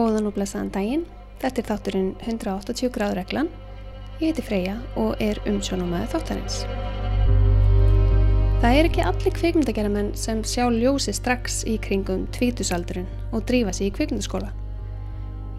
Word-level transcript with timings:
Góðan 0.00 0.30
og 0.30 0.32
blessaðan 0.32 0.70
daginn. 0.72 1.02
Þetta 1.42 1.60
er 1.60 1.66
þátturinn 1.68 2.12
180 2.24 2.88
gráður 2.94 3.18
reglan. 3.18 3.48
Ég 4.16 4.30
heiti 4.30 4.44
Freyja 4.46 4.78
og 4.96 5.20
er 5.20 5.36
umsjónumæði 5.44 6.06
þáttarins. 6.14 6.54
Það 8.62 8.76
er 8.78 8.86
ekki 8.88 9.02
allir 9.04 9.34
kvikmyndageramenn 9.36 10.08
sem 10.16 10.40
sjá 10.48 10.62
ljósi 10.72 11.12
strax 11.12 11.58
í 11.68 11.74
kringum 11.84 12.22
tvítusaldurinn 12.32 13.10
og 13.36 13.44
drífa 13.50 13.74
sig 13.76 13.90
í 13.90 13.92
kvikmyndaskóla. 13.98 14.48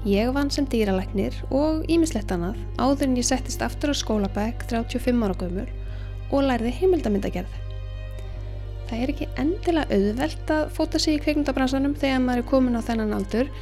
Ég 0.09 0.31
vann 0.33 0.49
sem 0.49 0.65
dýralæknir 0.65 1.37
og 1.53 1.85
ímislegt 1.85 2.33
annað 2.33 2.57
áður 2.81 3.11
en 3.11 3.19
ég 3.21 3.27
settist 3.27 3.61
aftur 3.61 3.93
á 3.93 3.95
skólabæk 3.99 4.65
35 4.71 5.21
ára 5.21 5.35
gömur 5.37 5.69
og 6.31 6.47
lærði 6.47 6.71
heimildamyndagerð. 6.79 7.53
Það 8.89 9.05
er 9.05 9.13
ekki 9.13 9.29
endilega 9.43 9.99
auðvelt 9.99 10.55
að 10.57 10.73
fóta 10.79 11.03
sig 11.03 11.19
í 11.19 11.21
kvikmyndabransanum 11.27 11.93
þegar 12.01 12.25
maður 12.25 12.41
er 12.41 12.49
komin 12.55 12.81
á 12.81 12.81
þennan 12.89 13.13
aldur 13.19 13.53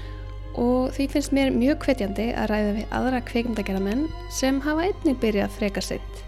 og 0.57 0.93
því 0.95 1.05
finnst 1.13 1.33
mér 1.35 1.51
mjög 1.53 1.85
hvetjandi 1.85 2.29
að 2.33 2.49
ræða 2.51 2.71
við 2.77 2.95
aðra 2.97 3.19
kvikmyndageramenn 3.27 4.07
sem 4.33 4.61
hafa 4.65 4.87
einnig 4.89 5.19
byrjað 5.21 5.55
frekar 5.57 5.85
sent. 5.85 6.23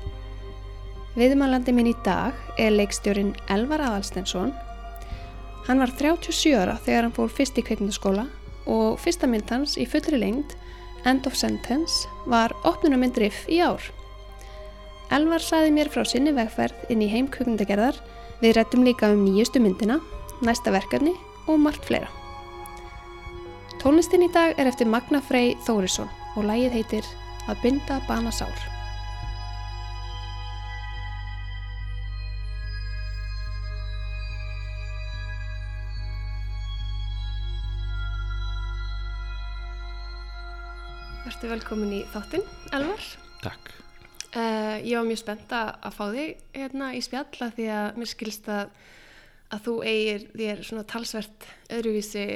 Viðmælandi 1.17 1.73
minn 1.75 1.89
í 1.91 1.95
dag 2.05 2.37
er 2.61 2.71
leikstjórin 2.71 3.33
Elvar 3.51 3.83
Aðalstensson. 3.83 4.53
Hann 5.67 5.81
var 5.81 5.91
37 5.97 6.53
ára 6.55 6.77
þegar 6.85 7.07
hann 7.07 7.15
fór 7.17 7.33
fyrst 7.33 7.59
í 7.59 7.65
kvikmyndaskóla 7.67 8.27
og 8.71 8.99
fyrsta 9.01 9.27
mynd 9.27 9.49
hans 9.51 9.75
í 9.81 9.87
fullri 9.89 10.21
lengd, 10.21 10.55
End 11.03 11.25
of 11.25 11.35
Sentence, 11.35 12.05
var 12.29 12.53
opnunarmynd 12.63 13.17
Riff 13.17 13.47
í 13.49 13.57
ár. 13.65 13.81
Elvar 15.11 15.43
saði 15.43 15.73
mér 15.75 15.89
frá 15.91 16.05
sinni 16.07 16.31
vegferð 16.37 16.93
inn 16.93 17.01
í 17.03 17.09
heim 17.11 17.27
kvikmyndagerðar, 17.33 17.97
við 18.39 18.55
rættum 18.55 18.85
líka 18.87 19.11
um 19.11 19.25
nýjustu 19.25 19.59
myndina, 19.59 19.99
næsta 20.45 20.71
verkefni 20.71 21.17
og 21.49 21.59
margt 21.59 21.83
fleira. 21.89 22.20
Tónlistin 23.81 24.21
í 24.21 24.27
dag 24.29 24.59
er 24.61 24.67
eftir 24.69 24.85
Magna 24.85 25.17
Frey 25.25 25.55
Þórisson 25.65 26.09
og 26.37 26.43
lægið 26.45 26.75
heitir 26.75 27.07
Að 27.49 27.63
binda 27.63 27.95
bana 28.05 28.29
sár. 28.29 28.53
Vertu 41.25 41.49
velkomin 41.49 41.97
í 41.97 42.03
þáttinn, 42.13 42.45
Elvar. 42.77 43.09
Takk. 43.41 43.73
Uh, 44.29 44.77
ég 44.85 44.93
var 44.93 45.09
mjög 45.09 45.23
spennt 45.25 45.57
að 45.57 45.73
að 45.81 45.97
fá 45.97 46.05
þig 46.13 46.47
hérna 46.61 46.93
í 46.93 47.01
spjalla 47.01 47.51
því 47.57 47.69
að 47.81 47.97
mér 47.97 48.13
skilst 48.13 48.53
að, 48.61 48.79
að 49.49 49.65
þú 49.65 49.77
eigir 49.89 50.31
þér 50.37 50.65
svona 50.69 50.89
talsvert 50.93 51.53
öðruvísi 51.73 52.27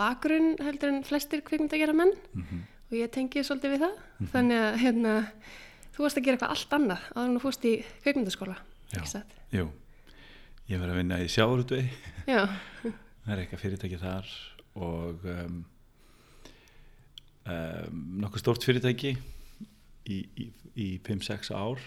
bakgrunn 0.00 0.54
heldur 0.64 0.90
en 0.94 1.02
flestir 1.04 1.42
kvikmyndagera 1.46 1.92
menn 1.96 2.12
Mm 2.34 2.42
-hmm. 2.42 2.62
og 2.90 2.96
ég 2.98 3.10
tengi 3.12 3.44
svolítið 3.44 3.70
við 3.74 3.84
það. 3.84 3.94
Þannig 4.32 4.58
að 4.64 4.78
hérna, 4.84 5.12
þú 5.94 6.02
varst 6.04 6.18
að 6.18 6.24
gera 6.24 6.36
eitthvað 6.36 6.54
allt 6.54 6.72
annað 6.78 7.02
áður 7.14 7.28
en 7.28 7.36
þú 7.36 7.40
fórst 7.44 7.64
í 7.64 7.74
kvikmyndaskóla. 8.02 8.56
Jú, 9.52 9.66
ég 10.68 10.80
var 10.80 10.88
að 10.88 10.96
vinna 10.96 11.18
í 11.22 11.28
sjáurútvei, 11.28 11.84
Já, 12.26 12.46
það 13.24 13.32
er 13.32 13.38
eitthvað 13.38 13.60
fyrirtæki 13.60 13.98
þar 13.98 14.26
og 14.74 15.24
um, 15.24 15.64
um, 17.46 18.20
nokkuð 18.22 18.42
stórt 18.42 18.64
fyrirtæki 18.64 19.16
í, 20.06 20.18
í, 20.36 20.46
í 20.76 20.88
5-6 21.06 21.50
ár 21.54 21.78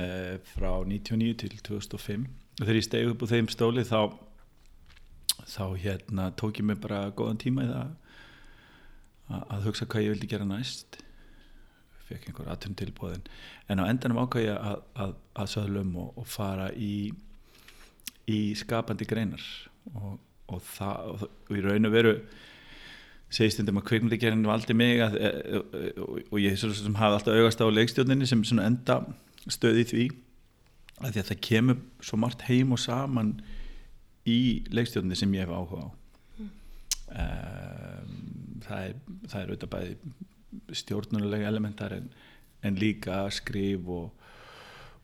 uh, 0.00 0.36
frá 0.54 0.70
99 0.86 1.34
til 1.42 1.58
2005 1.62 2.26
og 2.60 2.66
þegar 2.66 2.78
ég 2.80 2.86
stegi 2.86 3.10
upp 3.10 3.22
úr 3.24 3.32
þeim 3.32 3.48
stóli 3.52 3.84
þá 3.88 4.00
þá 5.48 5.64
hérna 5.80 6.30
tók 6.36 6.60
ég 6.60 6.66
mig 6.66 6.80
bara 6.82 7.06
góðan 7.16 7.40
tíma 7.40 7.64
í 7.64 7.70
það 7.70 7.94
að, 9.30 9.64
hugsa 9.68 9.86
hvað 9.86 10.04
ég 10.04 10.14
vildi 10.14 10.30
gera 10.32 10.48
næst. 10.48 11.00
Fekk 12.08 12.30
einhver 12.30 12.50
aðtum 12.50 12.74
tilbúðin 12.78 13.26
en 13.70 13.82
á 13.82 13.84
endanum 13.86 14.18
ákvað 14.24 14.48
ég 14.48 14.56
að, 14.58 14.80
að, 14.98 15.16
að 15.38 15.50
söðlum 15.52 15.92
og, 16.02 16.14
og 16.18 16.26
fara 16.26 16.70
í 16.74 17.12
í 18.30 18.40
skapandi 18.58 19.06
greinar. 19.08 19.42
Og, 19.94 20.16
og 20.50 20.62
það 20.74 21.12
og, 21.12 21.26
og 21.48 21.56
í 21.56 21.62
raun 21.64 21.88
og 21.88 21.94
veru 21.94 22.14
segist 23.30 23.58
stundum 23.60 23.78
að 23.78 23.86
kvikmyndagerinn 23.92 24.46
valdi 24.46 24.74
mig 24.74 25.00
að, 25.04 25.16
e, 25.22 25.30
e, 25.30 25.92
og, 26.02 26.38
ég 26.42 26.58
hafa 26.58 27.12
alltaf 27.14 27.36
augast 27.36 27.62
á 27.62 27.66
leikstjórninni 27.70 28.26
sem 28.26 28.42
enda 28.58 29.00
stöði 29.46 29.86
því. 29.86 30.06
Að 31.00 31.14
því 31.14 31.22
að 31.22 31.28
það 31.30 31.42
kemur 31.46 31.78
svo 32.04 32.18
margt 32.20 32.42
heim 32.48 32.74
og 32.74 32.82
saman 32.82 33.36
í 34.28 34.40
leikstjórninni 34.72 35.18
sem 35.18 35.34
ég 35.34 35.46
hef 35.46 35.54
áhuga 35.54 35.86
á. 35.86 35.88
Um, 37.10 38.60
það 38.62 38.84
er 38.86 38.98
það 39.30 39.40
er 39.40 39.48
auðvitað 39.48 39.72
bæði 39.72 40.76
stjórnulega 40.80 41.48
elementar 41.48 41.94
en, 41.96 42.06
en 42.66 42.78
líka 42.78 43.24
skrif 43.34 43.88
og, 43.90 44.28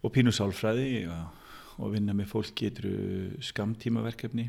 og 0.02 0.14
pínusálfræði 0.14 1.06
og, 1.10 1.42
og 1.82 1.92
vinna 1.94 2.14
með 2.16 2.30
fólk 2.30 2.54
getur 2.60 3.36
skamtímaverkefni 3.44 4.46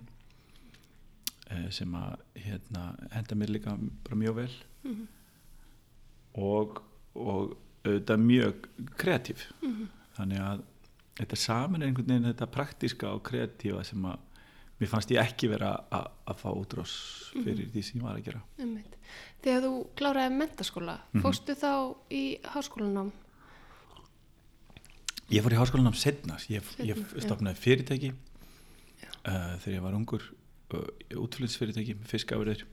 eh, 1.49 1.67
sem 1.73 1.93
að 1.97 2.23
hérna, 2.45 2.89
henda 3.15 3.39
mér 3.39 3.55
líka 3.55 3.75
bara 4.05 4.19
mjög 4.21 4.41
vel. 4.41 4.51
Og, 6.37 6.81
og 7.17 7.55
auðvitað 7.87 8.23
mjög 8.23 8.67
kreatív 8.99 9.45
þannig 10.17 10.41
að 10.43 10.63
þetta 11.17 11.39
saman 11.41 11.81
er 11.81 11.89
einhvern 11.89 12.11
veginn 12.11 12.29
þetta 12.29 12.49
praktíska 12.53 13.13
og 13.15 13.23
kreatífa 13.25 13.83
sem 13.87 14.05
að 14.05 14.26
mér 14.79 14.89
fannst 14.91 15.09
ég 15.11 15.17
ekki 15.21 15.49
vera 15.49 15.71
að, 15.91 16.09
fá 16.41 16.49
útrás 16.53 16.91
fyrir 17.33 17.69
því 17.73 17.83
sem 17.83 17.99
ég 17.99 18.05
var 18.05 18.17
að 18.19 18.27
gera 18.27 18.41
einmitt. 18.59 18.93
Þegar 19.41 19.63
þú 19.67 19.71
kláraði 19.97 20.35
mentaskóla, 20.37 20.97
Mhm. 21.13 21.21
fórstu 21.23 21.55
þá 21.57 21.71
í 22.11 22.23
háskólanám? 22.53 23.11
Ég 25.33 25.43
fór 25.43 25.51
í 25.51 25.59
háskólanum 25.59 25.95
setna, 25.97 26.37
ég, 26.47 26.63
ég 26.87 26.99
stopnaði 27.19 27.59
fyrirtæki 27.59 28.13
uh, 28.13 29.57
þegar 29.59 29.73
ég 29.75 29.83
var 29.83 29.97
ungur 29.97 30.23
uh, 30.23 30.85
útflutningsfyrirtæki, 31.19 31.97
fiskafurðir 32.07 32.63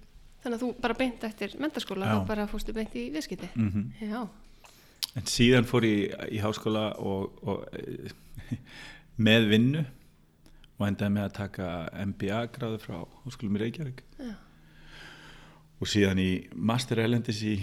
Þannig 0.44 0.58
að 0.58 0.62
þú 0.62 0.68
bara 0.84 0.94
beint 0.98 1.22
eftir 1.24 1.54
mentaskóla, 1.58 2.04
Já. 2.06 2.14
þá 2.20 2.26
bara 2.28 2.44
fórstu 2.50 2.74
beint 2.76 2.94
í 3.00 3.08
viðskipti? 3.14 3.48
mm 3.56 4.06
Já, 4.06 4.22
en 5.16 5.26
síðan 5.30 5.66
fór 5.66 5.86
ég 5.88 6.14
í 6.30 6.38
háskóla 6.44 6.92
og, 7.00 7.34
og 7.42 7.64
uh, 7.74 8.56
með 9.26 9.48
vinnu 9.54 9.84
og 10.78 10.86
endaði 10.88 11.14
með 11.14 11.28
að 11.28 11.36
taka 11.38 11.68
MBA 12.10 12.40
gráðu 12.54 12.80
frá 12.82 12.96
háskólum 13.24 13.58
í 13.58 13.62
Reykjavík. 13.62 14.02
Já, 14.18 14.34
og 15.80 15.90
síðan 15.90 16.22
í 16.22 16.30
Master 16.54 17.02
Elendis 17.02 17.42
í, 17.44 17.54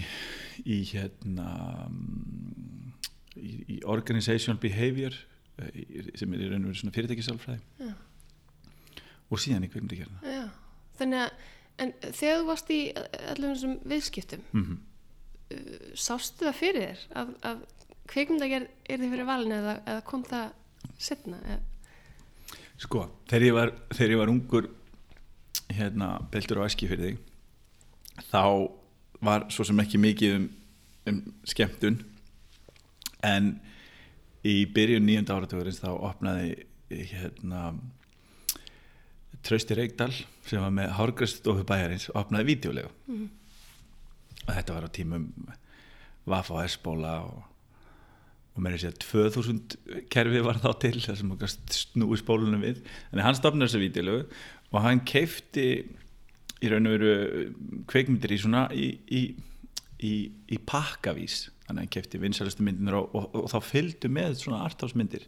í 0.68 0.78
hérna 0.92 1.48
í, 3.40 3.52
í 3.76 3.78
Organizational 3.88 4.60
Behavior 4.62 5.16
eh, 5.58 6.12
sem 6.18 6.32
er 6.34 6.44
í 6.44 6.50
raun 6.50 6.66
og 6.66 6.72
veru 6.72 6.80
svona 6.80 6.94
fyrirtækisálfræði 6.96 7.88
já. 7.88 7.94
og 9.32 9.42
síðan 9.42 9.66
í 9.66 9.72
Já, 9.72 10.44
þannig 11.00 11.24
að 11.24 11.50
en 11.82 11.92
þegar 12.04 12.40
þú 12.40 12.48
varst 12.50 12.72
í 12.72 12.80
allir 12.94 13.54
þessum 13.54 13.76
viðskiptum 13.88 14.42
mm 14.52 14.64
-hmm. 14.64 15.94
sástu 15.98 16.46
það 16.46 16.58
fyrir 16.60 16.82
þér 16.82 17.04
að, 17.22 17.34
að 17.48 17.62
kveikmyndagerð 18.12 18.68
er 18.84 19.00
þið 19.00 19.14
fyrir 19.14 19.26
valin 19.26 19.56
eða, 19.56 19.74
eða 19.86 20.04
kom 20.06 20.24
það 20.28 20.52
setna 20.98 21.40
eða, 21.46 21.60
Sko, 22.82 23.04
þegar 23.30 23.44
ég 23.46 23.54
var, 23.56 23.70
þegar 23.94 24.12
ég 24.16 24.20
var 24.22 24.32
ungur 24.32 24.66
hérna, 25.72 26.08
beltur 26.32 26.58
á 26.60 26.66
æski 26.66 26.88
fyrir 26.90 27.12
þig 27.12 28.24
þá 28.32 28.42
var 29.22 29.46
svo 29.54 29.64
sem 29.68 29.78
ekki 29.84 30.00
mikið 30.02 30.34
um, 30.36 30.48
um 31.08 31.20
skemmtun 31.48 32.00
en 33.24 33.52
í 34.42 34.56
byrjun 34.74 35.06
nýjönda 35.06 35.36
áratugurins 35.38 35.78
þá 35.80 35.92
opnaði 35.94 36.56
hérna 36.90 37.68
Trausti 39.42 39.74
Reykdal 39.78 40.10
sem 40.46 40.60
var 40.62 40.74
með 40.74 40.92
Hárgræstofu 40.98 41.64
bæjarins 41.66 42.08
opnaði 42.18 42.50
vídeolegu 42.52 42.90
Mhm. 43.06 43.28
og 44.48 44.52
þetta 44.56 44.74
var 44.74 44.84
á 44.86 44.90
tímum 44.98 45.24
Vafa 46.26 46.54
og 46.54 46.66
S-bóla 46.68 47.14
og 47.26 47.42
og 48.52 48.60
mér 48.60 48.74
er 48.74 48.78
að 48.78 48.84
segja 48.84 48.98
2000 49.06 50.06
kerfi 50.12 50.42
var 50.44 50.60
þá 50.60 50.70
til 50.82 50.98
þar 51.00 51.18
sem 51.20 51.32
snúi 51.72 52.18
spólunum 52.20 52.64
við. 52.64 52.82
Að 53.12 53.24
hann 53.24 53.38
stopnaði 53.38 53.70
þessu 53.70 53.82
vídeolögu 53.86 54.26
og 54.72 54.84
hann 54.84 55.00
keifti 55.08 55.66
í 56.62 56.70
raun 56.70 56.88
og 56.88 56.96
veru 56.98 57.46
kveikmyndir 57.90 58.34
í 58.36 58.40
svona 58.42 58.66
í, 58.76 58.90
í, 59.08 59.22
í, 60.04 60.14
í 60.52 60.60
pakkavís. 60.68 61.46
Þannig 61.64 61.78
að 61.78 61.82
hann 61.82 61.94
keifti 61.96 62.20
vinsælustu 62.20 62.66
myndir 62.66 62.98
og, 62.98 63.08
og, 63.16 63.30
og 63.40 63.48
þá 63.54 63.58
fylgdu 63.70 64.12
með 64.12 64.36
svona 64.42 64.64
artásmyndir 64.66 65.26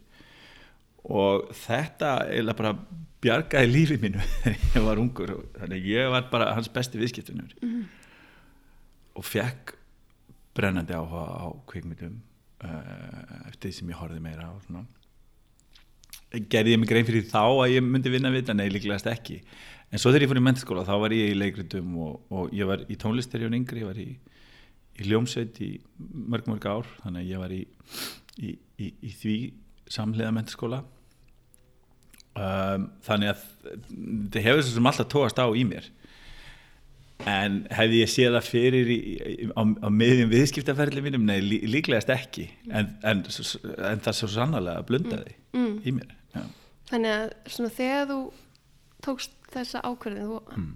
og 1.05 1.51
þetta 1.53 2.15
eiginlega 2.31 2.57
bara 2.57 2.73
bjargaði 3.25 3.71
lífi 3.71 3.97
mínu 4.01 4.21
þegar 4.43 4.77
ég 4.77 4.85
var 4.85 5.01
ungur 5.01 5.33
þannig 5.57 5.77
að 5.77 5.89
ég 5.91 6.13
var 6.13 6.29
bara 6.31 6.53
hans 6.57 6.69
besti 6.73 7.01
viðskiptunur 7.01 7.53
og 9.15 9.25
fekk 9.25 9.75
brennandi 10.55 10.95
áhuga 10.95 11.25
á 11.45 11.45
kvikmyndum. 11.67 12.17
uh, 12.17 12.34
eftir 13.49 13.69
því 13.69 13.73
sem 13.79 13.91
ég 13.93 13.99
horfið 14.01 14.23
meira 14.25 14.49
á 14.49 14.53
svona 14.65 14.85
gerði 16.51 16.75
ég 16.75 16.81
mig 16.81 16.89
grein 16.89 17.07
fyrir 17.07 17.27
þá 17.29 17.43
að 17.45 17.75
ég 17.75 17.85
myndi 17.85 18.11
vinna 18.11 18.31
við 18.33 18.43
þetta, 18.43 18.57
nei 18.59 18.69
líklegast 18.73 19.07
ekki 19.11 19.39
en 19.91 20.01
svo 20.01 20.11
þegar 20.11 20.25
ég 20.25 20.31
fór 20.31 20.41
í 20.41 20.45
mentarskóla 20.45 20.85
þá 20.87 20.95
var 21.03 21.15
ég 21.15 21.31
í 21.31 21.37
leikritum 21.37 21.93
og, 22.03 22.15
og 22.33 22.55
ég 22.55 22.67
var 22.69 22.83
í 22.91 22.97
tónlisterjón 22.99 23.55
yngri, 23.57 23.83
ég 23.83 23.89
var 23.89 23.99
í, 24.01 24.09
í 24.99 25.07
ljómsveit 25.09 25.61
í 25.63 25.69
mörg 25.99 26.49
mörg 26.49 26.67
ár 26.67 26.89
þannig 27.03 27.21
að 27.21 27.31
ég 27.31 27.43
var 27.43 27.55
í, 27.55 27.61
í, 28.41 28.89
í 28.89 29.13
því 29.21 29.37
samlega 29.95 30.33
mentarskóla 30.35 30.81
um, 32.35 32.89
þannig 33.05 33.31
að 33.31 33.45
þetta 33.75 34.45
hefur 34.49 34.65
svo 34.65 34.75
sem 34.79 34.91
alltaf 34.91 35.11
tóast 35.13 35.39
á 35.39 35.47
í 35.53 35.63
mér 35.67 35.87
en 37.23 37.61
hefði 37.71 38.01
ég 38.03 38.09
séð 38.11 38.35
það 38.35 38.47
fyrir 38.49 38.89
í, 38.91 38.97
í, 39.15 39.47
á, 39.55 39.61
á 39.63 39.87
miðjum 39.89 40.29
viðskiptaferðli 40.33 41.01
mínum, 41.05 41.23
nei 41.25 41.39
lí, 41.41 41.61
líklegast 41.71 42.09
ekki 42.11 42.49
en, 42.69 42.91
en, 43.07 43.23
en 43.23 44.03
það 44.03 44.17
svo 44.19 44.27
sannlega 44.35 44.83
blundaði 44.87 45.35
Mm. 45.55 45.77
í 45.87 45.91
mér 45.95 46.09
já. 46.35 46.41
Þannig 46.91 47.11
að 47.15 47.29
svona 47.47 47.69
þegar 47.77 48.07
þú 48.09 48.17
tókst 49.05 49.31
þessa 49.53 49.79
ákverðin, 49.87 50.27
þú 50.27 50.41
Mm. 50.57 50.73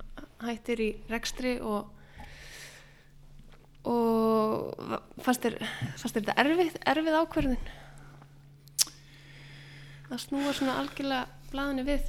hættir 0.48 0.80
í 0.80 0.90
rekstri 1.12 1.58
og 1.60 1.96
og 3.90 4.76
fannst 5.24 5.44
þér, 5.44 5.56
þetta 6.00 6.36
erfið, 6.44 6.74
erfið 6.94 7.16
ákverðin? 7.20 7.70
Það 10.10 10.24
snúa 10.24 10.54
svona 10.58 10.76
algjörlega 10.82 11.28
blaðinu 11.52 11.86
við. 11.88 12.04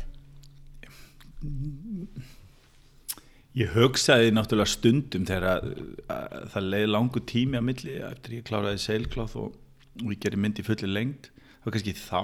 Ég 3.61 3.75
hugsaði 3.75 4.31
náttúrulega 4.33 4.73
stundum 4.73 5.27
þegar 5.29 5.47
að, 5.51 5.71
að 6.15 6.49
það 6.55 6.69
leiði 6.73 6.91
langu 6.91 7.23
tími 7.29 7.61
á 7.61 7.63
milli 7.65 7.99
eftir 8.07 8.39
ég 8.39 8.47
kláraði 8.49 8.81
seilkláð 8.81 9.37
og, 9.43 9.57
og 10.01 10.13
ég 10.15 10.21
gerði 10.23 10.41
myndi 10.41 10.65
fulli 10.65 10.89
lengt 10.89 11.29
það 11.61 11.67
var 11.67 11.77
kannski 11.77 11.97
þá 11.99 12.23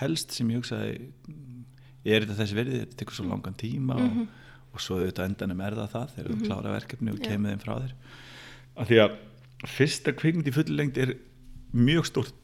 helst 0.00 0.34
sem 0.34 0.50
ég 0.50 0.62
hugsaði 0.62 0.94
er 2.02 2.24
þetta 2.24 2.38
þessi 2.40 2.58
verið, 2.58 2.78
þetta 2.82 2.98
tekur 2.98 3.18
svo 3.18 3.26
langan 3.28 3.58
tíma 3.58 3.98
og, 4.02 4.22
og 4.72 4.82
svo 4.82 4.98
auðvitað 4.98 5.28
endanum 5.28 5.60
er 5.62 5.76
það 5.78 5.92
það 5.92 6.14
þegar 6.16 6.32
þú 6.32 6.48
klára 6.48 6.72
verkefni 6.74 7.12
og 7.12 7.20
kemur 7.22 7.52
þeim 7.52 7.62
frá 7.62 7.74
þér. 7.76 7.92
Af 8.72 8.88
því 8.88 8.98
að 9.04 9.18
fyrsta 9.76 10.14
kvikmynd 10.16 10.48
í 10.50 10.54
fulli 10.56 10.78
lengt 10.78 10.98
er 10.98 11.14
mjög 11.76 12.08
stórt 12.10 12.38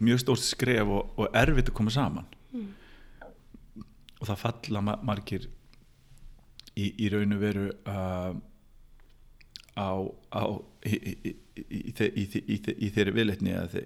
mjög 0.00 0.22
stórt 0.22 0.44
skref 0.46 0.86
og, 0.86 1.12
og 1.18 1.36
erfitt 1.36 1.68
að 1.72 1.76
koma 1.76 1.92
saman. 1.92 2.28
Og 2.54 4.28
það 4.30 4.40
falla 4.40 4.84
ma 4.86 4.96
margir 5.04 5.48
í, 6.78 6.88
í 7.04 7.10
raun 7.12 7.36
og 7.36 7.42
veru 7.42 7.66
uh, 7.86 8.34
á, 9.78 9.90
á 10.34 10.42
í, 10.86 10.94
í, 10.94 11.14
í, 11.30 11.34
í, 11.64 11.92
þe- 11.98 12.10
í, 12.14 12.24
þe- 12.32 12.44
í, 12.46 12.58
þe- 12.66 12.76
í 12.78 12.90
þeirri 12.96 13.14
viðleitni 13.18 13.54
að 13.60 13.78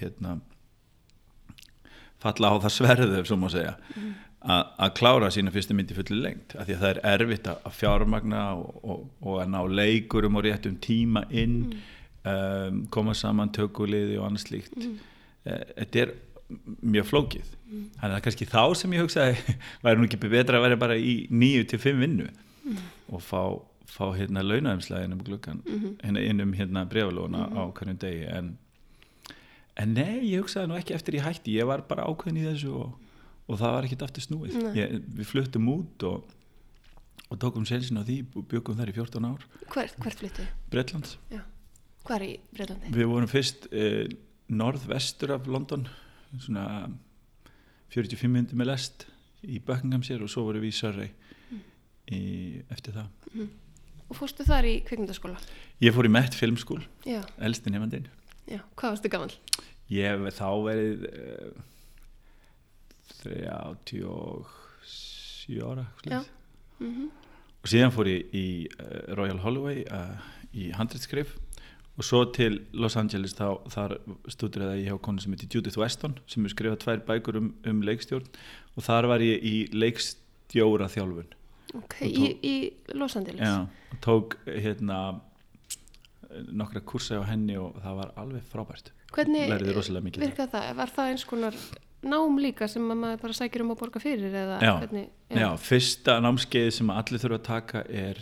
hérna 0.00 0.36
falla 2.24 2.52
á 2.52 2.62
það 2.64 2.72
sverðu 2.78 3.24
svo 3.28 3.36
má 3.40 3.48
segja 3.52 3.74
að 4.44 4.62
að 4.84 4.90
klára 4.98 5.28
sína 5.32 5.52
fyrstu 5.54 5.74
myndi 5.76 5.96
fulli 5.96 6.18
lengt 6.20 6.54
af 6.60 6.66
því 6.68 6.74
að 6.76 6.82
það 6.84 6.90
er 6.92 7.00
erfitt 7.14 7.46
að 7.48 7.62
að 7.70 7.76
fjármagna 7.78 8.42
og, 8.60 8.78
og, 8.84 9.02
og 9.24 9.38
að 9.40 9.50
ná 9.54 9.60
leikurum 9.80 10.36
og 10.40 10.44
réttum 10.44 10.74
tíma 10.84 11.22
inn 11.32 11.56
um, 12.28 12.82
koma 12.92 13.14
saman 13.16 13.52
tökuliði 13.56 14.18
og 14.20 14.28
annað 14.30 14.46
slíkt 14.48 14.86
Eh, 15.44 15.60
þetta 15.76 15.98
er 16.00 16.10
mjög 16.84 17.06
flókið. 17.08 17.52
Þannig 17.68 18.10
að 18.10 18.16
er 18.16 18.24
kannski 18.26 18.48
þá 18.48 18.62
sem 18.78 18.94
ég 18.94 19.04
hugsaði 19.04 19.54
væri 19.84 20.00
nú 20.00 20.08
ekki 20.08 20.20
betra 20.22 20.58
að 20.60 20.66
vera 20.66 20.80
bara 20.80 20.98
í 20.98 21.14
nýju 21.32 21.68
til 21.70 21.80
fimm 21.82 22.02
vinnu 22.04 22.28
og 23.12 23.22
fá, 23.24 23.40
fá 23.90 24.04
hérna 24.16 24.44
launaðumslega 24.44 25.08
innum 25.08 25.22
gluggan 25.24 25.62
hérna 26.02 26.22
innum 26.24 26.54
hérna 26.56 26.84
brefalóna 26.88 27.48
á 27.52 27.62
hverjum 27.76 27.98
degi. 28.00 28.28
En, 28.28 28.54
en 29.80 29.96
nei, 29.96 30.20
ég 30.30 30.44
hugsaði 30.44 30.70
nú 30.70 30.78
ekki 30.78 30.96
eftir 30.96 31.18
í 31.18 31.24
hætti. 31.24 31.56
Ég 31.58 31.68
var 31.68 31.84
bara 31.88 32.06
ákveðin 32.08 32.42
í 32.42 32.46
þessu 32.50 32.76
og, 32.84 32.94
og 33.48 33.60
það 33.60 33.76
var 33.78 33.88
ekkit 33.88 34.06
aftur 34.06 34.28
snúið. 34.28 34.60
Ég, 34.78 35.00
við 35.18 35.30
fluttum 35.32 35.72
út 35.72 36.06
og, 36.08 36.28
og 37.28 37.40
tókum 37.40 37.66
selsin 37.68 38.00
á 38.00 38.04
því 38.04 38.20
og 38.36 38.46
byggum 38.52 38.78
þar 38.78 38.92
í 38.92 38.96
14 39.00 39.28
ár. 39.32 39.50
Hvert, 39.72 39.98
hvert 40.04 40.22
flyttu? 40.22 40.46
Bretlands. 40.72 41.18
Já. 41.32 41.42
Hvar 42.04 42.20
í 42.20 42.34
Breitlandi? 42.52 42.90
Við 42.92 43.06
vorum 43.08 43.30
fyrst 43.30 43.68
eh, 43.72 44.10
norðvestur 44.52 45.32
af 45.38 45.46
London 45.48 45.86
svona 46.42 46.64
45 47.94 48.30
minnum 48.30 48.58
með 48.58 48.66
lest 48.72 48.96
í 49.44 49.60
Buckinghamshire 49.62 50.24
og 50.24 50.30
svo 50.32 50.40
vorum 50.48 50.62
við 50.64 50.72
í 50.72 50.78
Surrey 50.78 51.10
í, 52.10 52.22
eftir 52.72 52.92
það 52.96 53.06
Og 54.04 54.14
fórstu 54.18 54.44
þar 54.44 54.64
í 54.68 54.84
kvikmyndaskóla? 54.84 55.38
Ég 55.82 55.94
fór 55.96 56.06
í 56.06 56.10
Met 56.12 56.34
Film 56.36 56.56
School, 56.60 56.82
Já, 57.08 57.22
elsti 57.40 57.70
nefndin. 57.72 58.04
Hvað 58.76 58.90
varstu 58.92 59.08
gaman? 59.10 59.32
Ég 59.88 60.04
hef 60.12 60.36
þá 60.36 60.48
verið 60.66 61.06
uh, 61.08 61.52
37 63.24 64.44
ára. 65.64 65.84
Mm 66.78 67.08
og 67.64 67.70
síðan 67.72 67.94
fór 67.96 68.04
ég 68.10 68.34
í 68.36 68.68
uh, 68.76 69.16
Royal 69.16 69.38
Holloway 69.40 69.86
uh, 69.88 70.20
í 70.52 70.68
handritskrif 70.76 71.32
og 71.94 72.06
svo 72.06 72.24
til 72.34 72.58
Los 72.74 72.96
Angeles 72.98 73.36
þá, 73.38 73.60
þar 73.70 73.96
stúdiraði 74.32 74.82
ég 74.82 74.90
hjá 74.90 74.98
konu 75.06 75.22
sem 75.22 75.34
heitir 75.34 75.52
Judith 75.54 75.78
Weston 75.78 76.16
sem 76.30 76.44
er 76.46 76.54
skrifað 76.54 76.80
tvær 76.82 77.04
bækur 77.06 77.38
um, 77.38 77.52
um 77.70 77.84
leikstjórn 77.86 78.26
og 78.74 78.86
þar 78.86 79.10
var 79.12 79.24
ég 79.24 79.44
í 79.46 79.54
leikstjóra 79.74 80.90
þjálfun 80.92 81.30
Ok, 81.74 81.96
Og 82.04 82.10
í, 82.10 82.26
í 82.46 82.94
Los 82.94 83.16
Angeles? 83.18 83.42
Já, 83.42 83.66
og 83.66 84.02
tók 84.04 84.36
hérna 84.46 84.98
nokkra 86.50 86.82
kursa 86.86 87.18
á 87.22 87.24
henni 87.26 87.56
og 87.58 87.78
það 87.82 87.98
var 88.02 88.12
alveg 88.20 88.46
frábært 88.50 88.92
Hvernig 89.14 89.50
virkað 90.18 90.50
það? 90.50 90.70
Var 90.80 90.92
það 90.96 91.10
eins 91.12 91.26
konar 91.30 91.58
nám 92.08 92.38
líka 92.42 92.68
sem 92.70 92.84
að 92.90 92.98
maður 93.00 93.20
bara 93.24 93.36
sækir 93.38 93.64
um 93.64 93.72
að 93.74 93.80
borga 93.82 94.00
fyrir 94.02 94.34
eða 94.40 94.58
Já. 94.62 94.72
hvernig? 94.82 95.06
Já, 95.34 95.48
fyrsta 95.60 96.16
námskeið 96.24 96.70
sem 96.78 96.90
allir 96.94 97.22
þurfa 97.22 97.38
að 97.40 97.46
taka 97.48 97.84
er, 97.88 98.20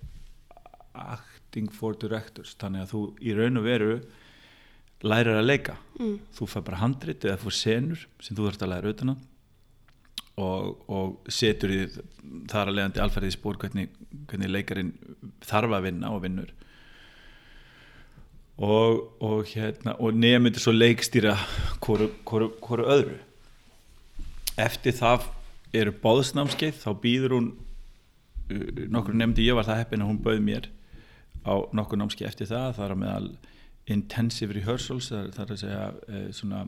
acting 0.98 1.68
for 1.72 1.94
directors 1.98 2.54
þannig 2.60 2.86
að 2.86 2.92
þú 2.94 3.02
í 3.22 3.34
raun 3.38 3.60
og 3.60 3.66
veru 3.68 3.92
lærir 5.06 5.36
að 5.38 5.46
leika 5.46 5.76
Mm. 5.98 6.18
þú 6.34 6.46
fær 6.46 6.62
bara 6.62 6.78
handrit 6.78 7.24
eða 7.26 7.40
þú 7.42 7.50
senur 7.54 8.06
sem 8.22 8.36
þú 8.38 8.44
þarfst 8.48 8.62
að 8.62 8.70
læra 8.72 8.90
utan 8.94 9.10
að 9.14 9.24
og, 10.38 10.76
og 10.86 11.30
setur 11.34 11.72
í 11.74 11.78
þar 12.46 12.70
að 12.70 12.76
leiðandi 12.76 13.00
alferðið 13.02 13.32
spór 13.34 13.56
hvernig, 13.58 13.88
hvernig 14.30 14.52
leikarinn 14.54 14.92
þarf 15.42 15.74
að 15.74 15.86
vinna 15.88 16.12
og 16.14 16.22
vinnur 16.22 16.52
og, 18.58 19.22
og, 19.22 19.44
hérna, 19.46 19.94
og 20.02 20.14
nefnir 20.18 20.58
svo 20.58 20.72
leikstýra 20.74 21.36
hvoru, 21.84 22.10
hvoru, 22.26 22.50
hvoru 22.62 22.86
öðru. 22.90 23.18
Eftir 24.58 24.96
það 24.98 25.28
eru 25.78 25.92
báðsnámskeið 26.02 26.80
þá 26.82 26.90
býður 27.02 27.36
hún 27.36 27.48
uh, 27.54 28.82
nokkur 28.90 29.14
nefndi 29.14 29.46
ég 29.46 29.58
var 29.58 29.68
það 29.68 29.82
heppin 29.84 30.02
að 30.02 30.10
hún 30.10 30.22
bauð 30.24 30.42
mér 30.42 30.68
á 31.46 31.54
nokkur 31.76 32.00
námskeið 32.00 32.30
eftir 32.30 32.50
það 32.50 32.74
það 32.78 32.84
er 32.86 32.94
að 32.94 33.02
meðal 33.04 33.28
intensive 33.88 34.56
rehearsals 34.56 35.10
það 35.12 35.20
er, 35.20 35.30
það 35.36 35.44
er 35.44 35.52
að 35.54 35.62
segja 35.62 35.84
uh, 35.94 36.28
svona 36.34 36.64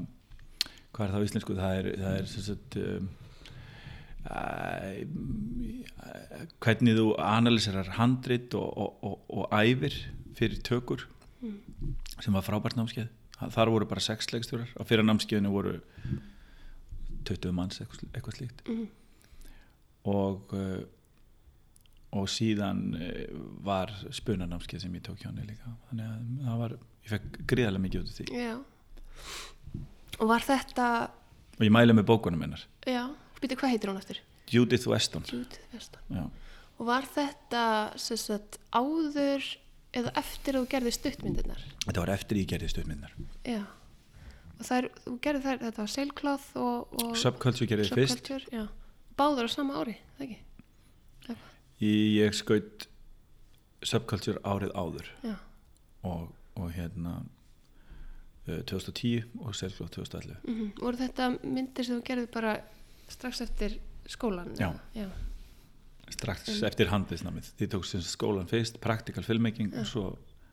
hvað 0.90 1.04
er 1.04 1.10
það 1.10 1.20
á 1.20 1.26
íslensku? 1.26 1.56
Það 1.58 1.72
er, 1.80 1.86
það 2.04 2.14
er 2.20 2.26
sagt 2.30 2.76
um, 2.84 3.08
uh, 4.30 4.94
hvernig 6.62 6.98
þú 7.00 7.06
analyserar 7.24 7.96
handrit 7.96 8.54
og, 8.58 8.68
og 9.02 9.44
æfir 9.50 9.96
fyrir 10.38 10.62
tökur 10.66 11.08
sem 12.20 12.36
var 12.36 12.44
frábært 12.46 12.78
námskeið. 12.78 13.10
Þar 13.40 13.72
voru 13.72 13.88
bara 13.88 14.02
sex 14.04 14.28
leikstjórar. 14.32 14.72
Á 14.76 14.82
fyrir 14.84 15.06
námskeiðinu 15.06 15.52
voru 15.52 15.78
20 17.28 17.54
manns 17.56 17.80
eitthvað, 17.80 18.34
slíkt. 18.36 18.64
Mhm. 18.68 18.88
og 20.10 20.52
uh, 20.56 20.80
og 22.16 22.26
síðan 22.26 22.78
uh, 22.96 23.24
var 23.62 23.92
spunanámskeið 24.10 24.82
sem 24.82 24.94
ég 24.96 25.04
tók 25.06 25.20
hjá 25.20 25.28
henni 25.28 25.46
líka. 25.46 25.70
Þannig 25.90 26.08
að 26.08 26.46
það 26.48 26.62
var, 26.64 26.76
ég 27.04 27.12
fekk 27.12 27.40
gríðarlega 27.52 27.84
mikið 27.84 28.00
út 28.00 28.10
af 28.10 28.18
því. 28.18 28.26
Já. 28.40 28.54
Og 30.20 30.30
var 30.32 30.44
þetta, 30.44 30.86
og 31.56 31.64
ég 31.64 31.72
mæla 31.76 31.96
með 31.96 32.08
bókunum 32.10 32.42
hennar. 32.44 32.64
Já, 32.88 33.04
býtu 33.40 33.60
hvað 33.60 33.74
heitir 33.76 33.92
hún 33.92 34.00
eftir? 34.00 34.20
Judith 34.50 34.88
Weston. 34.90 35.24
Judith 35.30 35.74
Weston. 35.74 36.30
Og 36.80 36.88
var 36.88 37.06
þetta 37.14 37.64
sagt, 38.00 38.58
áður 38.72 39.44
eða 39.96 40.12
eftir 40.20 40.56
að 40.56 40.64
þú 40.64 40.70
gerði 40.74 40.92
stuttmyndirnar? 40.96 41.62
þetta 41.86 42.00
var 42.04 42.12
eftir 42.14 42.40
ég 42.40 42.50
gerði 42.52 42.68
stuðmyndar 42.74 43.14
Já. 43.48 43.62
Og 44.60 44.66
þær, 44.68 44.86
þú 45.06 45.14
gerði 45.24 45.40
þær, 45.46 45.58
þetta 45.64 45.80
var 45.82 45.90
Sailcloth 45.94 46.48
og, 46.60 46.94
og 47.02 47.16
Subculture 47.16 47.66
gerði 47.70 47.88
ég 47.88 47.96
fyrst 47.96 48.30
já. 48.52 48.64
Báður 49.16 49.48
á 49.48 49.50
sama 49.52 49.80
ári, 49.80 49.96
það 50.18 50.26
ekki? 50.28 50.38
Í- 51.80 52.20
ég 52.20 52.34
skaut 52.36 52.86
Subculture 53.88 54.40
árið 54.44 54.74
áður 54.76 55.06
og, 56.04 56.26
og 56.60 56.68
hérna 56.76 57.14
uh, 58.48 58.60
2010 58.68 59.24
og 59.40 59.56
Selflóð 59.56 59.90
2011 59.96 60.36
Mm 60.44 60.70
Voru 60.80 61.00
þetta 61.00 61.30
myndir 61.40 61.88
sem 61.88 61.96
þú 62.00 62.04
gerði 62.10 62.28
bara 62.34 62.54
strax 63.10 63.40
eftir 63.46 63.78
skólan? 64.06 64.52
Já. 64.60 64.70
Já. 64.94 65.08
Strax 66.16 66.60
eftir 66.66 66.90
handlisnamið 66.92 67.52
því 67.60 67.70
tók 67.74 67.88
sem 67.88 68.04
skólan 68.04 68.50
fyrst, 68.50 68.80
practical 68.82 69.24
filmmaking 69.26 69.72
og 69.76 69.88
svo 69.88 70.04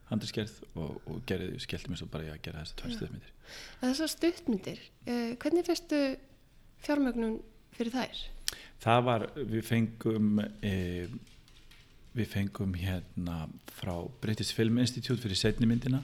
handiskerð 0.07 0.53
og, 0.79 1.01
og 1.09 1.19
gerði, 1.27 1.57
skellti 1.59 1.91
mér 1.91 1.99
svo 1.99 2.07
bara 2.11 2.29
í 2.29 2.31
að 2.31 2.41
gera 2.45 2.63
þessar 2.63 2.81
tvær 2.81 2.95
stuðmyndir 2.95 3.35
Þessar 3.83 4.11
stuttmyndir, 4.13 4.81
uh, 5.07 5.29
hvernig 5.41 5.67
festu 5.67 6.01
fjármögnun 6.85 7.39
fyrir 7.75 7.95
þær? 7.95 8.25
það 8.83 9.03
var, 9.07 9.25
við 9.35 9.65
fengum 9.65 10.41
e, 10.65 10.75
við 12.17 12.29
fengum 12.31 12.75
hérna 12.77 13.45
frá 13.77 13.93
British 14.21 14.55
Film 14.57 14.79
Institute 14.81 15.21
fyrir 15.21 15.39
setni 15.39 15.69
myndina. 15.69 16.01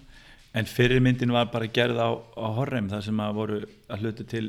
En 0.54 0.68
fyrir 0.70 1.02
myndin 1.02 1.34
var 1.34 1.50
bara 1.54 1.70
gerð 1.74 1.98
á, 1.98 2.10
á 2.14 2.48
Horreim 2.58 2.90
þar 2.92 3.06
sem 3.08 3.22
að 3.24 3.38
voru 3.40 3.62
að 3.90 4.04
hluta 4.04 4.26
til 4.30 4.46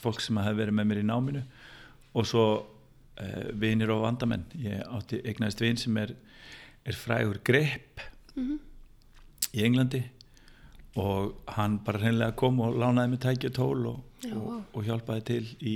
fólk 0.00 0.22
sem 0.24 0.38
að 0.40 0.48
hefði 0.48 0.62
verið 0.62 0.78
með 0.78 0.88
mér 0.90 1.02
í 1.02 1.08
náminu. 1.10 1.42
Og 2.14 2.28
svo 2.28 2.46
e, 3.20 3.52
vinir 3.60 3.90
og 3.94 4.02
vandamenn 4.02 4.44
ég 4.58 4.82
átti 4.96 5.20
eignaðist 5.24 5.60
vin 5.60 5.76
sem 5.76 5.96
er, 5.96 6.14
er 6.84 6.92
frægur 6.98 7.38
grepp 7.44 8.00
Mm 8.36 8.58
í 9.54 9.62
Englandi 9.62 10.00
og 10.98 11.34
hann 11.54 11.76
bara 11.86 11.98
hreinlega 12.02 12.34
kom 12.34 12.56
og 12.60 12.74
lánaði 12.74 13.10
mig 13.12 13.20
tæki 13.22 13.46
og 13.46 13.52
tól 13.54 13.84
og, 13.86 14.00
og, 14.34 14.64
og 14.74 14.82
hjálpaði 14.82 15.22
til 15.28 15.44
í, 15.62 15.74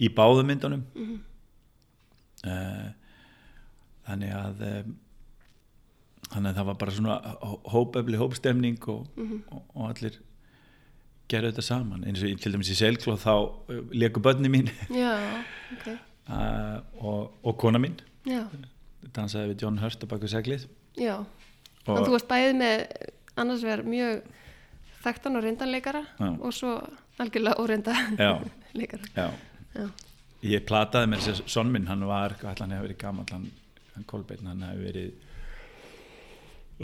í 0.00 0.08
báðum 0.08 0.46
myndunum 0.48 0.84
-hmm. 0.94 1.18
uh, 2.46 2.88
þannig 4.08 4.32
að 4.32 4.62
um, 4.70 4.96
þannig 6.32 6.50
að 6.50 6.56
það 6.56 6.66
var 6.70 6.78
bara 6.80 6.90
svona 6.96 7.18
hópefli 7.74 8.16
hópstemning 8.20 8.88
og, 8.88 9.06
Mhm. 9.16 9.42
og, 9.50 9.62
og 9.74 9.88
allir 9.90 10.18
gerðu 11.28 11.50
þetta 11.52 11.62
saman 11.62 12.04
eins 12.04 12.22
og 12.22 12.40
til 12.40 12.52
dæmis 12.52 12.70
í 12.72 12.74
Selklóð 12.80 13.20
þá 13.20 13.34
uh, 13.68 13.84
leku 13.92 14.20
börni 14.20 14.48
mín 14.48 14.70
Já, 14.88 15.12
ok. 15.76 15.98
Uh, 16.28 16.78
og, 17.00 17.38
og 17.42 17.56
kona 17.60 17.80
mín 17.82 17.98
Já, 18.28 18.44
dansaði 19.16 19.52
við 19.54 19.62
John 19.64 19.78
Hurst 19.82 20.04
á 20.04 20.06
baku 20.10 20.28
seglið 20.30 20.66
já. 20.98 21.16
Þannig 21.86 22.08
þú 22.08 22.14
varst 22.16 22.28
bæðið 22.28 22.58
með 22.58 22.82
annars 23.38 23.62
vegar 23.64 23.84
mjög 23.88 24.26
þekktan 25.04 25.38
og 25.38 25.44
reyndanleikara 25.46 26.02
Já. 26.18 26.28
og 26.34 26.52
svo 26.52 26.74
algjörlega 27.22 27.62
óreinda 27.62 27.94
Já. 28.18 28.32
leikara. 28.78 29.08
Já. 29.14 29.30
Já. 29.78 29.86
Ég 30.46 30.66
plataði 30.68 31.10
með 31.10 31.24
þess 31.24 31.42
að 31.42 31.48
sonn 31.50 31.72
minn, 31.74 31.88
hann 31.90 32.04
var, 32.06 32.36
hann 32.44 32.74
hefur 32.74 32.84
verið 32.86 32.98
gammal, 33.00 33.24
hann, 33.32 33.48
hann 33.94 34.04
Kolbeinn, 34.06 34.46
hann 34.46 34.62
hefur 34.62 34.84
verið, 34.86 35.10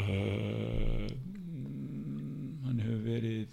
uh, 0.02 1.10
hann 2.64 2.80
hefur 2.82 3.04
verið 3.04 3.52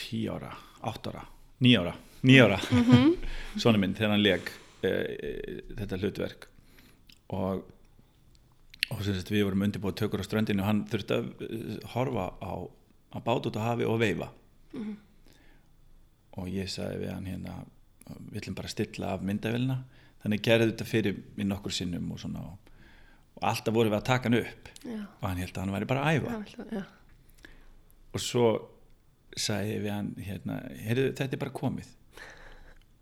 tí 0.00 0.24
ára, 0.32 0.50
átt 0.90 1.10
ára, 1.12 1.22
ní 1.62 1.76
ára, 1.78 1.94
ní 2.22 2.38
ára, 2.40 2.60
mm 2.70 2.84
-hmm. 2.84 3.12
sonn 3.56 3.80
minn 3.80 3.94
þegar 3.94 4.10
hann 4.10 4.22
leg 4.22 4.50
uh, 4.84 5.76
þetta 5.76 6.00
hlutverk. 6.00 6.48
Og 7.28 7.64
og 8.90 9.04
sagt 9.06 9.30
við 9.30 9.46
vorum 9.46 9.62
undirbúið 9.66 10.00
tökur 10.02 10.22
á 10.22 10.26
ströndinu 10.26 10.64
og 10.64 10.66
hann 10.66 10.80
þurfti 10.90 11.14
að 11.14 11.28
eh, 11.46 11.76
horfa 11.92 12.24
á, 12.42 12.52
á 13.14 13.18
bát 13.22 13.46
út 13.46 13.58
á 13.58 13.62
hafi 13.70 13.86
og 13.86 14.00
veifa. 14.02 14.32
Og 16.38 16.48
ég 16.50 16.70
sagði 16.70 17.04
við 17.04 17.12
hann 17.14 17.28
hérna 17.30 17.54
við 18.30 18.40
ætlum 18.40 18.56
bara 18.58 18.70
að 18.70 18.74
stilla 18.74 19.12
af 19.14 19.22
myndavélina. 19.22 19.78
Þannig 20.24 20.42
gerði 20.42 20.72
þetta 20.72 20.88
fyrir 20.88 21.22
mér 21.36 21.48
nokkur 21.52 21.74
sinnum 21.74 22.10
og 22.10 22.18
svona 22.20 22.42
og, 22.42 22.74
og 23.38 23.46
alltaf 23.52 23.74
vorum 23.74 23.94
við 23.94 24.00
að 24.00 24.08
taka 24.10 24.28
hann 24.28 24.40
upp. 24.40 24.74
Já. 24.80 25.00
og 25.20 25.24
hann 25.28 25.40
held 25.44 25.54
að 25.54 25.62
hann 25.62 25.74
væri 25.76 25.90
bara 25.90 26.04
að 26.04 26.18
æfa. 26.18 26.34
Já, 26.34 26.64
já. 26.80 26.82
og 28.10 28.22
svo 28.24 28.46
sagði 29.36 29.80
við 29.84 29.92
hann 29.94 30.14
hérna, 30.18 30.60
heyrðu 30.82 31.10
þetta 31.14 31.36
er 31.36 31.42
bara 31.44 31.54
komið 31.54 31.90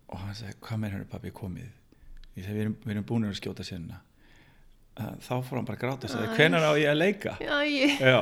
og 0.09 0.21
hann 0.25 0.37
sagði, 0.37 0.59
hvað 0.67 0.83
meður 0.85 1.03
er 1.05 1.09
pappi 1.13 1.33
komið? 1.37 1.73
Ég 2.37 2.45
sagði, 2.45 2.55
við 2.59 2.65
erum, 2.67 2.77
við 2.85 2.95
erum 2.97 3.09
búin 3.09 3.29
að 3.29 3.41
skjóta 3.41 3.67
sinna 3.67 4.03
þá 4.99 5.35
fór 5.47 5.61
hann 5.61 5.67
bara 5.69 5.79
að 5.79 5.83
gráta 5.85 6.09
og 6.09 6.13
sagði, 6.13 6.31
Æ. 6.33 6.37
hvenær 6.39 6.65
á 6.67 6.73
ég 6.79 6.89
að 6.91 6.99
leika? 6.99 7.35
Já, 7.43 7.57
ég, 7.71 8.01
já, 8.03 8.17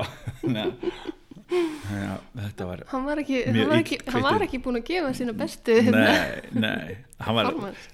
já 1.46 2.14
þetta 2.34 2.66
var 2.66 2.82
hann 2.90 3.04
var 3.06 3.20
ekki, 3.22 3.40
hann 3.46 3.70
var 3.70 3.78
ekki, 3.80 3.98
hann 4.10 4.24
var 4.24 4.44
ekki 4.46 4.60
búin 4.64 4.80
að 4.80 4.88
gefa 4.88 5.12
sína 5.14 5.34
bestu 5.36 5.76
hérna. 5.78 6.02
nei, 6.02 6.62
nei, 6.66 6.96
hann 7.22 7.38
var 7.38 7.50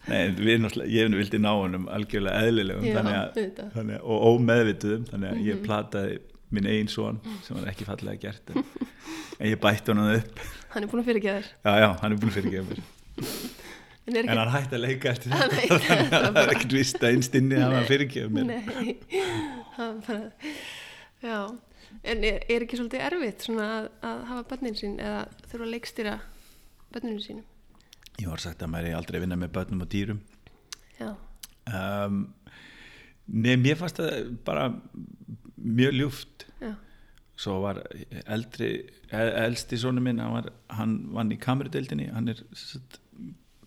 nei, 0.08 0.22
við 0.38 0.68
ég 0.88 1.12
vildi 1.12 1.40
ná 1.42 1.50
honum 1.52 1.84
algjörlega 1.92 2.46
eðlilegum 2.48 2.88
Já, 2.88 2.94
þannig 2.98 3.18
að, 3.20 3.64
þannig 3.76 3.98
að, 3.98 4.06
og 4.08 4.26
ómeðvituðum 4.30 5.08
þannig 5.10 5.34
að 5.34 5.42
ég 5.50 5.64
plataði 5.66 6.20
minn 6.52 6.68
eigin 6.68 6.90
son 6.92 7.20
sem 7.44 7.56
var 7.58 7.70
ekki 7.72 7.88
fallega 7.88 8.24
gert 8.24 8.54
en, 8.54 8.64
en 9.38 9.52
ég 9.52 9.60
bætti 9.60 9.92
honum 9.92 10.14
upp. 10.16 10.42
Hann 10.72 10.84
er 10.86 10.92
búin 10.92 11.04
að 11.04 11.12
fyrirgeða 11.12 11.42
þér. 11.42 11.52
já, 11.52 11.72
já, 11.84 11.88
hann 12.02 12.16
er 12.16 12.22
búin 12.24 12.34
fyrir 12.34 12.52
ekki 12.52 12.66
mér 12.72 13.60
En 14.02 14.16
er 14.16 14.24
en 14.24 14.32
ekki, 14.32 14.38
hann 14.40 14.52
hætti 14.56 14.74
að 14.74 14.82
leika 14.82 15.10
eftir 15.12 15.30
þetta 15.30 15.58
þannig 15.62 16.14
að 16.16 16.24
það 16.24 16.40
er 16.42 16.52
ekkert 16.56 16.72
vist 16.74 16.96
að 16.98 17.12
einstinni 17.12 17.58
að 17.62 17.74
hann 17.76 17.86
fyrir 17.86 18.06
ekki 18.08 18.24
mér 18.34 18.48
nei, 18.48 18.96
hann 19.76 20.00
bara, 20.08 20.50
já. 21.22 21.38
En 22.02 22.24
er, 22.26 22.40
er 22.50 22.64
ekki 22.64 22.78
svolítið 22.80 23.04
erfitt 23.06 23.46
svona 23.46 23.66
að, 23.76 23.88
að 24.08 24.22
hafa 24.32 24.44
börnin 24.50 24.78
sín 24.78 24.96
eða 24.98 25.20
þurfa 25.44 25.66
að 25.68 25.74
leikstýra 25.76 26.14
börninu 26.92 27.22
sínum? 27.22 27.44
ég 28.20 28.28
var 28.28 28.42
sagt 28.42 28.62
að 28.62 28.72
maður 28.72 28.90
er 28.90 28.98
aldrei 28.98 29.18
að 29.18 29.24
vinna 29.26 29.38
með 29.40 29.52
börnum 29.56 29.84
og 29.84 29.90
dýrum 29.92 30.22
Já, 30.98 31.10
um, 31.70 32.18
nefn 33.26 33.68
ég 33.70 33.78
fannst 33.80 34.00
það 34.02 34.32
bara 34.46 34.66
mjög 35.62 35.94
ljúft 35.96 36.46
já, 36.62 36.72
svo 37.38 37.60
var 37.64 37.80
eldri 38.26 38.72
e- 39.10 39.32
elsti 39.46 39.78
sonu 39.80 40.02
minn, 40.04 40.20
hann, 40.22 40.34
var, 40.36 40.50
hann 40.74 40.98
vann 41.14 41.32
í 41.34 41.38
kamerudeildinni, 41.42 42.10
hann 42.12 42.34
er 42.34 42.42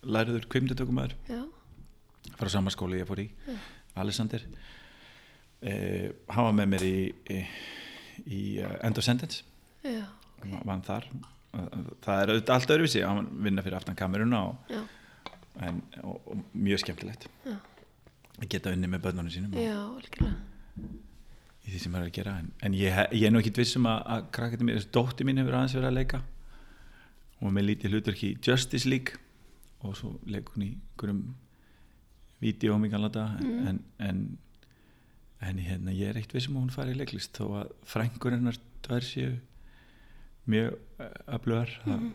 læriður 0.05 0.47
kvimdutökumæður 0.51 1.15
frá 2.35 2.49
sama 2.51 2.73
skóli 2.73 2.99
ég 2.99 3.07
fór 3.09 3.21
í. 3.23 3.27
Já. 3.47 3.57
Alexander. 4.01 4.43
Eh, 5.65 6.09
hann 6.29 6.47
var 6.49 6.55
með 6.57 6.71
mér 6.73 6.85
í, 6.85 6.97
í, 7.31 7.37
í 8.25 8.41
uh, 8.63 8.75
End 8.85 8.99
of 8.99 9.05
Sentence. 9.07 9.45
Já, 9.85 10.03
okay. 10.41 10.59
vann 10.67 10.83
þar. 10.85 11.07
Það 12.03 12.19
er 12.19 12.33
auðvitað 12.33 12.53
allt 12.57 12.73
öðruvísi. 12.75 13.03
Hann 13.07 13.31
vinna 13.45 13.63
fyrir 13.63 13.79
aftan 13.79 13.97
kameruna 13.97 14.41
og, 14.49 14.75
en, 15.63 15.79
og, 16.03 16.19
og 16.27 16.43
mjög 16.51 16.83
skemmtilegt. 16.83 17.29
Að 17.47 18.49
geta 18.51 18.73
unni 18.75 18.89
með 18.91 19.05
börnunum 19.07 19.31
sínum 19.31 19.55
og- 19.55 19.63
já, 19.63 19.77
algjörlega. 19.79 20.35
í 21.65 21.71
því 21.71 21.79
sem 21.81 21.93
maður 21.93 22.03
er 22.03 22.11
að 22.11 22.17
gera. 22.19 22.37
En, 22.41 22.49
en 22.67 22.75
ég, 22.75 22.97
ég 23.15 23.27
er 23.29 23.31
nú 23.31 23.39
ekki 23.39 23.55
vissum 23.55 23.87
að, 23.89 24.01
að 24.11 24.25
krakkandi 24.35 24.67
mér, 24.67 24.81
þessi 24.81 24.91
dótti 24.97 25.27
mín 25.27 25.39
hefur 25.39 25.55
aðeins 25.55 25.77
verið 25.77 25.91
að 25.93 25.99
leika. 26.01 26.23
Var 27.39 27.55
með 27.55 27.67
lítið 27.69 27.95
hlutverk 27.95 28.25
í 28.27 28.33
Justice 28.43 28.89
League 28.91 29.21
og 29.85 29.95
svo 29.99 30.13
leikur 30.25 30.55
hún 30.57 30.65
í 30.67 30.71
einhverjum 30.75 31.21
vídeo 32.41 32.75
um 32.75 32.85
í 32.85 32.89
galata 32.91 33.27
Mm. 33.39 33.67
en, 33.67 33.79
en 33.99 34.37
en 35.45 35.57
hérna, 35.59 35.91
ég 35.93 36.09
er 36.09 36.17
eitt 36.17 36.31
vissum 36.33 36.55
að 36.57 36.61
hún 36.65 36.71
fari 36.73 36.93
í 36.95 36.97
leiklist 36.97 37.35
þó 37.37 37.45
að 37.61 37.71
frængur 37.85 38.31
hennar 38.33 38.55
tvær 38.85 39.03
séu 39.05 39.35
mjög 40.47 40.77
öflugar 41.27 41.69
Mhm. 41.85 42.11
þá, 42.11 42.13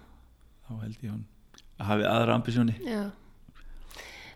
þá 0.68 0.80
held 0.82 0.98
ég 1.02 1.10
hún 1.10 1.24
að 1.80 1.86
hafi 1.86 2.04
aðra 2.10 2.34
ambisjóni 2.38 2.74
Já. 2.84 3.10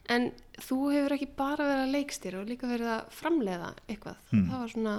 En 0.08 0.32
þú 0.60 0.76
hefur 0.92 1.14
ekki 1.16 1.28
bara 1.36 1.64
verið 1.64 1.84
að 1.86 1.92
leikstýra 1.96 2.40
og 2.42 2.48
líka 2.50 2.68
verið 2.68 2.90
að 2.92 3.06
framleiða 3.16 3.70
eitthvað. 3.88 4.16
Mm. 4.32 4.48
Það 4.50 4.58
var 4.60 4.68
svona 4.74 4.94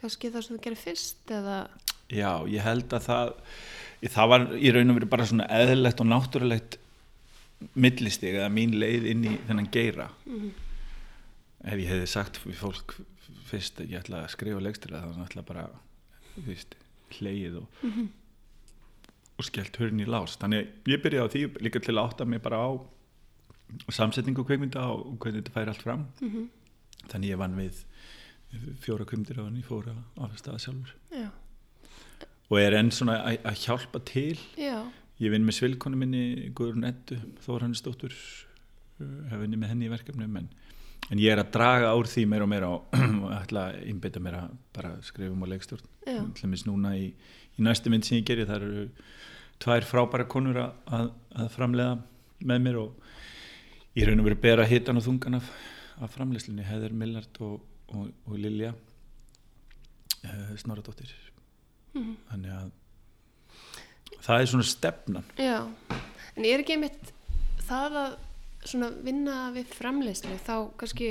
kannski 0.00 0.30
það 0.32 0.44
sem 0.46 0.56
þú 0.56 0.62
gerir 0.64 0.80
fyrst 0.80 1.32
eða... 1.36 1.56
Já, 2.08 2.30
ég 2.48 2.62
held 2.64 2.88
að 2.96 3.02
það 3.04 3.32
það 4.08 4.28
var 4.32 4.46
í 4.56 4.70
raun 4.72 4.90
og 4.90 4.96
veru 4.96 5.10
bara 5.12 5.26
svona 5.28 5.48
eðlilegt 5.52 6.00
og 6.00 6.06
náttúrulegt 6.08 6.78
millistig 7.74 8.34
eða 8.34 8.50
mín 8.54 8.74
leið 8.78 9.06
inn 9.12 9.24
í 9.24 9.36
þennan 9.48 9.70
geira 9.74 10.08
Mm. 10.26 10.50
ef 11.64 11.74
ég 11.74 11.88
hefði 11.90 12.06
sagt 12.08 12.38
við 12.44 12.54
fólk 12.60 12.94
fyrst 13.48 13.80
að 13.80 13.90
ég 13.90 14.00
ætla 14.04 14.22
að 14.24 14.30
skrifa 14.36 14.60
leikstila 14.62 15.00
þá 15.02 15.24
ætla 15.26 15.42
bara 15.46 15.64
veist, 16.46 16.74
hleið 17.18 17.56
og, 17.62 17.66
Mhm. 17.82 18.08
og 19.38 19.44
skellt 19.44 19.76
hörn 19.80 20.00
í 20.00 20.06
lás 20.06 20.36
þannig 20.38 20.66
að 20.86 20.92
ég 20.94 21.02
byrjaði 21.02 21.24
á 21.26 21.32
því 21.32 21.62
líka 21.62 21.80
til 21.82 21.94
að 21.94 22.04
átta 22.10 22.24
mig 22.26 22.42
bara 22.42 22.56
á 22.62 22.70
samsetningu 23.90 24.44
kveikmynda 24.46 24.80
og 24.88 25.18
hvernig 25.18 25.42
þetta 25.44 25.52
færi 25.56 25.68
allt 25.74 25.82
fram 25.82 26.06
Mm 26.22 26.48
þannig 27.08 27.30
ég 27.30 27.38
vann 27.38 27.54
við 27.56 27.84
fjóra 28.82 29.04
kveikmyndir 29.06 29.38
og 29.38 29.52
ég 29.52 29.64
fór 29.64 29.84
að 29.86 30.24
afstafa 30.30 30.58
sjálfur 30.58 30.92
Já. 31.12 31.30
og 32.50 32.58
er 32.58 32.72
enn 32.74 32.90
svona 32.90 33.36
að 33.38 33.54
hjálpa 33.66 34.00
til 34.04 34.36
Já. 34.58 34.77
Ég 35.18 35.32
vinn 35.34 35.44
með 35.46 35.56
svilkonu 35.58 35.98
minni 35.98 36.50
Guðrún 36.54 36.86
Eddu, 36.86 37.16
Þórhannisdóttur 37.42 38.14
hef 38.98 39.40
vinni 39.40 39.58
með 39.58 39.72
henni 39.72 39.88
í 39.88 39.90
verkefnum 39.92 40.36
en, 40.40 40.48
en 41.10 41.18
ég 41.22 41.32
er 41.32 41.40
að 41.42 41.50
draga 41.54 41.94
úr 41.98 42.06
því 42.10 42.24
meira 42.30 42.46
og 42.46 42.50
meira 42.52 42.68
og 42.74 42.94
ætla 43.40 43.64
að 43.72 43.80
innbytta 43.90 44.22
mér 44.22 44.36
að 44.40 44.52
bara 44.78 44.92
skrifum 45.06 45.42
og 45.46 45.50
leikstjórn. 45.52 45.88
Dæmis 46.38 46.64
núna 46.68 46.94
í, 46.98 47.08
í 47.58 47.66
næstu 47.66 47.90
mynd 47.90 48.06
sem 48.06 48.20
ég 48.20 48.26
geri 48.30 48.46
það 48.46 48.62
eru 48.68 48.86
tvær 49.62 49.86
frábæra 49.90 50.26
konur 50.30 50.58
að, 50.62 50.72
að, 50.98 51.08
að 51.42 51.50
framleiða 51.56 51.96
með 52.46 52.62
mér 52.68 52.76
og 52.84 53.08
ég 53.98 54.06
raun 54.06 54.22
og 54.22 54.28
verið 54.28 54.42
bera 54.44 54.66
hitan 54.70 55.00
og 55.00 55.06
þungan 55.08 55.38
af, 55.40 55.48
af 55.98 56.12
framleiðslunni 56.14 56.66
Heður 56.68 56.94
Millard 56.94 57.40
og, 57.42 57.56
og, 57.90 58.12
og 58.30 58.38
Lilja 58.38 58.70
uh, 60.24 60.52
Snoradóttir 60.62 61.10
Mhm. 61.96 62.10
þannig 62.28 62.52
að 62.52 62.66
það 64.24 64.42
er 64.42 64.50
svona 64.52 64.68
stefnan. 64.68 65.30
Já. 65.38 65.58
En 66.36 66.46
er 66.46 66.62
ekki 66.62 66.76
einmitt 66.76 67.12
það 67.68 67.98
að 68.02 68.16
svona 68.68 68.90
vinna 69.04 69.40
við 69.54 69.74
framleiðslu 69.78 70.38
þá 70.44 70.54
kannski 70.80 71.10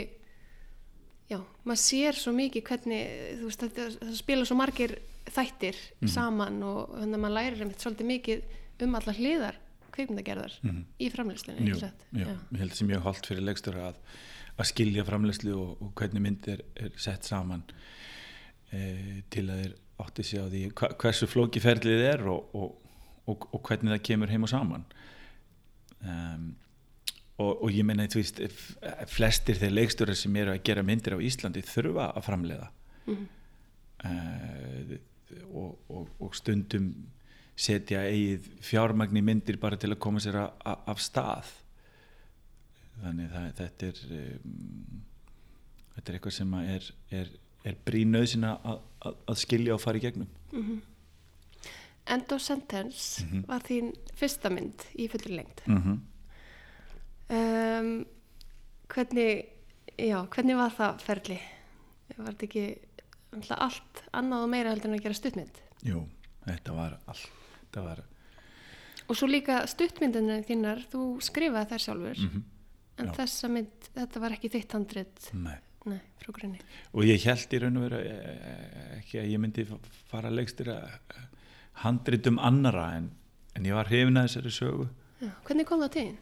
já, 1.32 1.40
maður 1.68 1.82
sér 1.84 2.18
svo 2.18 2.34
mikið 2.36 2.66
hvernig, 2.68 3.14
þú 3.40 3.50
veist, 3.50 3.66
það 3.78 4.18
spila 4.20 4.48
svo 4.48 4.58
margir 4.60 4.98
þættir 5.28 5.78
saman 6.08 6.62
og 6.64 6.94
þannig 6.94 7.18
að 7.18 7.24
maður 7.24 7.36
lærir 7.38 7.64
einmitt 7.64 7.84
svolítið 7.84 8.12
mikið 8.12 8.86
um 8.86 8.98
alla 9.00 9.16
hliðar 9.18 9.60
kvikmyndagerðar 9.96 10.56
í 11.02 11.10
framlýslinni 11.12 11.72
Jú, 11.72 11.80
já, 11.82 12.28
ég 12.30 12.62
held 12.62 12.76
sem 12.78 12.92
ég 12.94 13.04
holdt 13.04 13.28
fyrir 13.30 13.48
leikstöra 13.48 13.90
að, 13.92 14.02
að 14.56 14.70
skilja 14.72 15.06
framleyslu 15.08 15.56
og, 15.58 15.72
og 15.84 15.94
hvernig 15.98 16.24
mynd 16.24 16.50
er, 16.54 16.64
er 16.78 16.94
sett 17.02 17.28
saman 17.28 17.66
e, 18.72 19.24
til 19.34 19.48
að 19.50 19.64
þeir 19.64 19.78
átti 20.06 20.28
sig 20.30 20.44
á 20.44 20.46
því 20.46 20.64
hva, 20.78 20.92
hversu 21.02 21.30
flóki 21.30 21.64
ferlið 21.64 22.04
er 22.12 22.28
og, 22.30 22.54
og, 22.58 22.87
og, 23.28 23.48
og 23.54 23.62
hvernig 23.68 23.94
það 23.96 24.06
kemur 24.10 24.32
heim 24.32 24.46
og 24.48 24.52
saman. 24.52 24.86
Um, 26.02 26.48
og, 27.38 27.64
og 27.68 27.72
ég 27.74 27.86
f- 28.50 28.78
flestir 29.12 29.58
þeir 29.60 29.74
leikstöra 29.76 30.16
sem 30.18 30.36
eru 30.40 30.54
að 30.56 30.64
gera 30.66 30.84
myndir 30.86 31.18
á 31.18 31.20
Íslandi 31.22 31.62
þurfa 31.66 32.12
að 32.18 32.26
framleiða. 32.30 32.70
Mhm. 33.08 33.28
uh, 34.06 34.98
og, 35.52 35.78
og, 35.92 36.10
og 36.24 36.36
stundum 36.38 36.92
setja 37.58 38.04
eigið 38.08 38.46
fjármagn 38.64 39.18
í 39.20 39.24
myndir 39.26 39.58
bara 39.60 39.76
til 39.78 39.90
að 39.92 40.00
koma 40.00 40.22
sér 40.24 40.38
a, 40.40 40.46
a, 40.64 40.76
af 40.94 41.02
stað. 41.04 41.50
Þannig 43.02 43.32
það, 43.34 43.48
þetta 43.60 43.90
er 43.92 44.00
um, 44.18 45.02
þetta 45.96 46.12
er 46.14 46.18
eitthvað 46.20 46.36
sem 46.38 46.54
er, 46.62 46.88
er, 47.20 47.32
er 47.68 47.76
brínauðsinn 47.86 48.46
að, 48.48 48.78
að, 49.10 49.18
að 49.34 49.42
skilja 49.44 49.76
og 49.76 49.82
fara 49.84 50.00
í 50.00 50.06
gegnum 50.08 50.30
End 52.08 52.32
of 52.32 52.42
Sentence 52.42 53.24
Mhm. 53.26 53.46
var 53.48 53.60
þín 53.68 53.92
fyrsta 54.16 54.50
mynd 54.50 54.86
í 54.96 55.08
fullri 55.12 55.36
lengd 55.36 55.62
mm 55.68 55.78
-hmm. 55.84 55.98
um, 57.30 58.06
hvernig 58.88 59.46
já, 59.98 60.20
hvernig 60.30 60.56
var 60.56 60.72
það 60.72 61.02
ferli 61.02 61.40
var 62.18 62.34
þetta 62.34 62.48
ekki 62.48 62.66
allt 63.58 64.04
annað 64.14 64.44
og 64.46 64.50
meira 64.50 64.70
heldur 64.74 64.92
en 64.92 65.00
að 65.00 65.04
gera 65.04 65.14
stuttmynd 65.14 65.58
Jú, 65.84 66.04
þetta 66.48 66.74
var 66.74 66.98
allt 67.08 67.28
þetta 67.62 67.84
var, 67.84 68.04
og 69.08 69.16
svo 69.16 69.28
líka 69.28 69.62
stuttmyndinu 69.68 70.40
þínar 70.48 70.86
þú 70.92 71.22
skrifaði 71.22 71.70
þær 71.74 71.86
sjálfur 71.88 72.18
mm 72.24 72.44
en 72.98 73.06
já. 73.06 73.14
þessa 73.14 73.48
mynd, 73.54 73.90
þetta 73.94 74.20
var 74.20 74.32
ekki 74.32 74.50
þitt 74.50 74.72
handrit 74.74 75.34
nei 75.34 75.58
nei, 75.86 76.00
frá 76.20 76.32
grunni 76.34 76.60
og 76.94 77.04
ég 77.06 77.22
held 77.24 77.54
í 77.54 77.60
raun 77.62 77.78
og 77.78 77.84
veru 77.84 78.00
eh, 78.02 78.98
ekki 78.98 79.20
að 79.22 79.30
ég 79.32 79.40
myndi 79.40 79.66
fara 80.10 80.30
að 80.32 80.40
leikstýra 80.40 80.78
handritum 81.84 82.40
annara 82.40 82.90
en, 82.98 83.12
en 83.56 83.68
ég 83.68 83.78
var 83.78 83.90
hrifin 83.92 84.18
að 84.20 84.30
þessari 84.30 84.54
sögu. 84.56 84.88
Já, 85.22 85.32
hvernig 85.48 85.68
kom 85.70 85.84
það 85.84 85.94
til 85.98 86.08
þín? 86.08 86.18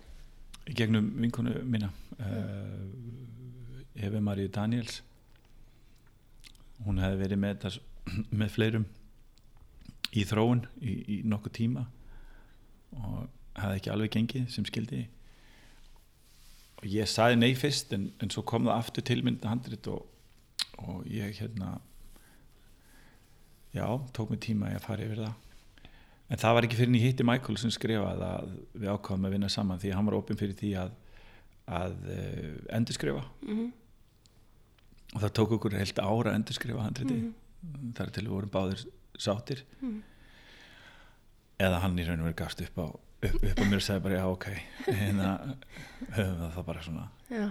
í 0.65 0.73
gegnum 0.73 1.11
vinkonu 1.21 1.53
mína 1.65 1.91
uh, 2.19 2.85
Efi 3.95 4.21
Maríu 4.21 4.49
Daniels. 4.51 5.01
Hún 6.85 6.99
hefði 6.99 7.21
verið 7.21 7.41
með 7.41 7.59
þetta 7.59 8.23
með 8.41 8.53
fleirum 8.55 8.87
í 10.15 10.23
þróun 10.27 10.65
í, 10.81 10.95
í 11.17 11.19
nokkuð 11.27 11.55
tíma 11.59 11.85
og 12.95 13.27
hefði 13.59 13.79
ekki 13.79 13.91
alveg 13.93 14.15
gengið 14.15 14.49
sem 14.51 14.67
skildi 14.67 15.05
og 16.79 16.85
ég 16.91 17.09
saði 17.09 17.39
nei 17.39 17.53
fyrst 17.57 17.93
en, 17.95 18.09
en 18.23 18.31
svo 18.31 18.43
kom 18.47 18.67
það 18.67 18.77
aftur 18.77 19.05
til 19.07 19.21
mynda 19.25 19.51
handrit 19.51 19.87
og, 19.91 20.05
og 20.79 21.01
ég 21.11 21.35
hérna 21.39 21.77
já, 23.75 23.87
tók 24.15 24.31
mig 24.31 24.43
tíma 24.45 24.71
að 24.71 24.85
fara 24.85 25.07
yfir 25.07 25.23
það 25.25 25.44
en 26.29 26.37
það 26.41 26.53
var 26.57 26.65
ekki 26.67 26.77
fyrir 26.79 26.89
en 26.91 26.97
ég 26.99 27.05
hitti 27.09 27.23
Michael 27.27 27.57
sem 27.61 27.71
skrifaði 27.73 28.25
að 28.29 28.53
við 28.73 28.91
ákváðum 28.95 29.27
að 29.29 29.35
vinna 29.35 29.49
saman 29.53 29.79
því 29.81 29.91
að 29.91 29.97
hann 29.99 30.05
var 30.09 30.17
opinn 30.19 30.39
fyrir 30.39 30.55
því 30.57 30.71
að 30.81 30.93
að 31.65 31.93
uh, 32.13 32.53
endurskrifa 32.77 33.25
Mm 33.45 33.71
og 35.15 35.21
það 35.21 35.31
tók 35.37 35.51
okkur 35.55 35.75
heilt 35.79 35.99
ára 36.01 36.31
að 36.31 36.35
endurskrifa 36.41 36.81
handriti 36.83 37.13
Mhm. 37.65 37.93
þar 37.97 38.09
til 38.11 38.23
við 38.25 38.33
vorum 38.35 38.49
báðir 38.51 38.81
sáttir 39.17 39.61
Mhm. 39.81 40.01
eða 41.59 41.79
hann 41.81 41.95
í 41.99 42.03
raun 42.07 42.19
og 42.19 42.27
verið 42.27 42.35
gafst 42.41 42.61
upp 42.65 42.75
á 42.77 42.85
upp, 42.89 43.37
upp 43.43 43.61
á 43.61 43.63
mér 43.65 43.79
og 43.79 43.85
sagði 43.85 44.03
bara 44.03 44.17
já 44.19 44.25
ok 44.27 44.45
hérna 44.99 45.29
höfum 46.11 46.41
við 46.41 46.51
það 46.57 46.65
bara 46.67 46.81
svona 46.83 47.05
já. 47.31 47.45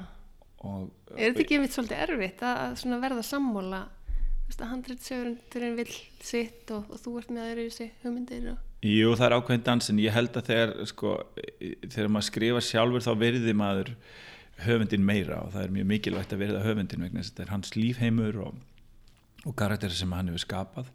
og, 0.61 0.91
er 1.17 1.33
þetta 1.33 1.41
ekki 1.47 1.57
einmitt 1.57 1.75
svolítið 1.79 2.03
erfitt 2.05 2.45
að, 2.45 2.77
að 2.95 3.01
verða 3.07 3.25
sammála 3.31 3.81
Handritsöfundurinn 4.55 5.77
vill 5.79 5.95
sitt 6.23 6.71
og, 6.75 6.87
og 6.93 7.01
þú 7.01 7.15
ert 7.21 7.33
með 7.33 7.47
aðeins 7.49 7.79
þessi 7.79 7.91
hugmyndir 8.05 8.51
og... 8.53 8.61
Jú, 8.85 9.15
það 9.17 9.27
er 9.27 9.35
ákveðin 9.39 9.65
dans 9.65 9.91
en 9.91 10.01
ég 10.03 10.15
held 10.15 10.37
að 10.37 10.51
þegar 10.51 10.73
sko, 10.91 11.15
þegar 11.89 12.11
maður 12.13 12.27
skrifa 12.29 12.63
sjálfur 12.65 13.05
þá 13.05 13.11
verði 13.23 13.55
maður 13.57 13.95
höfundin 14.65 15.07
meira 15.07 15.41
og 15.43 15.55
það 15.55 15.65
er 15.65 15.75
mjög 15.79 15.89
mikilvægt 15.91 16.35
að 16.37 16.45
verða 16.45 16.63
höfundin 16.67 17.07
vegna 17.07 17.23
þess 17.23 17.33
að 17.33 17.35
þetta 17.35 17.47
er 17.47 17.55
hans 17.55 17.73
lífheimur 17.79 18.39
og, 18.45 18.61
og 19.49 19.57
karakterir 19.59 19.97
sem 19.99 20.15
hann 20.15 20.31
hefur 20.31 20.45
skapað. 20.45 20.93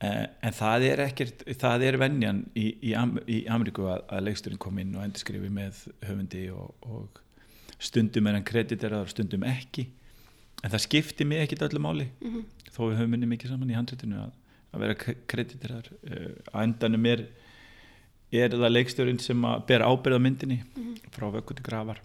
Eh, 0.00 0.26
en 0.48 0.56
það 0.56 0.88
er 0.88 1.04
ekkert 1.04 1.44
það 1.60 1.86
er 1.90 2.00
venjan 2.00 2.42
í, 2.56 2.66
í, 2.80 2.94
Am 2.96 3.18
í 3.28 3.42
Ameríku 3.52 3.84
að, 3.92 4.06
að 4.08 4.26
leiksturinn 4.30 4.62
kom 4.64 4.80
inn 4.80 4.96
og 4.96 5.04
endur 5.04 5.22
skrifi 5.22 5.52
með 5.52 5.84
höfundi 6.08 6.46
og, 6.56 6.72
og 6.88 7.20
stundum 7.76 8.28
er 8.30 8.38
hann 8.38 8.48
krediteraður 8.48 9.12
stundum 9.12 9.44
ekki 9.44 9.90
en 10.60 10.72
það 10.72 10.84
skipti 10.86 11.26
mig 11.28 11.44
ekkit 11.44 11.66
öllu 11.68 11.82
máli 11.82 12.08
mm 12.20 12.42
þó 12.70 12.84
við 12.86 13.00
höfum 13.00 13.14
minni 13.14 13.28
mikið 13.30 13.50
saman 13.50 13.70
í 13.72 13.76
handritinu 13.76 14.18
að, 14.22 14.34
að 14.70 14.84
vera 14.84 15.14
krediteraður 15.30 15.88
uh, 15.90 16.28
að 16.52 16.62
endanum 16.62 17.08
er 17.10 17.24
er 18.30 18.54
það 18.54 18.74
leikstjórinn 18.76 19.18
sem 19.22 19.46
að 19.46 19.64
bera 19.66 19.88
ábyrða 19.90 20.20
myndinni 20.22 20.60
frá 21.10 21.26
vöggu 21.34 21.56
til 21.58 21.66
grafar. 21.66 21.98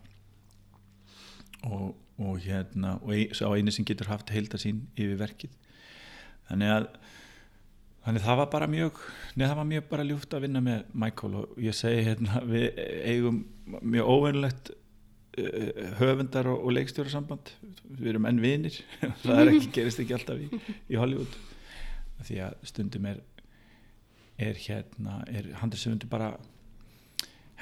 Og, 1.65 1.91
og 2.17 2.39
hérna 2.41 2.95
og 3.01 3.13
ein, 3.13 3.35
sá 3.37 3.45
eini 3.53 3.73
sem 3.73 3.85
getur 3.85 4.09
haft 4.09 4.33
heilda 4.33 4.57
sín 4.61 4.83
yfir 4.97 5.19
verkið. 5.21 5.53
Þannig 6.49 6.73
að 6.73 6.87
þannig 8.05 8.25
það 8.25 8.39
var 8.41 8.49
bara 8.53 8.69
mjög 8.69 9.03
neða 9.33 9.51
það 9.51 9.59
var 9.59 9.69
mjög 9.69 9.85
bara 9.91 10.07
ljúft 10.09 10.33
að 10.37 10.43
vinna 10.45 10.61
með 10.65 10.89
Michael 11.03 11.37
og 11.41 11.61
ég 11.61 11.77
segi 11.77 12.03
hérna 12.05 12.41
við 12.45 12.81
eigum 13.09 13.39
mjög 13.81 14.11
óveinlegt 14.13 14.73
höfundar 15.99 16.47
og, 16.51 16.63
og 16.65 16.73
leikstjórasamband. 16.77 17.51
Við 17.99 18.09
erum 18.13 18.27
enn 18.29 18.41
vinir. 18.43 18.77
Það 19.23 19.41
er 19.41 19.51
ekki, 19.53 19.71
gerist 19.79 20.01
ekki 20.03 20.15
alltaf 20.17 20.41
í, 20.45 20.49
í 20.91 20.99
Hollywood. 20.99 21.35
Því 22.25 22.41
að 22.47 22.57
stundum 22.71 23.09
er 23.11 23.23
er 24.35 24.57
hérna 24.59 25.21
er 25.31 25.45
handriðsöfundur 25.61 26.09
bara 26.11 26.33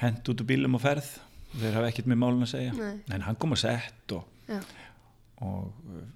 hent 0.01 0.25
út 0.31 0.39
úr 0.41 0.47
bílum 0.49 0.73
og 0.77 0.81
ferð. 0.81 1.09
Þeir 1.53 1.75
hafa 1.77 1.89
ekkert 1.91 2.07
með 2.09 2.17
málun 2.23 2.45
að 2.47 2.49
segja. 2.55 2.71
Nei. 2.73 2.95
en 3.13 3.25
hann 3.27 3.37
kom 3.37 3.53
að 3.53 3.61
sett 3.61 4.15
og, 4.15 4.23
og, 5.45 5.67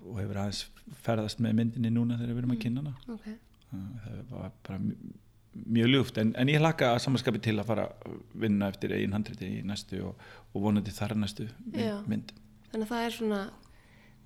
og 0.01 0.15
hefur 0.17 0.39
aðeins 0.41 0.63
ferðast 1.05 1.43
með 1.45 1.59
myndinni 1.59 1.91
núna 1.93 2.17
þegar 2.17 2.33
við 2.33 2.41
erum 2.41 2.55
að 2.55 2.61
kynna 2.63 2.83
hana. 2.85 2.95
Ok. 3.13 3.27
Það 3.69 4.31
var 4.31 4.51
bara 4.65 4.79
mj- 4.81 5.13
mjög 5.65 5.89
ljúft. 5.93 6.17
En, 6.21 6.33
en 6.37 6.51
ég 6.51 6.61
hlakka 6.61 6.93
að 6.93 7.01
samanskapi 7.05 7.41
til 7.43 7.55
að 7.57 7.69
fara 7.69 7.87
að 7.89 8.17
vinna 8.43 8.69
eftir 8.71 8.93
eigin 8.95 9.15
handriti 9.15 9.49
í 9.59 9.63
næstu 9.65 10.01
og, 10.09 10.27
og 10.53 10.67
vonandi 10.67 10.93
þar 10.95 11.15
næstu 11.17 11.47
mynd. 12.07 12.33
Þannig 12.71 12.85
að 12.85 12.91
það 12.91 13.07
er 13.07 13.15
svona 13.17 13.41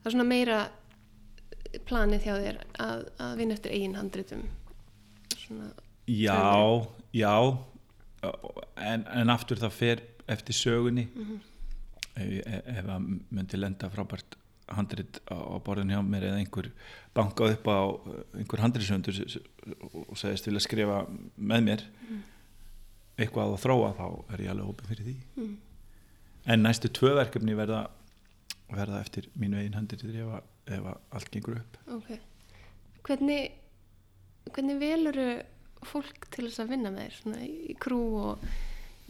það 0.01 0.09
er 0.09 0.15
svona 0.15 0.27
meira 0.31 0.59
planið 1.87 2.27
hjá 2.27 2.33
þér 2.35 2.59
að, 2.83 3.05
að 3.23 3.37
vinna 3.39 3.55
eftir 3.55 3.75
eigin 3.77 3.95
handritum. 3.99 4.43
Svona, 5.37 5.71
Já, 6.11 6.87
já. 7.13 7.57
En, 8.75 9.05
en 9.07 9.29
aftur 9.31 9.59
það 9.61 9.75
fer 9.77 10.03
eftir 10.31 10.57
sögunni. 10.57 11.07
Ef, 12.11 12.31
ef, 12.43 12.65
ef 12.67 12.89
að 12.91 13.05
myndi 13.31 13.59
lenda 13.59 13.89
frábært 13.93 14.35
handrit 14.77 15.19
á, 15.31 15.35
borðin 15.65 15.89
hjá 15.93 16.01
mér 16.05 16.23
eða 16.29 16.39
einhver 16.41 16.71
bankað 17.15 17.55
upp 17.57 17.67
á 17.67 17.79
einhver 18.39 18.61
handritsöndur 18.63 19.19
og 20.07 20.17
segist 20.17 20.47
vilja 20.47 20.59
skrifa 20.63 21.05
með 21.37 21.63
mér 21.67 21.83
eitthvað 23.21 23.53
að 23.55 23.61
þróa 23.65 23.89
þá 23.97 24.05
er 24.33 24.43
ég 24.45 24.51
alveg 24.53 24.69
opið 24.71 24.91
fyrir 24.91 25.05
því. 25.09 25.15
Mm. 25.37 25.57
en 26.51 26.63
næstu 26.65 26.89
tvö 26.89 27.11
verkefni 27.19 27.53
verða 27.55 27.81
verða 28.71 29.01
eftir 29.03 29.27
mínu 29.37 29.59
eigin 29.59 29.73
handrit 29.75 30.03
ef, 30.03 30.15
að- 30.37 30.73
ef 30.77 30.85
að 30.93 30.97
allt 31.11 31.31
gengur 31.31 31.57
upp. 31.59 31.77
Ok. 31.97 32.19
Hvernig 33.03 33.51
hvernig 34.51 34.79
veluru 34.79 35.41
fólk 35.85 36.27
til 36.31 36.45
þess 36.47 36.59
að 36.63 36.69
vinna 36.69 36.89
með 36.93 37.07
þér 37.09 37.17
svona 37.19 37.41
í 37.45 37.75
krú 37.79 37.99
og 38.21 38.45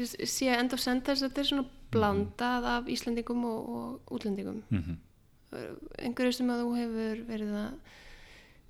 sé 0.01 0.49
að 0.49 0.59
End 0.59 0.73
of 0.73 0.79
Sentence 0.79 1.21
þetta 1.23 1.41
er 1.43 1.47
svona 1.51 1.65
blandað 1.91 2.65
af 2.65 2.85
Íslendingum 2.89 3.45
og, 3.45 3.69
og 3.69 4.11
útlendingum? 4.17 4.63
Mm 4.69 4.81
-hmm. 4.83 4.95
Einhverju 5.99 6.37
sem 6.37 6.51
að 6.53 6.63
þú 6.63 6.71
hefur 6.77 7.23
verið 7.27 7.57
að 7.61 7.97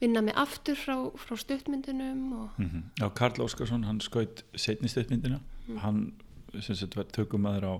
vinna 0.02 0.24
með 0.26 0.40
aftur 0.42 0.80
frá, 0.80 0.96
frá 1.22 1.38
stuttmyndunum 1.38 2.24
og 2.40 2.50
Mm 2.58 2.84
Já, 3.00 3.10
Karl 3.10 3.44
Óskarsson, 3.46 3.84
hann 3.84 4.02
skaut 4.02 4.44
setni 4.56 4.88
stuttmyndina. 4.88 5.40
Hann 5.78 6.14
sem 6.60 6.76
sagt 6.76 6.96
var 6.96 7.04
tökumæður 7.04 7.66
á 7.70 7.74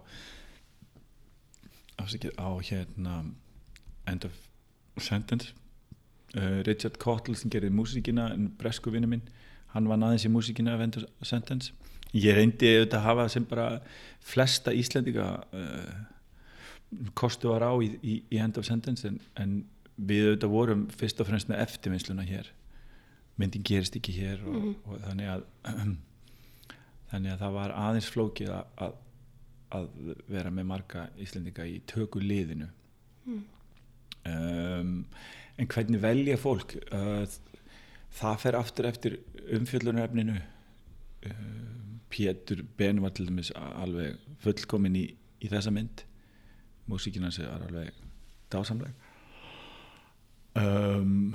afsakið, 1.98 2.32
á 2.38 2.50
hérna 2.62 3.26
End 4.08 4.26
of 4.26 4.32
Sentence. 4.98 5.54
Uh, 6.38 6.64
Richard 6.68 6.98
Cottle 6.98 7.36
sem 7.36 7.50
gerði 7.52 7.70
músíkina 7.70 8.32
en 8.34 8.52
bresku 8.58 8.92
vinnu 8.92 9.08
minn 9.08 9.26
hann 9.74 9.88
var 9.90 10.00
aðeins 10.00 10.26
í 10.28 10.32
músíkina 10.32 10.76
af 10.76 10.84
End 10.86 10.98
of 10.98 11.28
Sentence. 11.28 11.74
Ég 12.12 12.36
reyndi 12.36 12.68
auðvitað 12.76 12.98
að 13.00 13.06
hafa 13.06 13.28
sem 13.32 13.46
bara 13.48 13.68
flesta 14.20 14.74
Íslendinga 14.76 15.28
uh, 15.56 15.92
kostu 17.16 17.50
var 17.54 17.64
á 17.64 17.72
í, 17.84 17.92
í, 18.04 18.16
í 18.32 18.40
End 18.42 18.58
of 18.60 18.66
Sentence 18.68 19.08
en, 19.08 19.20
en 19.40 19.54
við 20.02 20.26
auðvitað 20.32 20.52
vorum 20.56 20.82
fyrst 20.98 21.22
og 21.22 21.28
fremst 21.30 21.50
með 21.52 21.62
eftirvinnsluna 21.66 22.26
hér. 22.28 22.50
Myndin 23.40 23.64
gerist 23.66 23.96
ekki 23.96 24.14
hér 24.18 24.42
og, 24.44 24.56
Mhm. 24.56 24.74
og 24.86 25.00
þannig 25.06 25.30
að 25.36 25.46
þannig 27.12 27.32
að 27.34 27.40
það 27.46 27.56
var 27.58 27.74
aðeins 27.86 28.10
flókið 28.12 28.52
að, 28.56 28.66
að, 28.86 28.94
að 29.78 29.88
vera 30.32 30.52
með 30.52 30.66
marga 30.72 31.06
Íslendinga 31.22 31.66
í 31.68 31.80
töku 31.88 32.20
liðinu 32.24 32.70
Mm. 33.22 33.44
um, 34.26 34.94
en 35.62 35.68
hvernig 35.70 36.00
velja 36.02 36.38
fólk? 36.42 36.74
Uh, 36.92 37.26
það 38.18 38.40
fer 38.42 38.56
aftur 38.58 38.88
eftir 38.90 39.18
umfjöllunarefninu. 39.54 40.40
Um, 41.30 42.00
Pétur 42.12 42.64
Ben 42.78 42.98
var 43.04 43.14
til 43.16 43.28
dæmis 43.30 43.52
alveg 43.56 44.18
fullkomin 44.44 44.98
í, 45.00 45.04
í 45.40 45.48
þessa 45.52 45.72
mynd 45.72 46.02
músíkin 46.92 47.24
hans 47.28 47.40
er 47.40 47.50
alveg 47.56 47.92
dásamleg. 48.52 48.94
Um, 50.56 51.34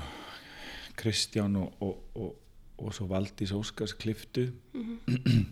Kristján 0.97 1.57
og, 1.57 1.73
og, 1.81 2.03
og, 2.15 2.35
og 2.79 2.93
svo 2.97 3.07
Valdís 3.09 3.53
Óskars 3.57 3.95
kliftu 3.97 4.51
Mhm. 4.75 5.47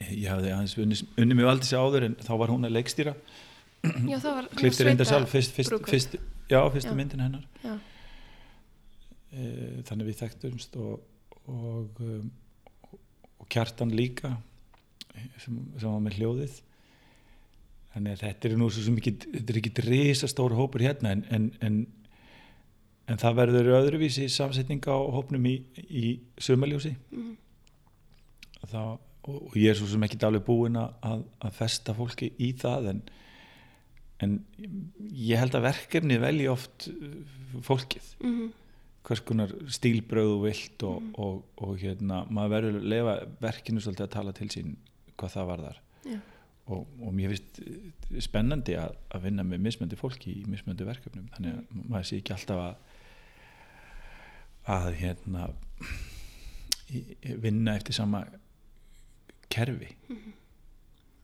ég 0.00 0.28
hafði 0.28 0.50
aðeins 0.52 0.74
unni, 0.80 0.96
unni 1.20 1.36
með 1.36 1.46
Valdís 1.50 1.72
áður 1.76 2.04
en 2.10 2.14
þá 2.20 2.32
var 2.40 2.50
hún 2.52 2.64
að 2.68 2.74
leikstýra. 2.76 3.14
Já, 4.08 4.18
var 4.24 4.48
klifti 4.56 4.84
reynda 4.84 5.04
sjálf 5.06 5.30
fyrst, 5.30 5.52
fyrst, 5.56 5.76
fyrst, 5.88 6.16
já, 6.50 6.58
fyrstu 6.74 6.90
Já. 6.90 6.96
myndin 6.98 7.20
hennar. 7.22 7.44
Já, 7.64 7.76
e, 9.32 9.44
þannig 9.88 10.08
við 10.10 10.18
þekktumst 10.24 10.76
og, 10.80 11.04
og, 11.46 12.00
um, 12.02 12.30
og 13.40 13.48
kjartan 13.52 13.92
líka 13.94 14.34
sem, 15.38 15.60
sem 15.78 15.88
var 15.92 16.02
með 16.04 16.18
hljóðið 16.20 16.58
þannig 17.96 18.12
að 18.18 18.22
þetta 18.26 18.48
er 18.50 18.56
nú 18.60 18.66
svo 18.70 18.92
ekki 19.00 19.12
þetta 19.24 19.52
er 19.54 19.58
ekki 19.62 19.84
risastór 19.88 20.52
hópur 20.58 20.84
hérna 20.84 21.14
en, 21.16 21.22
en, 21.32 21.46
en, 21.64 21.78
en 23.08 23.20
það 23.22 23.38
verður 23.40 23.70
öðruvísi 23.80 24.26
samsetning 24.30 24.84
á 24.84 24.96
hópnum 25.16 25.48
í, 25.48 25.56
í 25.88 26.04
sömaljósi 26.38 26.92
Mhm. 27.10 27.34
þá, 28.66 28.80
og, 29.26 29.36
og 29.48 29.56
ég 29.58 29.70
er 29.72 29.78
svo 29.78 29.86
sem 29.90 30.02
ekki 30.06 30.18
alveg 30.26 30.44
búin 30.46 30.76
að, 30.80 30.92
að, 31.06 31.24
festa 31.54 31.94
fólki 31.96 32.32
í 32.42 32.52
það 32.58 32.88
en, 32.92 33.00
en 34.24 34.36
ég 35.12 35.38
held 35.40 35.54
að 35.58 35.66
verkefni 35.68 36.18
velji 36.22 36.48
oft 36.52 36.88
uh, 36.92 37.60
fólkið 37.66 38.12
Mhm. 38.20 38.52
hvers 39.06 39.20
konar 39.22 39.52
stílbröð 39.70 40.32
og 40.34 40.40
vilt 40.48 40.82
og, 40.82 41.02
og, 41.22 41.36
og 41.62 41.76
hérna, 41.78 42.24
maður 42.26 42.54
verður 42.56 42.78
að 42.80 42.88
lefa 42.90 43.12
verkinu 43.44 43.80
svolítið 43.84 44.06
að 44.08 44.14
tala 44.16 44.32
til 44.34 44.48
sín 44.50 44.72
hvað 45.16 45.36
það 45.36 45.46
varðar 45.52 45.76
Já. 46.10 46.18
Og, 46.66 46.86
og 47.00 47.14
mér 47.14 47.34
finnst 47.34 47.60
eh, 47.62 48.20
spennandi 48.24 48.76
að, 48.80 48.96
að 49.14 49.28
vinna 49.28 49.46
með 49.46 49.64
mismöndi 49.68 49.98
fólki 49.98 50.34
í 50.40 50.46
mismöndi 50.50 50.86
verkefnum 50.88 51.28
þannig 51.36 51.52
að 51.54 51.84
maður 51.86 52.08
sé 52.10 52.20
ekki 52.20 52.34
alltaf 52.36 52.62
að 52.64 52.74
að 54.76 54.88
hérna 54.98 55.46
vinna 57.42 57.76
eftir 57.78 57.94
sama 57.94 58.24
kerfi 59.52 59.92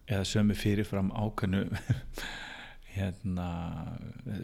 eða 0.07 0.25
sömu 0.27 0.55
fyrirfram 0.59 1.11
ákvæmnu 1.11 1.65
hérna 2.97 3.49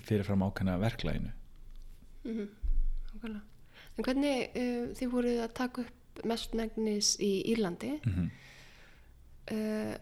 fyrirfram 0.06 0.42
ákvæmna 0.48 0.78
verklæginu 0.82 1.34
Mhm. 2.28 2.48
Nákvæmlega. 3.14 3.40
En 3.98 4.04
hvernig 4.04 4.48
uh, 4.56 4.90
þið 4.98 5.10
voruð 5.12 5.40
að 5.42 5.54
taka 5.56 5.84
upp 5.84 6.24
mestmægnis 6.26 7.14
í 7.22 7.30
Írlandi 7.52 7.92
mm 7.94 8.12
-hmm. 8.12 8.28
uh, 9.54 9.94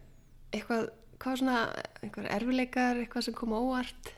eitthvað, 0.57 0.88
hvað 1.16 1.33
var 1.33 1.42
svona 1.42 1.59
eitthvað 2.03 2.31
erfileikar, 2.37 3.03
eitthvað 3.03 3.29
sem 3.29 3.37
kom 3.37 3.55
á 3.55 3.59
óvart 3.59 4.12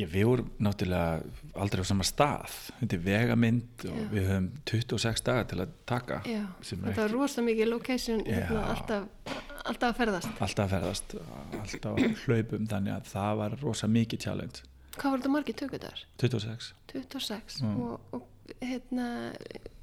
Já, 0.00 0.06
við 0.08 0.24
vorum 0.30 0.46
náttúrulega 0.64 1.56
aldrei 1.60 1.82
á 1.84 1.86
sama 1.90 2.04
stað. 2.08 2.54
Þetta 2.78 2.96
er 2.96 3.02
vegamynd 3.04 3.82
og 3.84 3.98
Já. 3.98 4.04
við 4.14 4.28
höfum 4.30 4.46
26 4.70 5.24
daga 5.26 5.42
til 5.50 5.58
að 5.60 5.74
taka. 5.90 6.20
Já, 6.24 6.40
þetta 6.64 6.94
var 7.02 7.12
rosa 7.12 7.44
mikið 7.44 7.68
location 7.68 8.22
hérna, 8.24 8.62
alltaf, 8.72 9.34
alltaf 9.68 9.90
að 9.90 9.98
ferðast 9.98 10.40
Alltaf 10.46 10.64
að 10.64 10.72
ferðast, 10.76 11.14
alltaf 11.58 12.00
að 12.00 12.24
hlaupum, 12.24 12.68
þannig 12.70 12.96
að 12.96 13.10
það 13.12 13.40
var 13.42 13.58
rosa 13.60 13.90
mikið 13.92 14.24
challenge. 14.24 14.64
Hvað 14.96 15.10
voru 15.10 15.20
þetta 15.20 15.34
margir 15.36 15.58
tökudagar? 15.60 16.04
26. 16.22 16.72
26 16.94 17.60
Já. 17.60 17.68
og, 17.68 18.16
og 18.16 18.54
hérna 18.64 19.10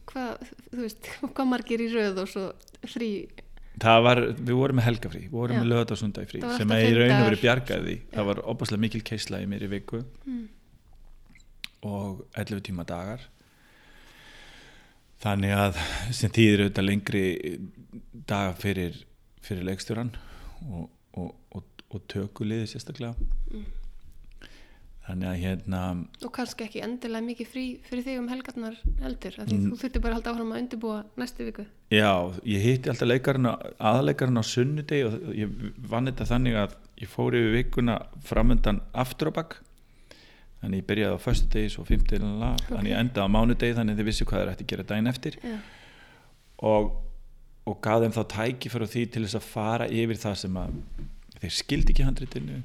hvað, 0.09 0.49
þú 0.71 0.81
veist, 0.81 1.11
hvað 1.35 1.51
margir 1.53 1.83
í 1.85 1.91
röð 1.93 2.23
og 2.23 2.31
svo 2.31 2.47
frí 2.89 3.11
Það 3.77 4.03
var, 4.07 4.21
við 4.33 4.53
vorum 4.57 4.79
með 4.79 4.87
helgafrí, 4.87 5.23
við 5.27 5.33
vorum 5.37 5.57
Já. 5.57 5.61
með 5.61 5.71
lögðarsundagi 5.71 6.29
frí, 6.31 6.39
Það 6.41 6.49
var 6.49 6.61
sem 6.61 6.71
að 6.73 6.83
fimm 6.83 6.97
raun 6.97 7.15
og 7.15 7.25
veru 7.27 7.39
bjargaði. 7.43 7.95
Já. 7.97 8.11
Það 8.15 8.29
var 8.29 8.39
opaslega 8.53 8.83
mikil 8.83 9.01
keisla 9.05 9.41
í 9.43 9.49
mér 9.49 9.65
í 9.67 9.69
viku 9.71 9.99
mm. 10.01 10.45
og 11.89 12.23
11 12.33 12.63
tíma 12.65 12.85
dagar. 12.89 13.25
Þannig 15.21 15.53
að 15.57 15.81
sem 16.13 16.33
þýðir 16.33 16.63
auðvitað 16.65 16.87
lengri 16.87 17.25
daga 18.29 18.55
fyrir, 18.57 18.97
fyrir 19.45 19.65
leikstjóran 19.69 20.13
og, 20.67 20.89
og, 21.17 21.35
og, 21.57 21.83
og 21.93 22.07
tökuliði 22.09 22.71
sérstaklega. 22.73 23.29
Mm. 23.53 23.67
Þannig 25.07 25.27
að 25.29 25.37
hérna, 25.39 25.81
og 26.27 26.31
kannski 26.35 26.65
ekki 26.65 26.81
endilega 26.83 27.23
mikið 27.23 27.47
frí 27.47 27.61
fyrir 27.87 28.03
þig 28.03 28.17
um 28.19 28.25
helgarnar 28.27 28.73
heldur 28.99 29.37
Mm. 29.39 29.69
þú 29.71 29.77
þurfti 29.79 30.01
bara 30.03 30.11
að 30.11 30.17
halda 30.17 30.33
áfram 30.33 30.51
að 30.51 30.59
undirbúa 30.61 30.97
næstu 31.15 31.45
viku. 31.47 31.65
Já, 31.95 32.11
ég 32.43 32.65
hitti 32.65 32.89
alltaf 32.91 33.07
leikarinn 33.07 33.47
aðleikarinn 33.79 34.41
á 34.41 34.43
sunnudegi 34.43 35.05
og 35.07 35.31
ég 35.31 35.55
vann 35.87 36.11
þetta 36.11 36.27
þannig 36.27 36.59
að 36.59 36.75
ég 36.99 37.07
fór 37.13 37.37
yfir 37.39 37.55
vikuna 37.55 37.95
framöndan 38.27 38.81
aftur 38.93 39.31
á 39.31 39.37
bakk 39.39 39.57
þannig 40.61 40.81
ég 40.83 40.87
byrjaði 40.91 41.15
á 41.15 41.23
föstudegi 41.23 41.71
svo 41.71 41.85
fimmtudegi, 41.87 42.53
þannig 42.67 42.91
ég 42.91 42.99
endaði 42.99 43.23
á 43.23 43.35
mánudegi 43.37 43.77
þannig 43.79 43.99
þið 44.01 44.07
vissi 44.11 44.25
hvað 44.27 44.41
þeir 44.43 44.51
ætti 44.55 44.65
að 44.67 44.71
gera 44.73 44.87
daginn 44.91 45.11
eftir. 45.13 45.37
Já, 45.39 45.57
og, 46.67 46.91
og 47.63 47.79
gaf 47.85 48.01
þeim 48.03 48.15
þá 48.17 48.23
tæki 48.35 48.71
fyrir 48.73 48.91
því 48.91 49.03
til 49.13 49.23
þess 49.27 49.39
að 49.39 49.51
fara 49.55 49.87
yfir 49.87 50.19
það 50.19 50.35
sem 50.43 50.57
að 50.59 50.81
þeir 51.37 51.53
skildi 51.61 51.93
ekki 51.93 52.07
handritinu 52.07 52.63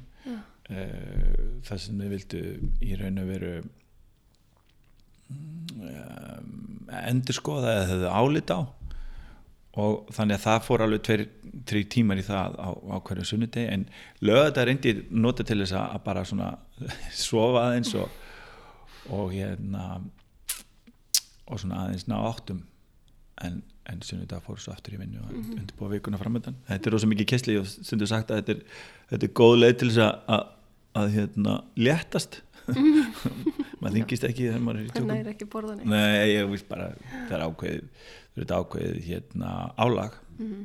það 0.69 1.81
sem 1.83 1.99
þeir 1.99 2.13
vildu 2.13 2.43
í 2.83 2.95
raun 2.99 3.19
og 3.19 3.27
veru 3.27 3.51
um, 5.33 6.53
endur 7.03 7.37
skoða 7.37 7.75
eða 7.81 7.99
þau 8.05 8.15
álit 8.21 8.53
á. 8.53 8.59
Og 9.73 10.09
þannig 10.13 10.37
að 10.37 10.43
það 10.43 10.65
fór 10.67 10.83
alveg 10.85 11.05
tveir, 11.07 11.23
þrý 11.69 11.79
tímar 11.89 12.19
í 12.21 12.25
það 12.27 12.57
á, 12.61 12.69
á 12.77 12.97
hverju 13.07 13.25
sunnudegi. 13.25 13.69
En 13.73 13.85
lögða 14.21 14.67
reyndi 14.69 14.93
nota 15.09 15.45
til 15.47 15.63
þess 15.63 15.77
að 15.79 16.03
bara 16.05 16.25
svona 16.29 16.51
sofa 17.25 17.67
aðeins 17.67 17.93
og, 17.97 18.19
og 19.09 19.33
hérna 19.33 19.87
og 21.49 21.59
svona 21.59 21.87
aðeins 21.87 22.05
ná 22.07 22.19
áttum. 22.21 22.61
En, 23.43 23.63
en 23.91 24.01
sunnudag 24.01 24.41
fór 24.45 24.59
svo 24.63 24.71
aftur 24.73 24.93
í 24.95 24.99
vinnu 25.01 25.19
og 25.19 25.33
undirbúa 25.35 25.89
vikuna 25.91 26.17
framöndan 26.21 26.55
þetta 26.69 26.87
er 26.89 26.93
rosa 26.95 27.07
mikið 27.11 27.27
kessli 27.33 27.57
og 27.59 27.65
stundu 27.67 28.07
sagt 28.07 28.31
að 28.31 28.39
þetta 28.41 28.51
er, 28.55 28.61
þetta 29.11 29.27
er 29.27 29.33
góð 29.41 29.55
leið 29.59 29.77
til 29.81 29.89
þess 29.91 30.03
að, 30.05 30.19
að, 30.37 30.43
að 31.01 31.09
hérna, 31.17 31.55
léttast. 31.75 32.41
Maður 33.83 33.95
þingist 33.97 34.23
ekki 34.29 34.45
þegar 34.47 34.61
maður 34.63 34.79
er 34.79 34.85
í 34.85 34.91
tjókum 34.93 35.09
næri 35.11 35.31
ekki 35.33 35.47
borðan 35.51 35.81
Nei, 35.83 36.29
ég 36.31 36.47
veist 36.51 36.67
bara 36.69 36.85
það 37.27 37.33
er 37.37 37.43
ákveðið, 37.49 37.89
er 38.33 38.39
þetta 38.45 38.59
ákveðið 38.63 39.01
hérna 39.09 39.55
álag 39.83 40.19
Mhm. 40.33 40.61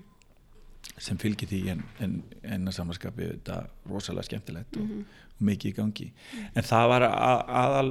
sem 0.99 1.19
fylgir 1.21 1.47
því 1.51 1.59
en, 1.75 1.83
en, 2.03 2.13
en 2.43 2.71
að 2.71 2.75
samanskapi 2.79 3.27
þetta 3.35 3.59
rosalega 3.91 4.25
skemmtilegt 4.31 4.79
Mhm. 4.79 5.03
og, 5.03 5.19
og 5.28 5.28
mikið 5.45 5.71
í 5.71 5.77
gangi. 5.77 6.09
En 6.55 6.67
það 6.67 6.89
var 6.93 7.07
að, 7.09 7.43
aðal 7.63 7.91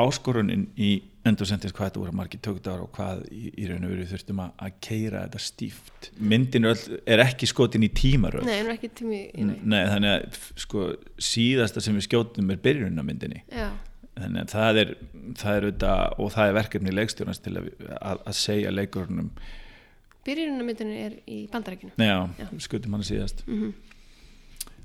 áskorunin 0.00 0.66
í 0.80 0.90
endursendins 1.26 1.74
hvað 1.76 1.90
þetta 1.90 2.00
voru 2.00 2.14
margir 2.16 2.40
tökdar 2.44 2.80
og 2.84 2.90
hvað 2.96 3.22
í, 3.34 3.50
í 3.60 3.66
raun 3.68 3.84
og 3.84 3.92
veru 3.92 4.06
þurftum 4.08 4.40
að, 4.44 4.52
að 4.64 4.78
keira 4.86 5.24
þetta 5.26 5.42
stíft. 5.44 6.10
Myndin 6.32 6.68
er 6.70 7.24
ekki 7.26 7.48
skotin 7.50 7.84
í 7.84 7.90
tímaröð. 7.92 8.46
Nei, 8.48 8.56
en 8.62 8.72
ekki 8.72 8.90
tími 9.02 9.20
í 9.28 9.46
nei. 9.46 9.56
Nei, 9.60 9.82
þannig 9.90 10.14
að 10.14 10.40
sko, 10.64 10.88
síðasta 11.30 11.84
sem 11.84 11.98
við 11.98 12.08
skjótum 12.08 12.54
er 12.54 12.62
byrjunum 12.64 13.02
á 13.02 13.04
myndinni. 13.04 13.44
Já, 13.52 13.68
þannig 14.16 14.46
að 14.46 14.54
það 14.54 14.82
er, 14.84 14.94
það 15.42 15.56
er 15.58 15.68
auðvitað, 15.68 16.16
og 16.16 16.34
það 16.36 16.52
er 16.52 16.58
verkefni 16.60 16.96
leikstjórnast 16.96 17.44
til 17.44 17.56
að, 17.58 17.70
að, 18.00 18.32
segja 18.40 18.72
leikurunum 18.74 19.34
byrjunarmyndinu 20.24 20.96
er 21.00 21.14
í 21.32 21.38
bandarækinu 21.48 21.94
neða, 21.96 22.26
Já. 22.36 22.50
skutum 22.60 22.96
hann 22.96 23.06
síðast. 23.08 23.40
Mm 23.48 23.70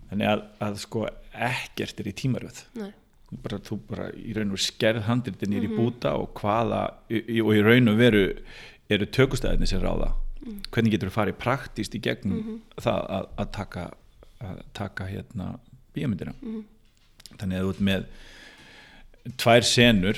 þannig 0.10 0.28
að, 0.32 0.44
að 0.62 0.78
sko 0.84 1.08
ekkert 1.34 2.00
er 2.00 2.08
í 2.08 2.14
tímaröð 2.14 2.64
bara, 3.44 3.58
þú 3.60 3.80
bara 3.90 4.12
í 4.16 4.34
raun 4.36 4.52
og 4.54 4.56
veru 4.56 4.64
skerð 4.64 5.02
handritin 5.10 5.50
nýr 5.52 5.64
Mhm. 5.66 5.72
í 5.74 5.78
búta 5.80 6.14
og 6.16 6.34
hvaða 6.40 6.94
í- 7.10 7.42
og 7.44 7.52
í 7.56 7.64
raun 7.66 7.88
og 7.90 7.98
veru 7.98 8.22
eru 8.90 9.06
tökustæðinni 9.06 9.68
sem 9.68 9.82
ráða 9.82 10.14
Mhm. 10.46 10.62
hvernig 10.72 10.92
getur 10.92 11.10
þú 11.10 11.16
farið 11.18 11.38
praktíst 11.42 11.96
í 11.96 12.02
gegnum 12.02 12.38
Mhm. 12.38 12.60
það 12.78 13.10
að, 13.10 13.28
að 13.38 13.52
taka 13.52 13.92
að 14.42 14.62
taka 14.74 15.04
hérna 15.08 15.60
bíómyndina 15.96 16.34
Mhm. 16.42 16.64
þannig 17.38 17.58
að 17.60 17.64
þú 17.66 17.70
ert 17.70 17.82
með 17.82 18.06
tvær 19.38 19.64
senur 19.64 20.18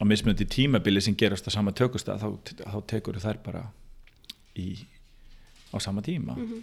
á 0.00 0.04
mismöndi 0.04 0.44
tímabili 0.44 1.00
sem 1.02 1.14
gerast 1.16 1.46
á 1.48 1.50
sama 1.50 1.72
tökustað 1.72 2.20
þá, 2.20 2.38
þá 2.66 2.86
tekur 2.86 3.14
þær 3.22 3.42
bara 3.42 3.62
í, 4.56 4.84
á 5.72 5.78
sama 5.80 6.02
tíma 6.02 6.36
Mhm. 6.36 6.62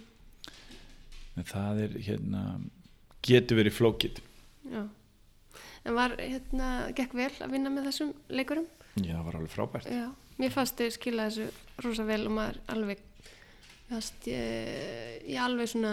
En 1.38 1.46
það 1.48 1.82
er 1.86 1.94
hérna 2.08 2.42
getur 3.24 3.60
verið 3.62 3.78
flókið 3.78 4.20
Já. 4.72 4.82
En 5.82 5.96
var, 5.98 6.12
hérna, 6.20 6.66
gekk 6.94 7.14
vel 7.18 7.32
að 7.42 7.54
vinna 7.56 7.70
með 7.74 7.88
þessum 7.90 8.12
leikurum? 8.30 8.66
já, 9.00 9.14
það 9.16 9.24
var 9.26 9.38
alveg 9.40 9.54
frábært 9.56 9.88
Já. 9.90 10.04
Mér 10.40 10.52
fannst 10.54 10.78
þau 10.80 10.90
skila 10.94 11.28
þessu 11.28 11.48
rosa 11.84 12.04
vel 12.08 12.22
og 12.26 12.32
maður 12.34 12.60
alveg, 12.72 13.00
fannst 13.90 14.28
ég, 14.30 15.18
ég 15.28 15.40
alveg 15.42 15.68
svona, 15.70 15.92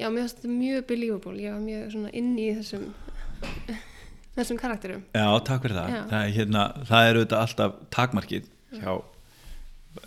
já, 0.00 0.08
mér 0.08 0.24
fannst 0.24 0.40
þetta 0.40 0.52
mjög 0.54 0.86
believable. 0.88 1.34
Ég 1.42 1.54
var 1.54 1.62
mjög 1.62 1.92
svona 1.92 2.12
inn 2.16 2.32
í 2.40 2.46
þessum, 2.56 2.86
þessum 4.38 4.60
karakterum. 4.60 5.04
Já, 5.12 5.26
takk 5.46 5.66
fyrir 5.66 5.76
það. 5.78 5.98
Það 6.14 6.16
er, 6.20 6.32
hérna, 6.38 6.64
það 6.90 7.08
er 7.10 7.20
auðvitað 7.20 7.44
alltaf 7.44 7.76
takmarkið 7.98 8.48
hjá 8.80 8.92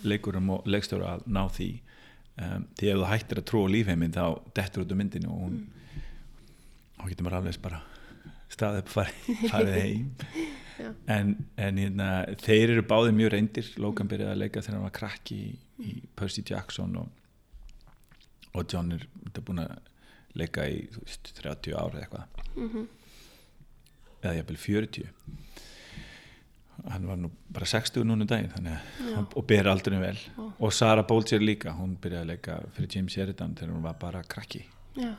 leikurum 0.03 0.49
og 0.57 0.67
leikstjóra 0.67 1.13
að 1.15 1.27
ná 1.37 1.43
því. 1.53 1.69
Um, 2.37 2.67
því 2.77 2.91
ef 2.91 2.99
þú 2.99 3.09
hættir 3.09 3.41
að 3.41 3.47
trúa 3.49 3.69
lífheiminn 3.73 4.13
þá 4.13 4.25
dettur 4.57 4.83
út 4.83 4.91
um 4.93 4.99
myndinu 5.01 5.29
og 5.33 5.39
hún 5.41 5.55
þá 6.97 7.05
getur 7.09 7.25
maður 7.25 7.37
alveg 7.39 7.61
bara 7.63 7.79
staðið 8.53 8.81
upp 8.83 8.91
farið, 8.93 9.29
farið 9.53 9.77
heim. 9.81 10.11
En, 11.09 11.31
en 11.57 11.79
hérna, 11.81 12.09
þeir 12.43 12.75
eru 12.75 12.83
báðið 12.85 13.17
mjög 13.17 13.33
reyndir. 13.33 13.71
Logan 13.81 14.11
byrjaði 14.11 14.35
að 14.35 14.43
leika 14.43 14.61
þegar 14.61 14.77
hann 14.77 14.85
var 14.85 14.95
krakki 14.99 15.39
í, 15.47 15.49
í 15.81 15.95
Percy 16.17 16.43
Jackson 16.45 16.93
og, 17.01 17.09
og 18.53 18.67
John 18.69 18.93
er 18.93 19.07
búin 19.41 19.63
að 19.65 19.73
leika 20.37 20.67
í 20.69 20.83
veist, 20.99 21.33
30 21.41 21.73
ára 21.73 22.03
eitthvað. 22.03 22.45
Mm 22.53 22.85
eða 24.21 24.37
jafnvel 24.39 24.59
40 24.61 25.09
hann 26.85 27.07
var 27.09 27.17
nú 27.17 27.31
bara 27.53 27.65
60 27.65 28.05
núna 28.05 28.25
um 28.25 28.27
daginn 28.27 28.67
Já. 28.67 29.25
og 29.35 29.45
ber 29.47 29.67
aldrei 29.67 29.99
vel. 29.99 30.19
Ó. 30.37 30.51
og 30.59 30.73
Sarah 30.73 31.05
Bolger 31.07 31.41
líka, 31.41 31.73
hún 31.73 31.97
byrjaði 32.01 32.23
að 32.23 32.31
leika 32.31 32.57
fyrir 32.75 32.95
James 32.95 33.13
Sheridan 33.13 33.55
þegar 33.55 33.73
hún 33.73 33.83
var 33.83 33.97
bara 33.99 34.23
krakki. 34.23 34.63
Já, 34.97 35.13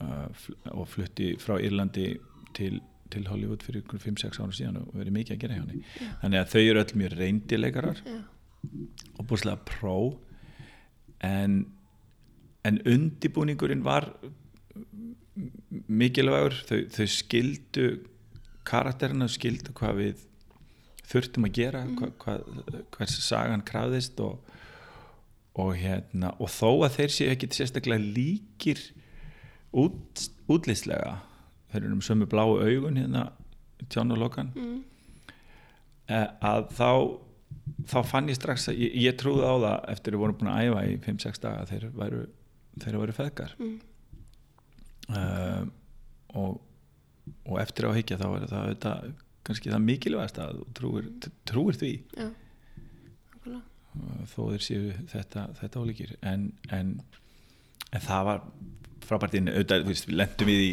uh, 0.00 0.28
fl 0.32 0.58
og 0.72 0.88
flutti 0.88 1.34
frá 1.38 1.58
Írlandi 1.58 2.18
til, 2.54 2.80
til 3.10 3.26
Hollywood 3.28 3.62
fyrir 3.62 3.82
ykkur 3.82 4.02
5-6 4.02 4.40
ára 4.40 4.54
síðan 4.54 4.80
og 4.82 4.94
verið 4.94 5.18
mikið 5.18 5.36
að 5.36 5.42
gera 5.44 5.58
hjá 5.58 5.64
henni. 5.64 5.82
Þannig 6.22 6.40
að 6.40 6.52
þau 6.54 6.62
eru 6.62 6.84
öll 6.84 6.98
mjög 7.02 7.18
reyndi 7.18 7.60
leikarar 7.60 8.04
já, 8.04 8.20
og 9.18 9.26
búslega 9.30 9.60
pró. 9.68 9.98
En 11.24 11.64
en 12.64 12.80
undibúningurinn 12.88 13.84
var 13.84 14.08
mikilvægur. 15.88 16.56
Þau, 16.68 16.78
þau 16.94 17.08
skildu 17.10 17.88
karakterina 18.64 19.28
skildu 19.28 19.74
hvað 19.76 20.00
við 20.00 20.22
þurftum 21.10 21.48
að 21.48 21.56
gera 21.58 21.84
hva, 21.98 22.10
hvað, 22.22 22.44
hvers 22.96 23.16
sagan 23.26 23.64
krafðist 23.66 24.20
og, 24.24 24.38
og 25.60 25.74
hérna 25.78 26.32
og 26.38 26.50
þó 26.52 26.70
að 26.86 26.98
þeir 26.98 27.14
séu 27.16 27.34
ekki 27.34 27.50
sérstaklega 27.54 28.14
líkir 28.16 28.80
út, 29.74 30.26
útlýslega 30.50 31.18
þeir 31.72 31.82
eru 31.82 31.98
um 31.98 32.04
sömu 32.04 32.28
bláu 32.30 32.56
augun 32.62 33.00
hérna 33.00 33.28
John 33.92 34.14
og 34.14 34.20
Logan 34.22 34.52
mm, 34.54 34.80
eh, 36.08 36.28
að 36.40 36.68
þá 36.78 36.90
þá 37.88 37.98
fann 38.06 38.30
ég 38.30 38.38
strax 38.38 38.68
að 38.70 38.80
ég, 38.82 38.94
ég 39.06 39.16
trúði 39.20 39.46
á 39.46 39.54
það 39.54 39.90
eftir 39.94 40.12
að 40.12 40.16
við 40.16 40.22
vorum 40.24 40.38
búin 40.40 40.52
að 40.52 40.68
æfa 40.68 40.84
í 40.88 40.94
5-6 41.04 41.42
daga 41.42 41.66
þeir 41.70 41.86
væru, 41.96 42.22
þeir 42.84 42.98
væru 43.00 43.16
feðgar. 43.16 43.54
Mm, 43.60 43.74
um, 45.08 45.70
og, 46.34 46.58
og 47.48 47.60
eftir 47.62 47.88
á 47.88 47.90
að 47.90 47.98
higgja 48.00 48.20
þá 48.20 48.26
er 48.30 48.48
það 48.84 49.12
kannski 49.44 49.72
það 49.72 49.84
mikilvægast 49.88 50.40
að 50.42 50.58
þú 50.58 50.66
trúir, 50.78 51.10
trúir 51.48 51.78
því. 51.80 51.92
Já, 52.18 52.30
þó 54.32 54.40
þeir 54.52 54.64
séu 54.64 54.94
þetta, 55.12 55.48
þetta 55.60 55.82
ólíkir. 55.82 56.16
En, 56.26 56.48
en, 56.74 56.96
en 57.92 58.04
það 58.04 58.30
var 58.30 58.46
frábært 59.04 59.36
inn, 59.38 59.50
auðvitað, 59.52 59.86
veist, 59.88 60.08
við 60.08 60.18
lendum 60.18 60.48
við 60.48 60.62
í 60.64 60.72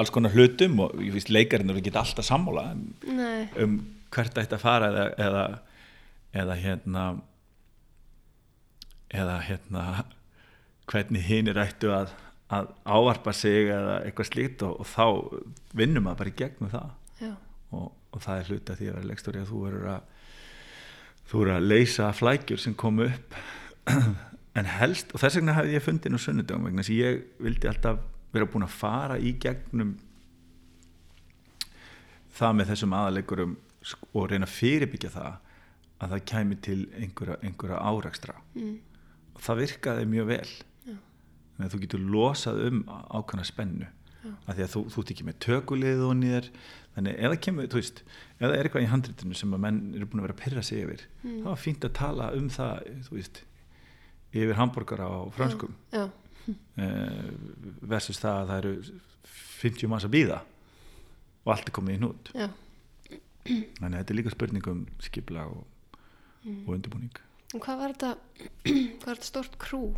alls 0.00 0.12
konar 0.14 0.34
hlutum 0.34 0.80
og 0.84 0.96
veist 1.12 1.30
leikarinn 1.32 1.72
eru 1.72 1.82
ekki 1.82 1.92
alltaf 1.92 2.24
sammála 2.24 2.70
um, 2.72 2.84
Nei, 3.18 3.46
um 3.60 3.78
hvert 4.14 4.38
ætti 4.40 4.56
að 4.56 4.62
fara 4.62 4.88
eða, 4.88 5.06
eða, 5.26 5.42
eða 6.40 6.56
hérna 6.62 7.06
eða 9.12 9.36
hérna 9.46 9.82
hvernig 10.90 11.26
hinir 11.26 11.58
ættu 11.60 11.90
að, 11.94 12.14
að 12.52 12.70
ávarpa 12.86 13.34
sig 13.34 13.70
eða 13.74 14.00
eitthvað 14.06 14.30
slíkt 14.30 14.64
og, 14.66 14.80
og 14.82 14.90
þá 14.90 15.06
vinnum 15.76 16.06
maður 16.06 16.22
bara 16.22 16.32
í 16.32 16.36
gegnum 16.40 16.72
það. 16.72 16.92
Já, 17.20 17.32
og, 17.74 17.88
og 18.16 18.24
það 18.24 18.40
er 18.40 18.50
hluti 18.50 18.72
að 18.72 18.80
því 18.80 18.88
að 18.88 18.96
vera 18.96 19.10
leikstóri 19.10 19.42
að 19.42 19.50
þú 19.50 19.62
verður 19.66 19.90
að 19.92 20.12
þú 21.26 21.42
verður 21.42 21.56
að 21.56 21.68
leysa 21.72 22.08
flækjur 22.16 22.62
sem 22.62 22.74
kom 22.78 23.04
upp. 23.06 23.38
En 24.56 24.64
helst, 24.64 25.10
og 25.12 25.20
þess 25.20 25.36
vegna 25.36 25.52
hefði 25.52 25.74
ég 25.74 25.82
fundið 25.84 26.08
inn 26.08 26.16
á 26.16 26.24
sunnudagum 26.24 26.62
vegna 26.64 26.80
þess 26.80 26.92
að 26.94 27.00
ég 27.02 27.16
vildi 27.44 27.68
alltaf 27.68 27.98
vera 28.32 28.46
búin 28.48 28.64
að 28.64 28.72
fara 28.72 29.18
í 29.20 29.34
gegnum 29.36 29.90
það 32.36 32.54
með 32.56 32.70
þessum 32.72 32.94
aðalegurum 32.96 33.52
og 34.16 34.30
reyna 34.30 34.48
að 34.48 34.54
fyrirbyggja 34.54 35.10
það 35.12 35.34
að 36.00 36.14
það 36.14 36.24
kæmi 36.32 36.58
til 36.64 36.78
einhverja, 36.96 37.36
einhverja 37.44 37.82
árakstra 37.84 38.38
mm, 38.56 38.72
og 39.36 39.44
það 39.44 39.60
virkaði 39.62 40.08
mjög 40.14 40.30
vel. 40.32 40.50
Já. 40.86 40.96
að 41.60 41.74
þú 41.74 41.82
getur 41.84 42.08
losað 42.16 42.64
um 42.70 42.82
ákvæmna 42.88 43.46
spennu. 43.48 43.92
Já. 44.24 44.32
af 44.32 44.56
því 44.56 44.64
að 44.64 44.72
þú, 44.72 44.82
þú 44.92 45.02
ert 45.04 45.14
ekki 45.14 45.28
með 45.28 45.38
tökulið 45.44 46.04
og 46.08 46.16
nýðar 46.22 46.50
þannig 46.96 47.18
það 47.20 47.36
kemur, 47.46 47.66
þú 47.70 47.78
veist 47.80 48.02
það 48.40 48.54
er 48.56 48.66
eitthvað 48.68 48.86
í 48.86 48.90
handritinu 48.90 49.34
sem 49.36 49.52
að 49.56 49.60
menn 49.66 49.80
eru 49.94 50.06
búin 50.08 50.22
að 50.22 50.26
vera 50.26 50.36
að 50.36 50.42
pyrra 50.44 50.62
sig 50.64 50.82
yfir, 50.84 51.02
Mm. 51.22 51.42
þá 51.44 51.48
er 51.52 51.60
fínt 51.66 51.84
að 51.84 51.92
tala 51.98 52.30
um 52.36 52.48
það, 52.48 52.86
þú 53.08 53.16
veist 53.18 53.42
yfir 54.36 54.54
hambúrgara 54.58 55.06
á 55.08 55.20
franskum 55.36 55.74
já, 55.92 56.10
eh, 56.78 57.30
versus 57.82 58.18
það 58.20 58.40
að 58.42 58.48
það 58.50 58.58
eru 58.58 59.00
50 59.60 59.88
manns 59.88 60.04
að 60.08 60.14
býða 60.16 60.40
og 61.46 61.52
allt 61.54 61.68
er 61.68 61.72
komið 61.76 61.94
í 61.94 62.00
hnút. 62.00 62.30
Já, 62.34 62.48
þannig 63.46 63.94
að 63.94 64.00
þetta 64.00 64.10
er 64.10 64.18
líka 64.18 64.30
spurning 64.34 64.66
um 64.68 64.86
skipla 65.00 65.46
og, 65.46 65.64
Mm. 66.46 66.62
og 66.68 66.74
undirbúning. 66.76 67.10
Og 67.54 67.60
hvað 67.60 67.78
var 67.78 67.92
þetta, 67.92 68.10
hvað 69.00 69.06
var 69.06 69.16
þetta 69.16 69.26
stort 69.26 69.56
krú 69.58 69.96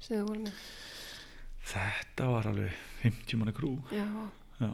sem 0.00 0.16
þið 0.18 0.26
voru 0.28 0.40
með? 0.44 0.52
þetta 1.66 2.26
var 2.30 2.46
alveg 2.50 2.72
50 3.02 3.36
manna 3.40 3.52
krú. 3.56 3.70
Já, 3.90 4.04
Já, 4.60 4.70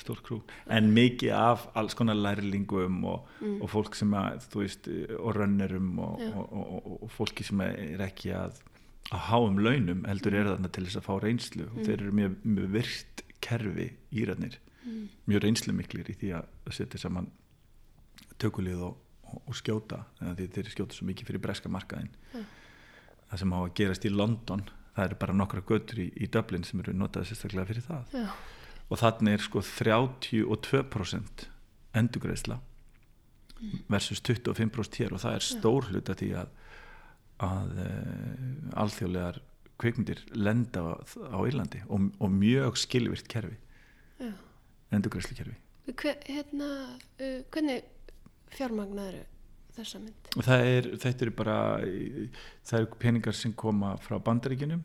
stór 0.00 0.20
krú 0.24 0.40
en 0.70 0.90
mikið 0.94 1.32
af 1.36 1.66
alls 1.76 1.94
konar 1.94 2.14
lærlingum 2.16 3.04
og, 3.04 3.28
Mm. 3.40 3.62
og 3.62 3.70
fólk 3.70 3.94
sem 3.98 4.10
að 4.14 4.46
þú 4.52 4.60
veist, 4.62 4.88
og 5.18 5.34
rönnerum 5.36 5.98
og, 5.98 6.20
og, 6.20 7.02
og, 7.02 7.10
fólki 7.10 7.44
sem 7.44 7.60
er 7.60 7.98
ekki 8.06 8.30
að 8.34 8.60
að 9.12 9.18
háum 9.28 9.58
launum 9.58 10.04
heldur 10.06 10.34
er 10.38 10.44
þarna 10.46 10.68
til 10.72 10.84
þess 10.86 10.96
að 11.00 11.06
fá 11.08 11.14
reynslu. 11.22 11.64
Og 11.66 11.76
Mm. 11.78 11.84
þeir 11.84 12.00
eru 12.00 12.12
mjög, 12.12 12.36
mjög 12.46 12.68
virt 12.72 13.22
kerfi 13.40 13.88
írarnir, 14.12 14.56
mm, 14.86 15.08
mjög 15.28 15.42
reynslu 15.42 15.72
miklir 15.74 16.06
í 16.08 16.14
því 16.16 16.30
að 16.38 16.72
setja 16.72 16.98
saman 16.98 17.26
tökulið 18.38 18.82
og, 18.82 18.96
skjóta. 19.56 20.04
Því 20.20 20.46
þeir 20.54 20.70
skjóta 20.70 20.94
svo 20.96 21.06
mikið 21.08 21.26
fyrir 21.30 21.40
breska 21.40 21.68
markaðin 21.72 22.10
það 23.32 23.38
sem 23.38 23.52
á 23.52 23.58
að 23.64 23.74
gerast 23.74 24.04
í 24.04 24.10
London 24.12 24.62
það 24.96 25.04
eru 25.06 25.16
bara 25.22 25.32
nokkra 25.32 25.62
götur 25.64 25.98
í, 26.04 26.08
í 26.20 26.26
Dublin 26.28 26.64
sem 26.64 26.80
eru 26.80 26.92
notaði 26.92 27.30
sérstaklega 27.30 27.66
fyrir 27.70 27.86
það. 27.86 28.02
Já, 28.12 28.26
og 28.92 29.00
þannig 29.00 29.38
er 29.38 29.42
sko 29.46 29.62
32% 29.64 31.46
endugreisla 31.96 32.58
versus 33.88 34.20
25% 34.20 34.98
hér. 35.00 35.14
Og 35.14 35.22
það 35.22 35.38
er 35.38 35.46
stór 35.46 35.88
hluta 35.88 36.16
því 36.18 36.30
að, 36.42 36.52
að 37.46 37.72
uh, 37.86 38.82
alþjóðlegar 38.84 39.40
kvikmyndir 39.80 40.22
lenda 40.36 40.84
á, 40.84 40.90
á 41.32 41.38
Írlandi 41.48 41.80
og, 41.88 42.10
og 42.20 42.30
mjög 42.36 42.78
skilvirt 42.82 43.28
kerfi. 43.30 43.56
Endugreislu 44.92 45.34
kerfi 45.34 45.56
Hver, 45.98 46.20
hérna, 46.28 46.68
uh, 47.18 47.40
hvernig 47.50 47.82
fjármagnaður 48.52 49.24
þessa 49.74 49.98
mynd? 50.02 50.28
það 50.36 50.68
er, 50.68 50.88
þetta 51.00 51.24
eru 51.24 51.34
bara 51.34 51.56
það 52.68 52.78
eru 52.78 53.00
peningar 53.00 53.34
sem 53.34 53.54
koma 53.56 53.96
frá 54.04 54.18
Bandaríkinum. 54.22 54.84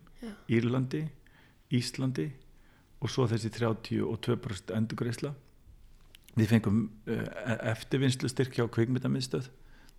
Írlandi 0.49 1.03
Íslandi 1.75 2.31
og 3.01 3.11
svo 3.13 3.27
þessi 3.29 3.51
32% 3.53 4.73
endugreisla 4.77 5.33
við 6.37 6.51
fengum 6.53 6.81
uh, 7.09 7.23
eftirvinnslu 7.73 8.29
styrk 8.31 8.57
hjá 8.57 8.65
kvikmyndamiðstöð 8.73 9.49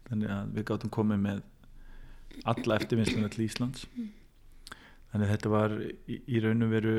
þannig 0.08 0.34
að 0.34 0.52
við 0.56 0.68
gátum 0.70 0.92
komið 0.94 1.24
með 1.24 1.42
alla 2.48 2.78
eftirvinnsluna 2.78 3.30
til 3.32 3.46
Íslands. 3.46 3.86
Þannig 5.08 5.24
að 5.24 5.32
þetta 5.32 5.50
var 5.52 5.74
í, 5.80 6.18
í 6.28 6.40
raun 6.44 6.66
og 6.66 6.72
veru 6.72 6.94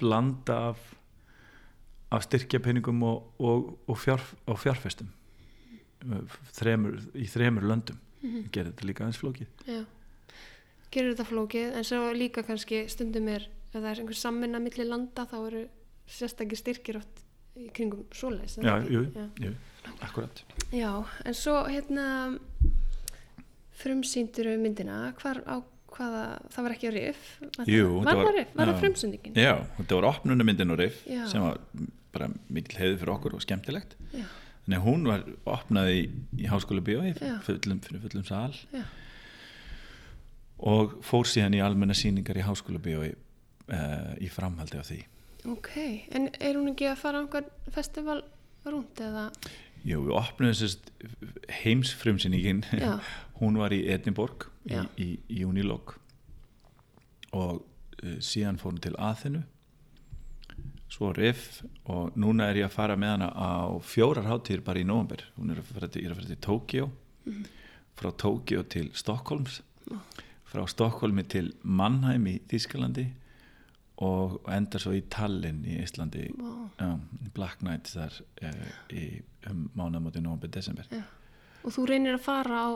blanda 0.00 0.58
af, 0.70 0.80
af 2.14 2.24
styrkjapenningum 2.26 3.02
og, 3.08 3.34
og, 3.40 3.70
og, 3.88 3.98
fjár, 3.98 4.22
og 4.50 4.60
fjárfestum 4.60 5.10
þremur, 6.54 6.98
í 7.16 7.26
þremur 7.30 7.68
löndum. 7.68 8.00
Mhm. 8.24 8.48
gerði 8.52 8.72
þetta 8.72 8.88
líka 8.88 9.04
aðeins 9.04 9.20
flókið. 9.20 9.48
Já, 9.68 9.82
gerir 10.92 11.12
þetta 11.12 11.28
flókið 11.28 11.74
en 11.76 11.84
svo 11.84 12.00
líka 12.16 12.44
kannski 12.46 12.84
stundum 12.88 13.28
er 13.28 13.48
ef 13.74 13.82
það 13.82 13.90
er 13.90 14.00
einhver 14.02 14.18
samminna 14.20 14.60
milli 14.62 14.84
landa 14.88 15.26
þá 15.30 15.36
eru 15.48 15.62
sérstakir 16.06 16.60
styrkir 16.60 16.98
oft 17.00 17.22
í 17.58 17.68
kringum 17.74 18.04
svoleiðis 18.14 18.56
já, 18.62 18.74
jú, 18.90 19.04
Já. 19.14 19.28
jú, 19.46 19.52
akkurat. 20.02 20.42
Já, 20.74 20.90
en 21.24 21.34
svo 21.38 21.60
hérna 21.70 22.06
frumsýndur 23.78 24.48
myndina 24.62 25.12
hvar, 25.20 25.40
á, 25.46 25.56
hvaða, 25.94 26.22
það 26.54 26.66
var 26.66 26.74
ekki 26.76 26.90
á 26.90 26.92
riff 26.94 27.24
var 27.58 27.70
Jú, 27.70 27.86
það, 28.00 28.04
var 28.04 28.16
var- 28.16 28.24
það 28.28 28.38
riff, 28.38 28.54
var 28.58 28.66
já. 28.72 28.74
frumsendingin 28.80 29.38
Já, 29.38 29.54
þetta 29.78 29.98
var 30.00 30.08
opnunarmyndin 30.12 30.70
og 30.74 30.78
riff 30.82 31.04
Já. 31.10 31.24
sem 31.30 31.42
var 31.42 31.58
bara 32.14 32.28
mikil 32.48 32.78
heiði 32.78 32.98
fyrir 33.00 33.10
okkur 33.16 33.34
og 33.34 33.42
skemmtilegt. 33.42 33.96
Að 34.70 34.80
hún 34.86 35.02
var 35.04 35.24
opnaði 35.50 35.96
í, 35.98 36.04
í 36.40 36.46
háskóla 36.48 36.80
bíói 36.80 37.10
fullum, 37.44 37.80
fyrir 37.84 38.00
fullum 38.00 38.24
sal. 38.24 38.54
Já, 38.72 38.84
og 40.64 40.94
fór 41.04 41.26
síðan 41.28 41.56
í 41.58 41.60
almenna 41.60 41.92
sýningar 41.98 42.38
í 42.38 42.44
háskóla 42.46 42.78
bíói 42.80 43.10
uh, 43.72 44.14
í 44.20 44.30
framhaldi 44.32 44.80
af 44.80 44.88
því. 44.90 45.00
Ok 45.52 45.74
en 46.16 46.30
er 46.40 46.56
hún 46.56 46.72
ekki 46.72 46.88
að 46.88 47.00
fara 47.02 47.20
á 47.20 47.22
einhver 47.24 47.48
festival 47.74 48.22
rúnd 48.64 49.00
eða? 49.04 49.28
Jú, 49.84 50.00
við 50.06 50.14
opnaðum 50.16 50.56
sérst 50.56 50.92
heimsfrumsýningin. 51.62 52.64
Já. 52.80 52.96
hún 53.40 53.58
var 53.60 53.74
í 53.76 53.82
Edinborg 53.92 54.48
í, 54.64 54.78
í, 54.96 55.08
í 55.28 55.42
júnilók 55.42 55.98
og 57.34 57.60
uh, 57.60 58.16
síðan 58.22 58.60
fór 58.60 58.74
hún 58.74 58.84
til 58.84 58.94
Aþenu. 58.96 59.44
Svo 60.94 61.10
Riff 61.16 61.64
og 61.90 62.14
núna 62.14 62.46
er 62.52 62.60
ég 62.60 62.68
að 62.68 62.76
fara 62.76 62.94
með 62.94 63.16
hana 63.16 63.28
á 63.34 63.74
fjórar 63.82 64.28
hátíðir 64.28 64.62
bara 64.62 64.78
í 64.78 64.86
nóvember. 64.86 65.24
Hún 65.34 65.50
er 65.50 65.58
að 65.58 65.72
fara 65.72 65.88
til, 65.90 66.06
til 66.06 66.38
Tókjó 66.44 66.86
frá 67.98 68.10
Tókjó 68.14 68.62
til 68.68 68.90
Stokkólms 68.96 69.60
frá 70.50 70.64
Stokkólmi 70.70 71.24
til 71.30 71.52
Mannheim 71.62 72.26
í 72.30 72.38
Þískalandi 72.50 73.08
og 74.02 74.40
endar 74.50 74.82
svo 74.82 74.94
í 74.96 75.04
Tallinn 75.12 75.62
í 75.68 75.76
Íslandi. 75.82 76.26
Vá. 76.38 76.54
Já, 76.80 76.88
Black 77.36 77.62
Night 77.62 77.90
þar 77.92 78.16
uh, 78.42 78.64
í 78.90 79.04
um 79.50 79.68
mánaðmóti 79.78 80.22
nóvember, 80.24 80.50
desember. 80.50 80.88
Já. 80.90 81.04
og 81.62 81.76
þú 81.76 81.86
reynir 81.90 82.18
að 82.18 82.24
fara 82.24 82.64
á 82.64 82.68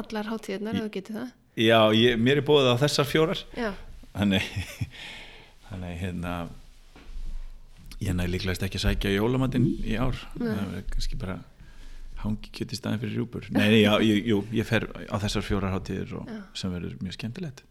allar 0.00 0.30
hátíðnar 0.30 0.78
þú 0.78 0.92
getur 0.94 1.18
það? 1.20 1.34
Já, 1.56 1.80
ég, 1.96 2.20
mér 2.20 2.42
er 2.42 2.46
búið 2.46 2.70
á 2.70 2.82
þessar 2.84 3.08
fjórar. 3.08 3.42
Já, 3.56 3.72
þannig 4.12 4.46
þannig 5.66 5.98
hérna 6.04 6.36
ég 8.04 8.14
næ 8.14 8.26
líklegast 8.28 8.62
ekki 8.62 8.78
að 8.78 8.86
sækja 8.90 9.14
jólamatinn 9.16 9.68
í 9.82 9.98
ár. 9.98 10.18
Það 10.36 10.74
er 10.78 10.88
kannski 10.92 11.18
bara 11.18 11.40
hangi 12.22 12.52
kjöti 12.54 12.78
staðin 12.78 13.00
fyrir 13.02 13.18
rjúpur. 13.18 13.48
Nei, 13.50 13.66
nei, 13.72 13.80
já, 13.82 13.96
ég, 14.04 14.28
jú, 14.30 14.42
ég 14.54 14.68
fer 14.68 14.86
á 15.10 15.16
þessar 15.22 15.44
fjórar 15.46 15.74
hátíðir 15.74 16.14
og, 16.20 16.30
sem 16.56 16.72
verður 16.72 17.00
mjög 17.02 17.18
skemmtilegt 17.18 17.64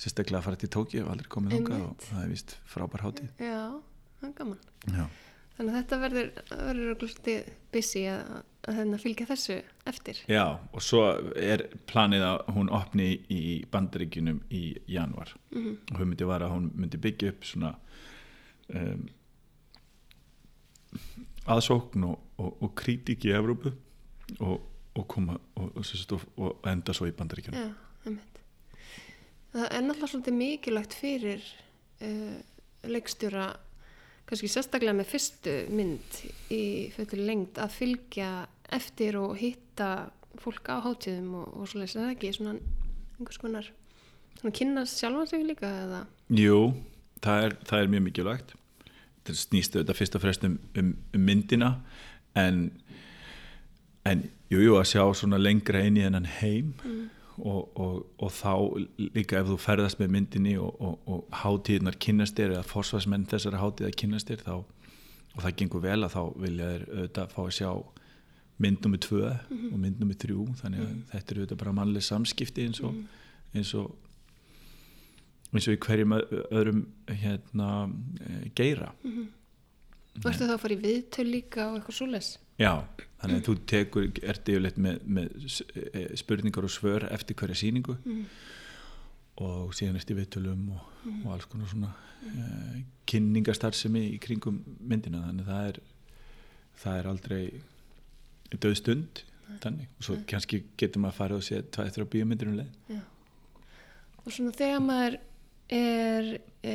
sérstaklega 0.00 0.40
að 0.40 0.46
fara 0.48 0.60
til 0.62 0.70
ég 0.96 1.02
hef 1.04 1.10
aldrei 1.14 1.28
komið 1.34 1.56
þangað 1.58 1.82
og 1.88 2.04
það 2.06 2.22
er 2.24 2.30
vist 2.34 2.54
frábær 2.72 3.02
hátíð. 3.04 3.32
Já, 3.42 3.58
það 4.20 4.28
er 4.30 4.36
gaman. 4.38 4.62
Já, 4.94 5.04
þannig 5.56 5.74
að 5.74 5.78
þetta 5.80 5.98
verður, 6.04 6.30
verður 6.50 6.94
örugglega 6.94 7.34
busy 7.74 8.02
að, 8.08 8.30
að 8.70 8.78
hérna 8.80 9.00
fylgja 9.02 9.26
þessu 9.28 9.56
eftir. 9.92 10.22
Já 10.30 10.44
og 10.72 10.82
svo 10.86 11.02
er 11.36 11.66
planið 11.90 12.24
að 12.30 12.40
hún 12.56 12.72
opni 12.80 13.10
í 13.28 13.42
bandaríkjunum 13.72 14.40
í 14.50 14.64
januar 14.88 15.34
Mhm. 15.50 15.76
og 15.92 16.00
hún 16.00 16.12
myndi 16.14 16.26
var 16.28 16.40
að 16.46 16.54
hún 16.56 16.70
myndi 16.78 17.00
byggja 17.02 17.32
upp 17.34 17.44
svona 17.44 17.74
um, 18.74 19.08
aðsókn 21.50 22.04
og, 22.06 22.18
og, 22.40 22.50
og 22.62 22.72
krítik 22.78 23.24
í 23.28 23.32
Evrópu 23.34 23.72
og, 24.40 24.56
og 24.96 25.06
koma 25.10 25.36
og, 25.56 25.70
og, 25.76 25.84
og, 26.14 26.26
og 26.38 26.68
enda 26.70 26.94
svo 26.96 27.08
í 27.10 27.14
bandaríkjunum. 27.16 27.60
Já, 27.60 28.06
einmitt. 28.06 28.39
Það 29.50 29.66
er 29.66 29.82
náttúrulega 29.82 30.10
svolítið 30.12 30.36
mikilvægt 30.38 30.94
fyrir 30.94 31.46
uh, 32.06 32.36
leikstjóra, 32.90 33.48
kannski 34.28 34.50
sérstaklega 34.50 34.94
með 34.94 35.10
fyrstu 35.10 35.56
mynd 35.74 36.20
í 36.54 36.62
fyrir 36.94 37.24
lengd 37.26 37.58
að 37.58 37.74
fylgja 37.74 38.30
eftir 38.70 39.18
og 39.18 39.34
hitta 39.40 39.90
fólk 40.40 40.70
á 40.70 40.78
hátíðum 40.84 41.34
og, 41.40 41.48
og 41.58 41.70
svoleiðis, 41.70 41.96
er 41.96 42.06
það 42.06 42.14
ekki 42.14 42.32
svona 42.36 42.54
einhvers 43.18 43.40
konar, 43.42 43.72
svona 44.38 44.54
kynna 44.56 44.86
sjálfan 44.86 45.32
sig 45.32 45.42
líka 45.48 45.72
eða? 45.82 46.04
Jú, 46.38 46.60
það 47.24 47.48
er, 47.48 47.56
það 47.66 47.82
er 47.82 47.92
mjög 47.94 48.06
mikilvægt. 48.06 48.54
Þetta 49.20 49.40
snýst 49.42 49.74
auðvitað 49.74 49.98
fyrst 49.98 50.16
og 50.16 50.22
fremst 50.22 50.46
um, 50.46 50.54
um, 50.78 50.94
um 51.16 51.26
myndina 51.26 51.74
en 52.38 52.68
en 54.08 54.22
jú, 54.50 54.60
jú, 54.62 54.76
að 54.78 54.92
sjá 54.94 55.02
svona 55.16 55.40
lengra 55.40 55.82
inn 55.84 55.98
í 55.98 56.04
þennan 56.06 56.28
heim 56.38 56.70
og, 57.46 57.78
og, 57.80 58.02
og 58.20 58.32
þá 58.34 58.52
líka 59.14 59.40
ef 59.40 59.48
þú 59.50 59.56
ferðast 59.60 60.00
með 60.00 60.12
myndinni 60.16 60.56
og, 60.60 60.74
og, 60.80 60.98
og 61.10 61.38
hátíðnar 61.42 61.98
kynnast 62.02 62.36
þér 62.38 62.56
eða 62.56 62.66
forsvarsmenn 62.68 63.28
þessara 63.30 63.62
hátíða 63.62 63.94
kynnast 64.02 64.30
þér 64.30 64.44
þá, 64.46 64.54
og 65.34 65.40
það 65.44 65.56
gengur 65.62 65.84
vel 65.86 65.98
að 66.04 66.14
þá 66.16 66.22
vilja 66.44 66.70
þér 66.74 66.86
auðvitað 66.90 67.34
fá 67.34 67.40
að 67.44 67.56
sjá 67.60 67.70
mynd 68.60 68.84
nummið 68.84 69.02
tvö 69.06 69.32
og 69.56 69.76
mynd 69.80 70.02
nummið 70.02 70.22
þrjú 70.26 70.46
þannig 70.60 70.84
að 70.84 70.94
þetta 71.14 71.34
er 71.34 71.40
auðvitað 71.40 71.60
bara 71.62 71.76
mannleg 71.80 72.04
samskipti 72.04 72.68
eins 72.68 72.82
og, 72.84 72.96
eins 73.56 73.74
og 73.78 73.90
eins 75.50 75.66
og 75.66 75.74
í 75.74 75.80
hverjum 75.82 76.14
öðrum 76.14 76.82
hérna 77.08 77.70
eh, 78.22 78.44
geira. 78.54 78.92
Varstu 80.20 80.46
þá 80.46 80.54
að 80.54 80.62
fara 80.62 80.76
í 80.76 80.82
viðtöl 80.84 81.26
líka 81.26 81.66
og 81.70 81.78
eitthvað 81.78 81.96
svoleiðis? 81.96 82.30
Já, 82.60 82.72
þannig 83.22 83.38
að 83.40 83.46
þú 83.48 83.56
tekur, 83.72 84.08
ert 84.20 84.50
yfirleitt 84.52 84.80
með, 84.80 85.02
með 85.18 85.46
eh, 85.90 86.10
spurningar 86.20 86.66
og 86.68 86.74
svör 86.74 87.06
eftir 87.10 87.38
hverja 87.40 87.58
sýningu 87.62 87.96
og 89.40 89.72
síðan 89.72 89.96
eftir 89.96 90.18
viðtölum 90.18 90.66
og, 90.74 90.82
og 91.24 91.30
alls 91.32 91.46
konar 91.48 91.70
svona 91.70 91.94
uh, 91.94 92.74
kynningarstarfsemi 93.08 94.02
í 94.10 94.18
kringum 94.20 94.58
myndina. 94.84 95.22
Þannig 95.24 95.46
að 95.46 95.54
það 95.54 95.68
er 95.70 95.80
það 96.80 96.98
er 96.98 97.08
aldrei 97.10 97.42
döð 98.56 98.76
stund 98.78 99.22
þannig. 99.62 99.88
Og 99.98 100.06
svo 100.06 100.18
kannski 100.30 100.62
getur 100.78 101.02
maður 101.02 101.14
að 101.14 101.20
fara 101.20 101.38
og 101.38 101.46
sé 101.46 101.62
tvað 101.72 101.90
eftir 101.90 102.06
á 102.06 102.12
bíómyndir 102.12 102.50
um 102.50 102.58
leið. 102.60 102.76
Já. 102.90 103.00
Og 104.20 104.34
svona 104.34 104.52
þegar 104.56 104.84
maður 104.84 105.16
er, 105.72 106.30
e, 106.66 106.74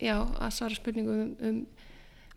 já, 0.00 0.14
að 0.16 0.54
svara 0.56 0.78
spurningum 0.78 1.20
um, 1.24 1.34
um 1.50 1.60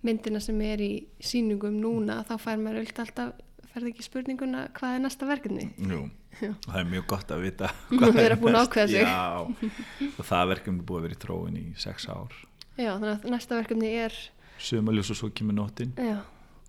myndina 0.04 0.40
sem 0.42 0.60
er 0.66 0.82
í 0.82 0.92
sýningum 1.22 1.76
núna, 1.82 2.24
þá 2.28 2.36
fær 2.42 2.58
maður 2.62 2.82
öll 2.86 2.94
alltaf, 3.04 3.34
færði 3.72 3.92
ekki 3.94 4.04
spurninguna 4.04 4.66
hvað 4.76 4.96
er 4.98 5.04
næsta 5.06 5.28
verkefni? 5.30 5.68
Jú, 5.78 6.02
Já. 6.42 6.52
það 6.66 6.78
er 6.82 6.90
mjög 6.92 7.06
gott 7.08 7.32
að 7.32 7.42
vita 7.46 7.70
Vera 7.92 8.24
er 8.34 8.36
búin 8.42 8.56
að 8.56 8.60
næst. 8.60 8.72
ákveða 8.72 8.88
sig. 8.88 9.06
Já, 9.06 10.12
og 10.18 10.26
það 10.28 10.48
verkefni 10.52 10.80
er 10.82 10.86
búið 10.90 11.00
að 11.00 11.06
vera 11.08 11.18
í 11.18 11.22
tróin 11.26 11.58
í 11.62 11.66
sex 11.80 12.08
ár 12.12 12.36
Já, 12.80 12.92
þannig 12.98 13.12
að 13.14 13.30
næsta 13.36 13.58
verkefni 13.60 13.92
er, 14.02 14.16
Sumaljós 14.62 15.10
og 15.14 15.18
svo 15.22 15.30
kemur 15.36 15.56
nóttin 15.58 15.92
já, 15.98 16.20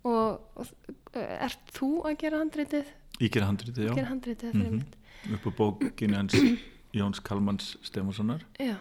og, 0.08 0.40
og 0.56 0.66
ert 1.14 1.72
þú 1.76 1.90
að 2.08 2.16
gera 2.22 2.38
handritið? 2.42 2.90
Ég 3.20 3.30
gera 3.34 3.48
handritið, 3.50 3.86
já 3.90 3.94
Gera 3.98 4.08
handritið 4.12 4.52
fyrir 4.54 4.68
Mhm. 4.68 4.78
mynd? 4.78 4.98
upp 5.36 5.44
á 5.46 5.50
bókinu 5.58 6.16
hans 6.18 6.34
Jóns 6.98 7.20
Kalmans 7.24 7.76
Stefanssonar 7.86 8.42
Já, 8.60 8.74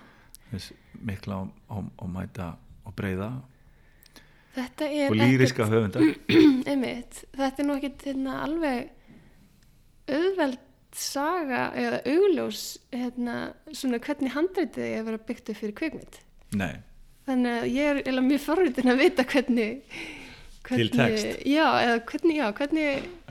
þess 0.52 0.72
mikla 1.06 1.42
og, 1.44 1.52
og, 1.70 1.90
og 2.02 2.10
mæta 2.10 2.54
og 2.86 2.96
breyða 2.98 3.28
þetta 4.56 4.90
er 4.90 5.14
og 5.14 5.18
lýriska 5.20 5.68
höfundar 5.72 6.04
ekkert, 6.06 6.36
einmitt, 6.72 7.24
þetta 7.38 7.64
er 7.64 7.68
nú 7.70 7.78
ekkert 7.80 8.06
hérna, 8.10 8.38
alveg 8.46 8.92
auðveld 10.12 10.60
saga 10.98 11.66
eða 11.80 12.02
augljós 12.12 12.64
hérna, 12.92 13.36
svona 13.72 14.00
hvernig 14.04 14.34
handritið 14.36 14.88
er 14.90 14.98
að 15.00 15.06
vera 15.12 15.22
byggt 15.30 15.52
upp 15.54 15.60
fyrir 15.62 15.76
kvikmynd. 15.78 16.18
Nei, 16.60 16.74
Þannig 17.30 17.60
að 17.62 17.68
ég 17.70 18.00
er 18.10 18.20
mjög 18.26 18.42
forritin 18.44 18.92
að 18.92 19.02
vita 19.06 19.24
hvernig, 19.30 19.68
hvernig 20.66 20.96
text. 20.98 21.44
Já, 21.48 21.66
eða 21.86 21.98
hvernig, 22.10 22.36
já, 22.40 22.46
hvernig 22.58 22.88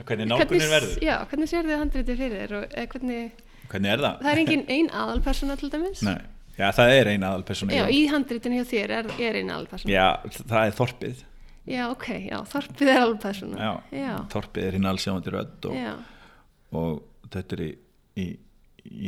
hvernig 0.07 0.29
nálgunin 0.31 0.71
verður 0.71 1.03
Já, 1.03 1.15
hvernig 1.27 1.51
sér 1.51 1.67
þið 1.67 1.81
handritið 1.83 2.21
fyrir 2.23 2.53
og 2.55 2.77
hvernig, 2.95 3.43
Hvernig 3.71 3.91
er 3.93 4.03
það? 4.05 4.23
það 4.23 4.31
er 4.31 4.41
engin 4.45 4.63
ein 4.77 4.89
aðalpersona 5.03 5.57
til 5.59 5.69
dæmis 5.75 6.01
Nei, 6.07 6.17
já 6.57 6.67
það 6.77 6.93
er 6.97 7.09
eina 7.13 7.29
aðalpersona 7.31 7.75
Já, 7.75 7.83
í 7.91 8.01
handritinu 8.11 8.59
hjá 8.59 8.65
þér 8.71 8.93
er, 8.99 9.11
er 9.19 9.39
ein 9.41 9.51
aðalpersona 9.53 9.93
Já, 9.93 10.07
það 10.39 10.65
er 10.65 10.75
þorpið. 10.79 11.21
Já, 11.71 11.83
ok, 11.91 12.07
já, 12.25 12.37
þorpið 12.51 12.91
er 12.91 13.01
aðalpersona 13.03 13.61
Já, 13.61 13.71
já, 14.01 14.11
þorpið 14.33 14.67
er 14.67 14.77
hinn 14.77 14.89
allsjáandi 14.91 15.33
rödd 15.35 15.69
og, 15.69 15.77
og 16.81 17.29
þetta 17.31 17.57
er 17.57 17.63
í, 17.67 17.71
í, 18.21 18.27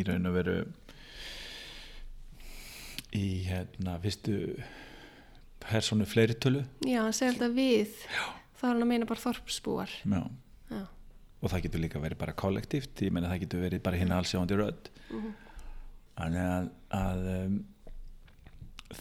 í 0.01 0.05
raun 0.07 0.29
og 0.29 0.37
veru 0.37 0.57
í 3.13 3.25
hérna 3.45 3.99
fyrstu 4.01 4.37
personu 5.63 6.05
fleiritölu. 6.09 6.63
Já, 6.83 7.03
hann 7.05 7.13
segir 7.15 7.35
alltaf 7.35 7.53
við. 7.55 7.93
Já. 8.09 8.23
þá 8.57 8.63
er 8.65 8.71
hann 8.73 8.83
að 8.83 8.89
meina 8.89 9.07
bara 9.07 9.21
þorpsbúar. 9.21 9.93
Já. 10.03 10.23
Já, 10.73 10.81
og 11.43 11.51
það 11.51 11.63
getur 11.67 11.83
líka 11.83 12.01
verið 12.03 12.19
bara 12.23 12.33
kollektíft 12.39 13.03
ég 13.05 13.13
meina 13.13 13.29
það 13.31 13.43
getur 13.45 13.63
verið 13.65 13.81
bara 13.85 13.99
hinn 13.99 14.13
allsjáandi 14.15 14.57
rödd 14.59 14.89
þannig 16.17 16.47
að, 16.47 16.67
að 16.99 17.29
um, 17.33 17.55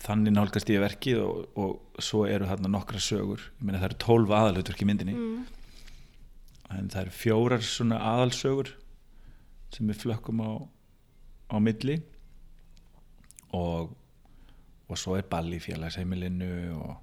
þannig 0.03 0.35
nálgast 0.37 0.71
ég 0.73 0.81
verkið 0.83 1.21
og, 1.25 1.41
og 1.61 2.03
svo 2.03 2.23
eru 2.29 2.49
þarna 2.49 2.71
nokkra 2.73 3.01
sögur. 3.03 3.43
Ég 3.59 3.67
meina 3.69 3.81
það 3.83 3.89
eru 3.91 3.99
tólf 4.07 4.33
aðalhutverk 4.39 4.83
í 4.85 4.89
myndinni. 4.89 5.17
Mm, 5.17 5.43
en 6.79 6.89
það 6.93 7.03
eru 7.07 7.17
fjórar 7.19 7.67
svona 7.67 7.99
aðalsögur 8.13 8.73
sem 9.73 9.89
við 9.93 10.01
flökkum 10.07 10.41
á, 10.45 10.51
á 11.53 11.57
milli. 11.61 11.99
Og 13.57 13.93
og 14.93 14.99
svo 15.01 15.15
er 15.17 15.25
ball 15.25 15.49
í 15.57 15.61
félagsheimilinu 15.63 16.49
og, 16.77 16.97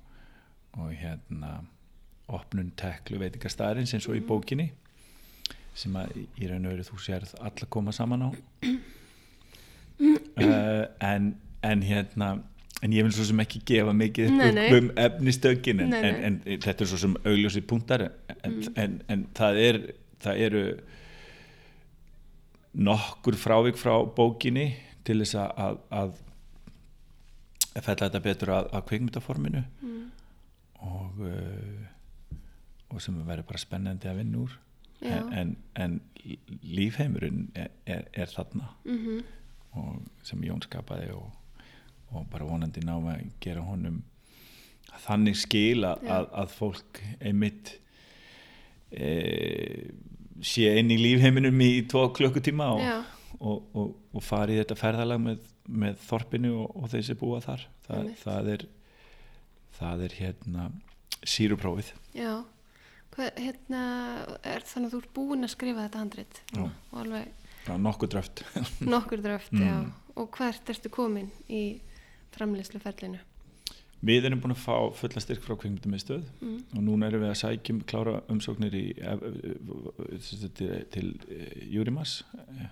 og 0.77 0.91
hérna 0.93 1.55
opnun 2.29 2.67
teklu 2.77 3.17
veitingastæðarins 3.17 3.95
eins 3.97 4.05
og 4.05 4.19
í 4.19 4.21
bókinni 4.21 4.67
sem 5.73 5.95
að 5.97 6.11
í- 6.19 6.49
raun 6.51 6.67
og 6.69 6.75
veru 6.75 6.85
þú 6.85 6.99
sérð 7.01 7.31
alla 7.41 7.69
koma 7.73 7.93
saman 7.95 8.27
á 8.27 8.29
uh, 10.47 10.85
en, 11.09 11.35
en 11.63 11.81
hérna 11.83 12.29
en 12.83 12.93
ég 12.95 13.03
vil 13.03 13.11
svo 13.11 13.25
sem 13.27 13.39
ekki 13.43 13.59
gefa 13.67 13.91
mikið 13.93 14.29
Nei, 14.31 14.51
nei. 14.55 14.67
um 14.77 14.91
efnistökin 14.95 15.81
en, 15.83 15.89
Nei, 15.91 16.03
en, 16.07 16.37
en 16.47 16.61
þetta 16.63 16.85
er 16.85 16.89
svo 16.93 16.99
sem 17.01 17.15
augljósi 17.27 17.61
punktar 17.67 18.05
en, 18.07 18.55
en, 18.79 19.01
en 19.11 19.25
það 19.35 19.59
er 19.65 19.79
það 20.23 20.43
eru 20.45 20.63
nokkur 22.73 23.35
frávik 23.39 23.77
frá 23.79 23.95
bókinni 24.15 24.69
til 25.07 25.19
þess 25.23 25.35
að 25.41 25.79
að, 25.89 26.11
fella 27.79 28.07
þetta 28.07 28.21
betur 28.23 28.51
að, 28.53 28.69
að 28.75 28.85
kveikmyndaforminu 28.91 29.63
mm. 29.81 30.01
og 30.87 31.21
uh, 31.25 31.87
og 32.89 33.01
sem 33.03 33.17
verður 33.27 33.45
bara 33.51 33.61
spennandi 33.61 34.09
að 34.09 34.21
vinna 34.23 34.39
úr 34.45 34.55
en, 35.05 35.27
en, 35.39 35.51
en 35.79 35.99
lífheimurinn 36.65 37.45
er, 37.55 37.69
er, 37.87 38.07
er 38.13 38.31
þarna 38.31 38.71
Mhm. 38.85 39.19
og 39.19 39.35
sem 40.25 40.41
Jón 40.43 40.63
skapaði 40.65 41.11
og, 41.15 41.27
og 42.13 42.25
bara 42.31 42.47
vonandi 42.47 42.83
ná 42.85 42.95
að 42.97 43.27
gera 43.43 43.65
honum 43.65 44.01
þannig 45.05 45.37
skil 45.39 45.85
að, 45.87 46.09
að, 46.09 46.55
fólk 46.57 46.99
einmitt 47.21 47.75
e, 48.91 49.11
sé 50.41 50.73
inn 50.79 50.89
í 50.91 50.97
lífheiminum 50.99 51.61
í 51.63 51.85
tvo 51.89 52.07
klukkutíma 52.15 52.71
og, 52.73 53.13
og, 53.39 53.69
og, 53.77 53.93
og 54.15 54.25
fari 54.25 54.57
í 54.57 54.61
þetta 54.63 54.79
ferðalag 54.79 55.21
með, 55.23 55.47
með 55.69 56.01
þorpinu 56.07 56.55
og, 56.63 56.75
og 56.75 56.91
þeir 56.91 57.05
sem 57.11 57.19
búa 57.21 57.39
þar. 57.45 57.65
Þa, 57.85 57.99
Einmitt. 57.99 58.21
það 58.23 58.51
er 58.55 58.67
það 59.79 60.05
er 60.07 60.15
hérna 60.19 60.69
síruprófið. 61.27 61.91
Já, 62.15 62.33
hvað, 63.15 63.29
hérna, 63.39 63.83
er 64.47 64.65
þannig 64.67 64.89
að 64.89 64.95
þú 64.95 65.01
ert 65.03 65.13
búin 65.15 65.47
að 65.47 65.53
skrifa 65.55 65.85
þetta 65.85 66.03
handrit? 66.03 66.41
Og 66.59 66.99
alveg 67.03 67.38
nokkuð 67.67 68.09
dröft 68.15 68.43
nokkur 68.93 69.21
dröft, 69.21 69.51
Mm. 69.51 69.61
já. 69.67 69.91
Og 70.15 70.31
hvert 70.37 70.69
ertu 70.69 70.89
komin 70.89 71.29
í 71.49 71.79
framleysluferlinu? 72.35 73.19
við 74.03 74.25
erum 74.29 74.39
búin 74.39 74.53
að 74.55 74.61
fá 74.63 74.75
fulla 74.95 75.19
styrk 75.19 75.41
frá 75.43 75.55
kveikmyndamiðstöð 75.59 76.23
Mm. 76.41 76.59
og 76.77 76.83
núna 76.83 77.07
erum 77.09 77.21
við 77.21 77.31
að 77.33 77.41
sækjum 77.43 77.81
klára 77.83 78.21
umsóknir 78.31 78.73
í 78.73 78.93
til, 80.55 80.83
til 80.91 81.09
Júrimas 81.71 82.23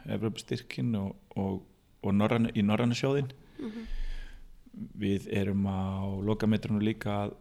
Evropastyrkin 0.07 0.95
og, 0.95 1.15
og, 1.35 1.63
og 2.03 2.13
norran, 2.15 2.49
í 2.55 2.61
Norranna 2.63 2.95
sjóðin 2.95 3.31
Mhm. 3.57 3.87
við 4.99 5.27
erum 5.33 5.63
á 5.65 6.05
lokametrunu 6.21 6.79
líka 6.79 7.09
að, 7.25 7.31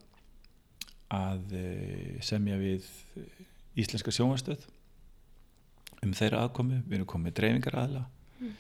að 1.12 1.52
eh, 1.52 2.20
semja 2.24 2.56
við 2.56 2.86
íslenska 3.76 4.10
sjónvastöð 4.10 4.64
um 6.06 6.14
þeirra 6.16 6.44
aðkomi 6.46 6.80
við 6.86 6.98
erum 7.00 7.10
komið 7.14 7.36
dreifingar 7.40 7.80
aðla 7.84 8.04
Mm. 8.36 8.50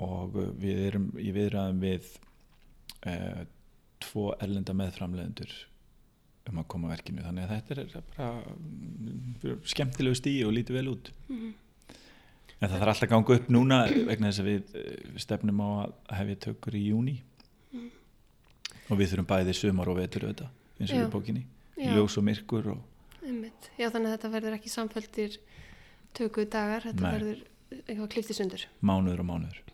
og 0.00 0.36
eh, 0.40 0.52
við 0.62 0.78
erum 0.88 1.08
í 1.20 1.32
viðræðum 1.36 1.80
við 1.82 2.06
uh, 3.06 3.42
tvo 4.00 4.30
erlenda 4.40 4.72
meðframlegendur 4.78 5.50
um 6.48 6.62
að 6.62 6.68
koma 6.72 6.88
verkinu 6.88 7.20
þannig 7.26 7.44
að 7.44 7.50
þetta 7.52 7.74
er 7.82 8.04
bara 8.16 8.28
mm, 8.54 9.58
skemmtilegu 9.68 10.16
stíi 10.16 10.38
og 10.48 10.54
lítið 10.56 10.78
vel 10.78 10.88
út 10.94 11.10
Mhm. 11.28 11.50
en 12.60 12.68
það 12.70 12.78
þarf 12.78 12.88
alltaf 12.94 13.04
að 13.04 13.12
ganga 13.12 13.36
upp 13.36 13.50
núna 13.52 13.78
vegna 14.08 14.30
þess 14.32 14.40
að 14.40 14.48
við 14.48 14.74
eh, 14.80 15.18
stefnum 15.20 15.60
á 15.60 15.68
að 15.84 16.16
hefja 16.22 16.38
tökur 16.48 16.74
í 16.80 16.86
júni 16.88 17.18
Mm. 17.74 17.90
og 18.88 18.96
við 19.02 19.12
þurfum 19.12 19.28
bæði 19.28 19.52
sumar 19.60 19.88
og 19.92 19.98
vetur 20.00 20.24
auðvitað 20.24 20.48
eins 20.80 20.90
og 20.90 20.96
Já. 20.96 21.04
í 21.04 21.12
bókinni 21.12 21.44
ljós 21.76 22.16
og 22.16 22.24
myrkur 22.24 22.72
og. 22.72 22.80
Já, 23.76 23.90
þannig 23.92 24.08
að 24.08 24.14
þetta 24.16 24.30
verður 24.32 24.54
ekki 24.56 24.70
samfældir 24.72 25.36
töku 26.18 26.44
dagar, 26.50 26.84
þetta 26.88 27.14
verður 27.14 27.46
eitthvað 27.84 28.12
klifti 28.14 28.36
sundur. 28.36 28.68
mánuður 28.80 29.24
og 29.24 29.32
mánuður 29.32 29.64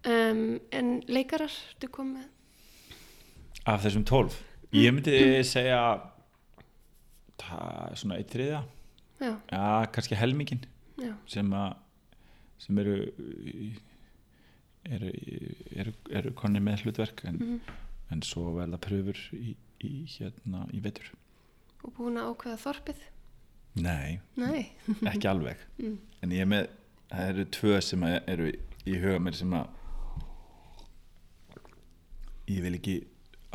Um, 0.00 0.62
en 0.72 1.02
leikarar, 1.12 1.52
þú 1.76 1.88
kom 1.92 2.14
með? 2.16 2.28
af 3.68 3.84
þessum 3.84 4.06
tólf 4.08 4.38
ég 4.72 4.94
myndi 4.94 5.14
segja 5.46 5.80
það 7.40 7.90
er 7.90 8.00
svona 8.00 8.18
eitt 8.20 8.34
þriðja 8.34 8.60
Já, 9.20 9.34
já, 9.52 9.64
kannski 9.92 10.16
helmingin 10.16 10.62
já, 10.96 11.12
sem 11.28 11.50
að 11.52 11.74
sem 12.60 12.78
eru 12.80 12.94
eru, 14.88 15.10
eru, 15.76 15.92
eru 16.08 16.32
konni 16.36 16.62
með 16.64 16.86
hlutverk 16.86 17.24
en, 17.28 17.36
mhm. 17.36 17.74
en 18.14 18.24
svo 18.24 18.54
verða 18.56 18.80
pröfur 18.80 19.20
í, 19.36 19.54
í 19.84 19.92
hérna 20.14 20.64
í 20.72 20.80
vetur 20.84 21.12
og 21.84 21.92
búin 21.96 22.20
að 22.20 22.32
ákveða 22.32 22.62
þorpið? 22.64 23.04
Nei, 23.74 24.20
Nei. 24.36 24.64
ekki 25.12 25.28
alveg 25.30 25.56
Mm. 25.80 25.98
en 26.22 26.30
ég 26.34 26.40
er 26.44 26.48
með, 26.50 26.66
það 27.10 27.28
eru 27.34 27.44
tvö 27.56 27.80
sem 27.82 28.02
eru 28.10 28.50
í 28.86 28.96
huga 29.00 29.18
mér 29.22 29.34
sem 29.38 29.52
að 29.56 29.66
ég 32.50 32.62
vil 32.64 32.76
ekki 32.78 32.94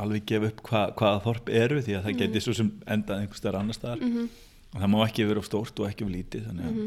alveg 0.01 0.25
gefa 0.27 0.49
upp 0.51 0.61
hva, 0.67 0.81
hvaða 0.99 1.21
þorp 1.25 1.49
eru 1.55 1.81
því 1.83 1.95
að 1.97 2.05
það 2.07 2.17
geti 2.21 2.41
svo 2.43 2.53
sem 2.57 2.69
endað 2.91 3.21
einhvers 3.23 3.41
staðar 3.43 3.59
annar 3.61 3.77
staðar 3.79 4.03
Mm 4.05 4.27
og 4.75 4.81
það 4.81 4.89
má 4.91 4.97
ekki 5.05 5.23
vera 5.29 5.39
of 5.39 5.45
stórt 5.47 5.77
og 5.79 5.85
ekki 5.87 6.03
of 6.03 6.09
lítið 6.11 6.47
þannig 6.49 6.65
að 6.67 6.79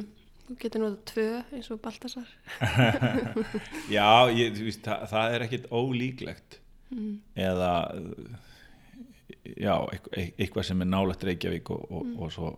Þú 0.49 0.55
getur 0.61 0.81
notað 0.83 0.99
tvö 1.09 1.23
eins 1.57 1.67
og 1.73 1.79
Baltasar. 1.85 2.29
já, 3.97 4.09
ég, 4.37 4.59
veist, 4.61 4.83
það, 4.85 5.05
það 5.13 5.37
er 5.37 5.45
ekkit 5.47 5.69
ólíklegt 5.73 6.59
Mm. 6.89 7.19
eða 7.37 7.71
já, 9.61 9.75
eitthvað, 9.93 10.15
eitthvað 10.41 10.65
sem 10.69 10.81
er 10.85 10.89
nálægt 10.89 11.25
Reykjavík 11.29 11.69
og, 11.75 11.83
og, 11.93 12.07
og 12.25 12.31
svo 12.33 12.53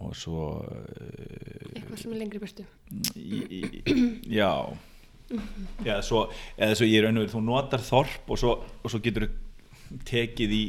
og 0.00 0.14
svo 0.16 0.44
uh, 0.64 1.74
Eitthvað 1.76 1.98
sem 2.00 2.12
er 2.14 2.20
lengri 2.22 2.40
burtu. 2.42 2.64
í, 3.16 3.40
í, 3.60 3.60
já 4.32 4.50
eða 5.84 6.00
svo, 6.02 6.24
eða 6.58 6.74
svo 6.78 6.86
ég 6.88 7.04
og 7.06 7.14
veru 7.20 7.30
þú 7.30 7.42
notar 7.46 7.82
þorp 7.86 8.32
og 8.34 8.38
svo, 8.40 8.54
og 8.82 8.90
svo 8.90 8.98
getur 9.04 9.28
þú 9.28 9.98
tekið 10.08 10.54
í 10.56 10.62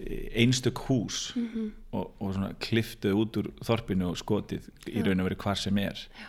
eh, 0.00 0.28
einstök 0.44 0.78
hús 0.88 1.18
Mhm. 1.36 1.66
og, 1.92 2.14
og 2.20 2.32
svona 2.36 2.54
kliftuð 2.62 3.18
út 3.20 3.36
úr 3.42 3.50
þorpinu 3.64 4.08
og 4.12 4.16
skotið 4.20 4.70
í 4.88 4.96
Já. 5.00 5.04
raun 5.06 5.20
og 5.20 5.28
veru 5.28 5.36
hvar 5.44 5.58
sem 5.60 5.76
er 5.82 5.98
Já. 6.08 6.28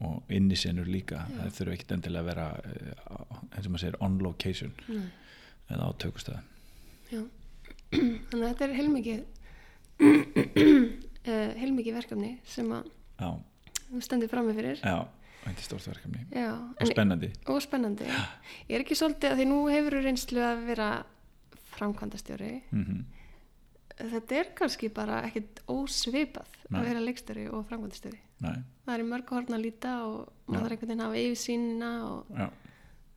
og 0.00 0.22
innisenur 0.30 0.86
líka 0.86 1.24
Já. 1.26 1.40
það 1.40 1.56
þurfa 1.58 1.74
ekkert 1.78 1.92
endilega 1.96 2.22
að 2.22 2.30
vera 2.30 2.46
eh, 2.62 2.92
eins 3.56 3.66
og 3.66 3.72
maður 3.72 3.84
segir 3.86 3.98
on 4.06 4.18
location 4.22 4.72
Nei. 4.88 5.08
eða 5.70 5.88
á 5.88 5.90
tökustöðan 6.04 6.46
Já. 7.12 7.22
Þannig 8.30 8.42
að 8.42 8.48
þetta 8.52 8.64
er 8.68 8.76
heilmikið 8.78 9.22
uh, 11.26 11.52
heilmikið 11.60 11.94
verkefni 12.00 12.32
sem 12.44 12.70
að 12.72 12.88
já, 13.20 13.30
þú 13.90 14.02
stendur 14.06 14.28
frammi 14.32 14.54
fyrir. 14.56 14.80
já, 14.82 14.96
þetta 15.44 15.58
er 15.58 15.66
stórt 15.68 15.88
verkefni 15.90 16.20
Já. 16.32 16.50
og 16.80 16.86
spennandi 16.90 17.32
og 17.50 17.62
spennandi. 17.64 18.04
Ég 18.68 18.76
er 18.78 18.84
ekki 18.84 18.94
svolítið 18.98 19.32
að 19.34 19.40
því 19.42 19.46
nú 19.50 19.58
hefur 19.72 19.96
reynslu 20.06 20.40
að 20.46 20.62
vera 20.70 20.90
framkvæmdastjóri. 21.78 22.54
mm 22.70 23.02
Þetta 24.02 24.34
er 24.34 24.48
kannski 24.56 24.88
bara 24.90 25.18
ekkit 25.28 25.60
ósvipað 25.70 26.48
Nei. 26.72 26.78
að 26.80 26.86
vera 26.88 27.00
leikstjóri 27.04 27.42
og 27.52 27.66
framkvæmdastjóri. 27.68 28.18
Nei, 28.42 28.54
Það 28.86 28.94
er 28.96 29.02
mörg 29.06 29.28
horn 29.30 29.52
að 29.54 29.60
líta 29.66 29.90
og 30.08 30.16
Já. 30.24 30.48
maður 30.48 30.62
þarf 30.62 30.72
einhvern 30.72 30.88
veginn 30.88 31.02
að 31.02 31.10
hafa 31.10 31.20
yfirsýnina 31.26 31.90
og 32.08 32.32
já, 32.40 32.46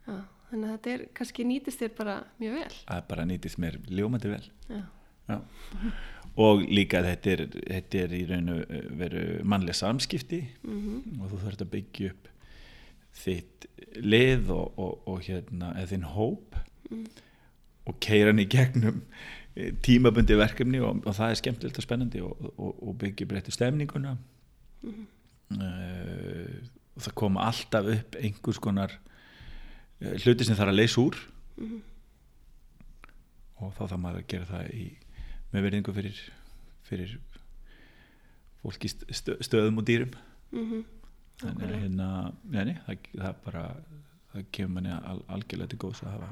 já, 0.06 0.18
þannig 0.50 0.68
að 0.68 0.74
þetta 0.76 0.92
er 0.98 1.06
kannski 1.18 1.46
nýtist 1.48 1.82
þér 1.82 1.94
bara 1.98 2.18
mjög 2.44 2.58
vel. 2.60 2.76
það 2.84 2.98
er 3.00 3.08
bara 3.10 3.26
nýtist 3.32 3.62
mér 3.64 3.80
ljómandi 3.88 4.34
vel 4.36 4.44
Já. 4.70 4.82
Já. 5.32 5.40
Og 6.38 6.66
líka 6.68 7.00
þetta 7.06 7.32
er, 7.32 7.44
þetta 7.70 8.00
er 8.04 8.14
í 8.18 8.24
raun 8.30 8.50
og 8.52 8.74
veru 9.00 9.22
mannlega 9.48 9.78
samskipti 9.80 10.42
Mm 10.64 11.22
og 11.22 11.30
þú 11.32 11.38
þarf 11.46 11.62
að 11.64 11.70
byggja 11.76 12.10
upp 12.12 12.28
þitt 13.16 13.66
lið 14.04 14.50
og, 14.52 14.74
og, 14.80 15.08
og 15.08 15.22
hérna, 15.24 15.74
eða 15.80 15.92
þinn 15.94 16.10
hóp 16.16 16.62
Mm. 16.86 17.06
og 17.90 17.96
keira 18.00 18.30
hann 18.30 18.40
í 18.44 18.46
gegnum 18.46 19.00
eh, 19.56 19.72
tímabundi 19.82 20.36
verkefni 20.38 20.78
og, 20.86 21.00
og 21.08 21.16
það 21.18 21.32
er 21.32 21.40
skemmtilegt 21.40 21.80
og 21.82 21.86
spennandi 21.88 22.22
og, 22.22 22.44
og, 22.62 22.76
og 22.90 22.98
byggja 23.02 23.26
breytti 23.32 23.52
stemninguna 23.56 24.12
Mhm. 24.86 25.08
uh, 25.58 26.60
og 26.96 27.02
það 27.08 27.16
koma 27.18 27.48
alltaf 27.50 27.90
upp 27.96 28.16
einhvers 28.22 28.60
konar 28.62 28.94
uh, 28.94 30.14
hluti 30.22 30.46
sem 30.46 30.56
þarf 30.60 30.76
að 30.76 30.78
leysa 30.84 31.02
úr 31.02 31.18
Mhm. 31.58 31.82
og 33.64 33.74
þá 33.74 33.82
þarf 33.88 34.00
maður 34.04 34.22
að 34.22 34.28
gera 34.34 34.48
það 34.52 34.70
í, 34.76 34.86
með 35.56 35.66
verðingu 35.70 35.94
fyrir, 35.96 36.20
fyrir 36.88 37.16
fólki 38.64 38.90
stö, 38.92 39.38
stöðum 39.46 39.80
og 39.82 39.88
dýrum 39.88 40.14
Mhm. 40.56 40.84
þannig 41.42 41.66
að 41.68 41.80
hérna, 41.84 42.08
neini, 42.54 42.74
það, 42.86 42.98
það 43.20 43.36
bara 43.46 43.64
það 44.34 44.46
kemur 44.56 44.74
manni 44.78 44.92
al, 44.96 45.20
algjörlega 45.36 45.70
til 45.74 45.80
góðs 45.80 46.02
að 46.06 46.12
hafa 46.16 46.30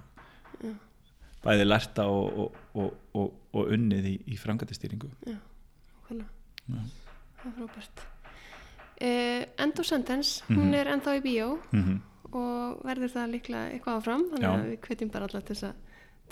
Já. 0.63 0.73
bæði 1.43 1.65
lerta 1.67 2.05
og, 2.07 2.37
og, 2.39 2.55
og, 2.75 2.93
og, 3.19 3.33
og 3.53 3.73
unnið 3.75 4.05
í, 4.07 4.15
í 4.33 4.37
frangatistýringu 4.39 5.09
Já, 5.27 5.35
Já. 6.09 6.23
það 6.69 7.49
er 7.49 7.55
frábært. 7.57 8.03
Uh, 9.03 9.43
End 9.59 9.79
of 9.79 9.85
Sentence, 9.85 10.43
Mhm. 10.47 10.57
hún 10.59 10.73
er 10.77 10.87
ennþá 10.93 11.17
í 11.19 11.23
bíó 11.25 11.57
mm 11.73 12.01
og 12.33 12.79
verður 12.81 13.11
það 13.13 13.29
líklega 13.35 13.71
eitthvað 13.75 13.97
áfram, 13.99 14.23
þannig 14.31 14.41
Já. 14.41 14.53
að 14.57 14.63
við 14.71 14.79
hvetjum 14.87 15.09
bara 15.11 15.25
alla 15.27 15.41
til 15.41 15.53
þess 15.55 15.63
að 15.67 15.75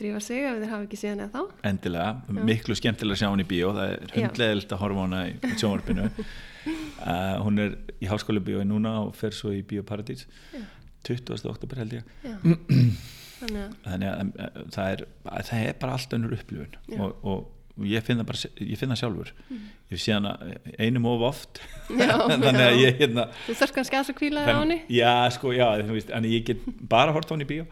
drífa 0.02 0.22
sig 0.26 0.44
ef 0.50 0.60
þeir 0.62 0.72
hafa 0.74 0.88
ekki 0.88 1.00
síðan 1.02 1.24
eða 1.28 1.32
þá. 1.38 1.64
endilega, 1.72 2.10
Já. 2.28 2.42
miklu 2.52 2.78
skemmtilega 2.80 3.18
að 3.18 3.22
sjá 3.24 3.30
hún 3.32 3.44
í 3.46 3.48
bíó 3.52 3.72
það 3.78 3.94
er 3.94 4.04
Já. 4.10 4.16
hundlegilt 4.18 4.76
að 4.76 4.82
horfa 4.84 5.06
hana 5.06 5.22
í 5.30 5.56
sjónvarpinu 5.62 6.10
uh, 6.12 7.38
hún 7.46 7.64
er 7.66 7.78
í 8.02 8.10
háskóla 8.12 8.44
bíói 8.44 8.66
núna 8.68 8.98
og 9.06 9.16
fer 9.18 9.34
svo 9.38 9.54
í 9.56 9.64
Bíóparadís 9.68 10.28
Já. 10.54 10.66
20. 11.08 11.48
oktober 11.50 11.82
held 11.82 11.98
ég 11.98 12.12
já. 12.22 12.36
þannig 13.42 13.64
að 13.64 13.72
þannig 13.88 14.10
að 14.12 14.20
um, 14.22 14.34
uh, 14.38 14.62
það 14.76 14.92
er, 14.96 15.06
að 15.26 15.48
það 15.50 15.64
er 15.70 15.80
bara 15.82 15.96
allt 15.98 16.14
önnur 16.18 16.36
upplifun 16.38 17.00
og, 17.02 17.26
og 17.26 17.48
ég 17.92 18.04
finn 18.04 18.20
það 18.22 18.28
bara 18.32 18.52
ég 18.68 18.78
finn 18.80 18.92
það 18.94 19.00
sjálfur. 19.02 19.32
Mhm. 19.50 19.70
ég 19.92 20.00
sé 20.04 20.14
hana 20.16 20.32
einum 20.80 21.06
of 21.12 21.22
oft. 21.28 21.62
Já, 21.90 22.16
þannig 22.32 22.66
að 22.66 22.80
ég 22.82 23.00
hérna 23.02 23.26
þú 23.48 23.56
þarf 23.62 23.74
kannski 23.78 23.96
aðeins 23.98 24.12
að 24.14 24.20
kvíla 24.22 24.44
á 24.44 24.52
henni. 24.52 24.78
Já 24.90 25.14
sko 25.38 25.54
já 25.56 25.66
veist, 25.88 26.12
en 26.16 26.28
ég 26.30 26.46
get 26.48 26.62
bara 26.92 27.12
hort 27.16 27.28
á 27.28 27.34
hann 27.36 27.44
í 27.46 27.50
bíó. 27.50 27.66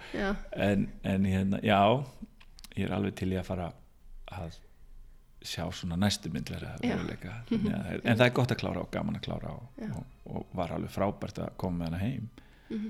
En, 0.56 0.88
en 1.04 1.26
hérna, 1.30 1.62
já 1.64 1.80
ég 2.78 2.88
er 2.88 2.96
alveg 2.96 3.16
til 3.20 3.32
í 3.34 3.38
að 3.40 3.48
fara 3.48 3.70
að 4.36 4.58
sjá 5.40 5.64
svona 5.72 5.96
næstu 5.96 6.28
myndlega 6.32 6.74
en 6.84 8.18
það 8.18 8.26
er 8.26 8.34
gott 8.36 8.52
að 8.52 8.60
klára 8.60 8.82
og 8.84 8.90
gaman 8.92 9.16
að 9.16 9.24
klára 9.30 9.54
og, 9.56 9.70
og, 9.88 10.02
og 10.28 10.50
var 10.60 10.74
alveg 10.76 10.92
frábært 10.92 11.40
að 11.40 11.54
koma 11.62 11.80
með 11.86 11.88
hana 11.94 12.02
heim. 12.04 12.26
Mhm. 12.70 12.90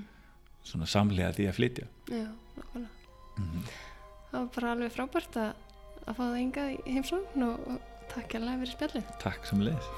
svona 0.66 0.86
samlega 0.90 1.30
því 1.32 1.46
að 1.48 1.54
flytja. 1.56 1.86
Já, 2.10 2.26
nákvæmlega. 2.56 2.90
Mhm. 3.38 3.62
það 4.30 4.34
var 4.40 4.48
bara 4.56 4.72
alveg 4.74 4.92
frábært 4.92 5.38
að, 5.40 5.52
að 6.06 6.18
fá 6.18 6.22
það 6.24 6.36
engað 6.42 6.74
í 6.74 6.96
heimsókn 6.96 7.48
og, 7.48 7.72
takk 8.10 8.36
alveg 8.40 8.62
fyrir 8.64 8.76
spjallið. 8.76 9.16
Takk 9.22 9.50
sem 9.50 9.66
leið 9.68 9.90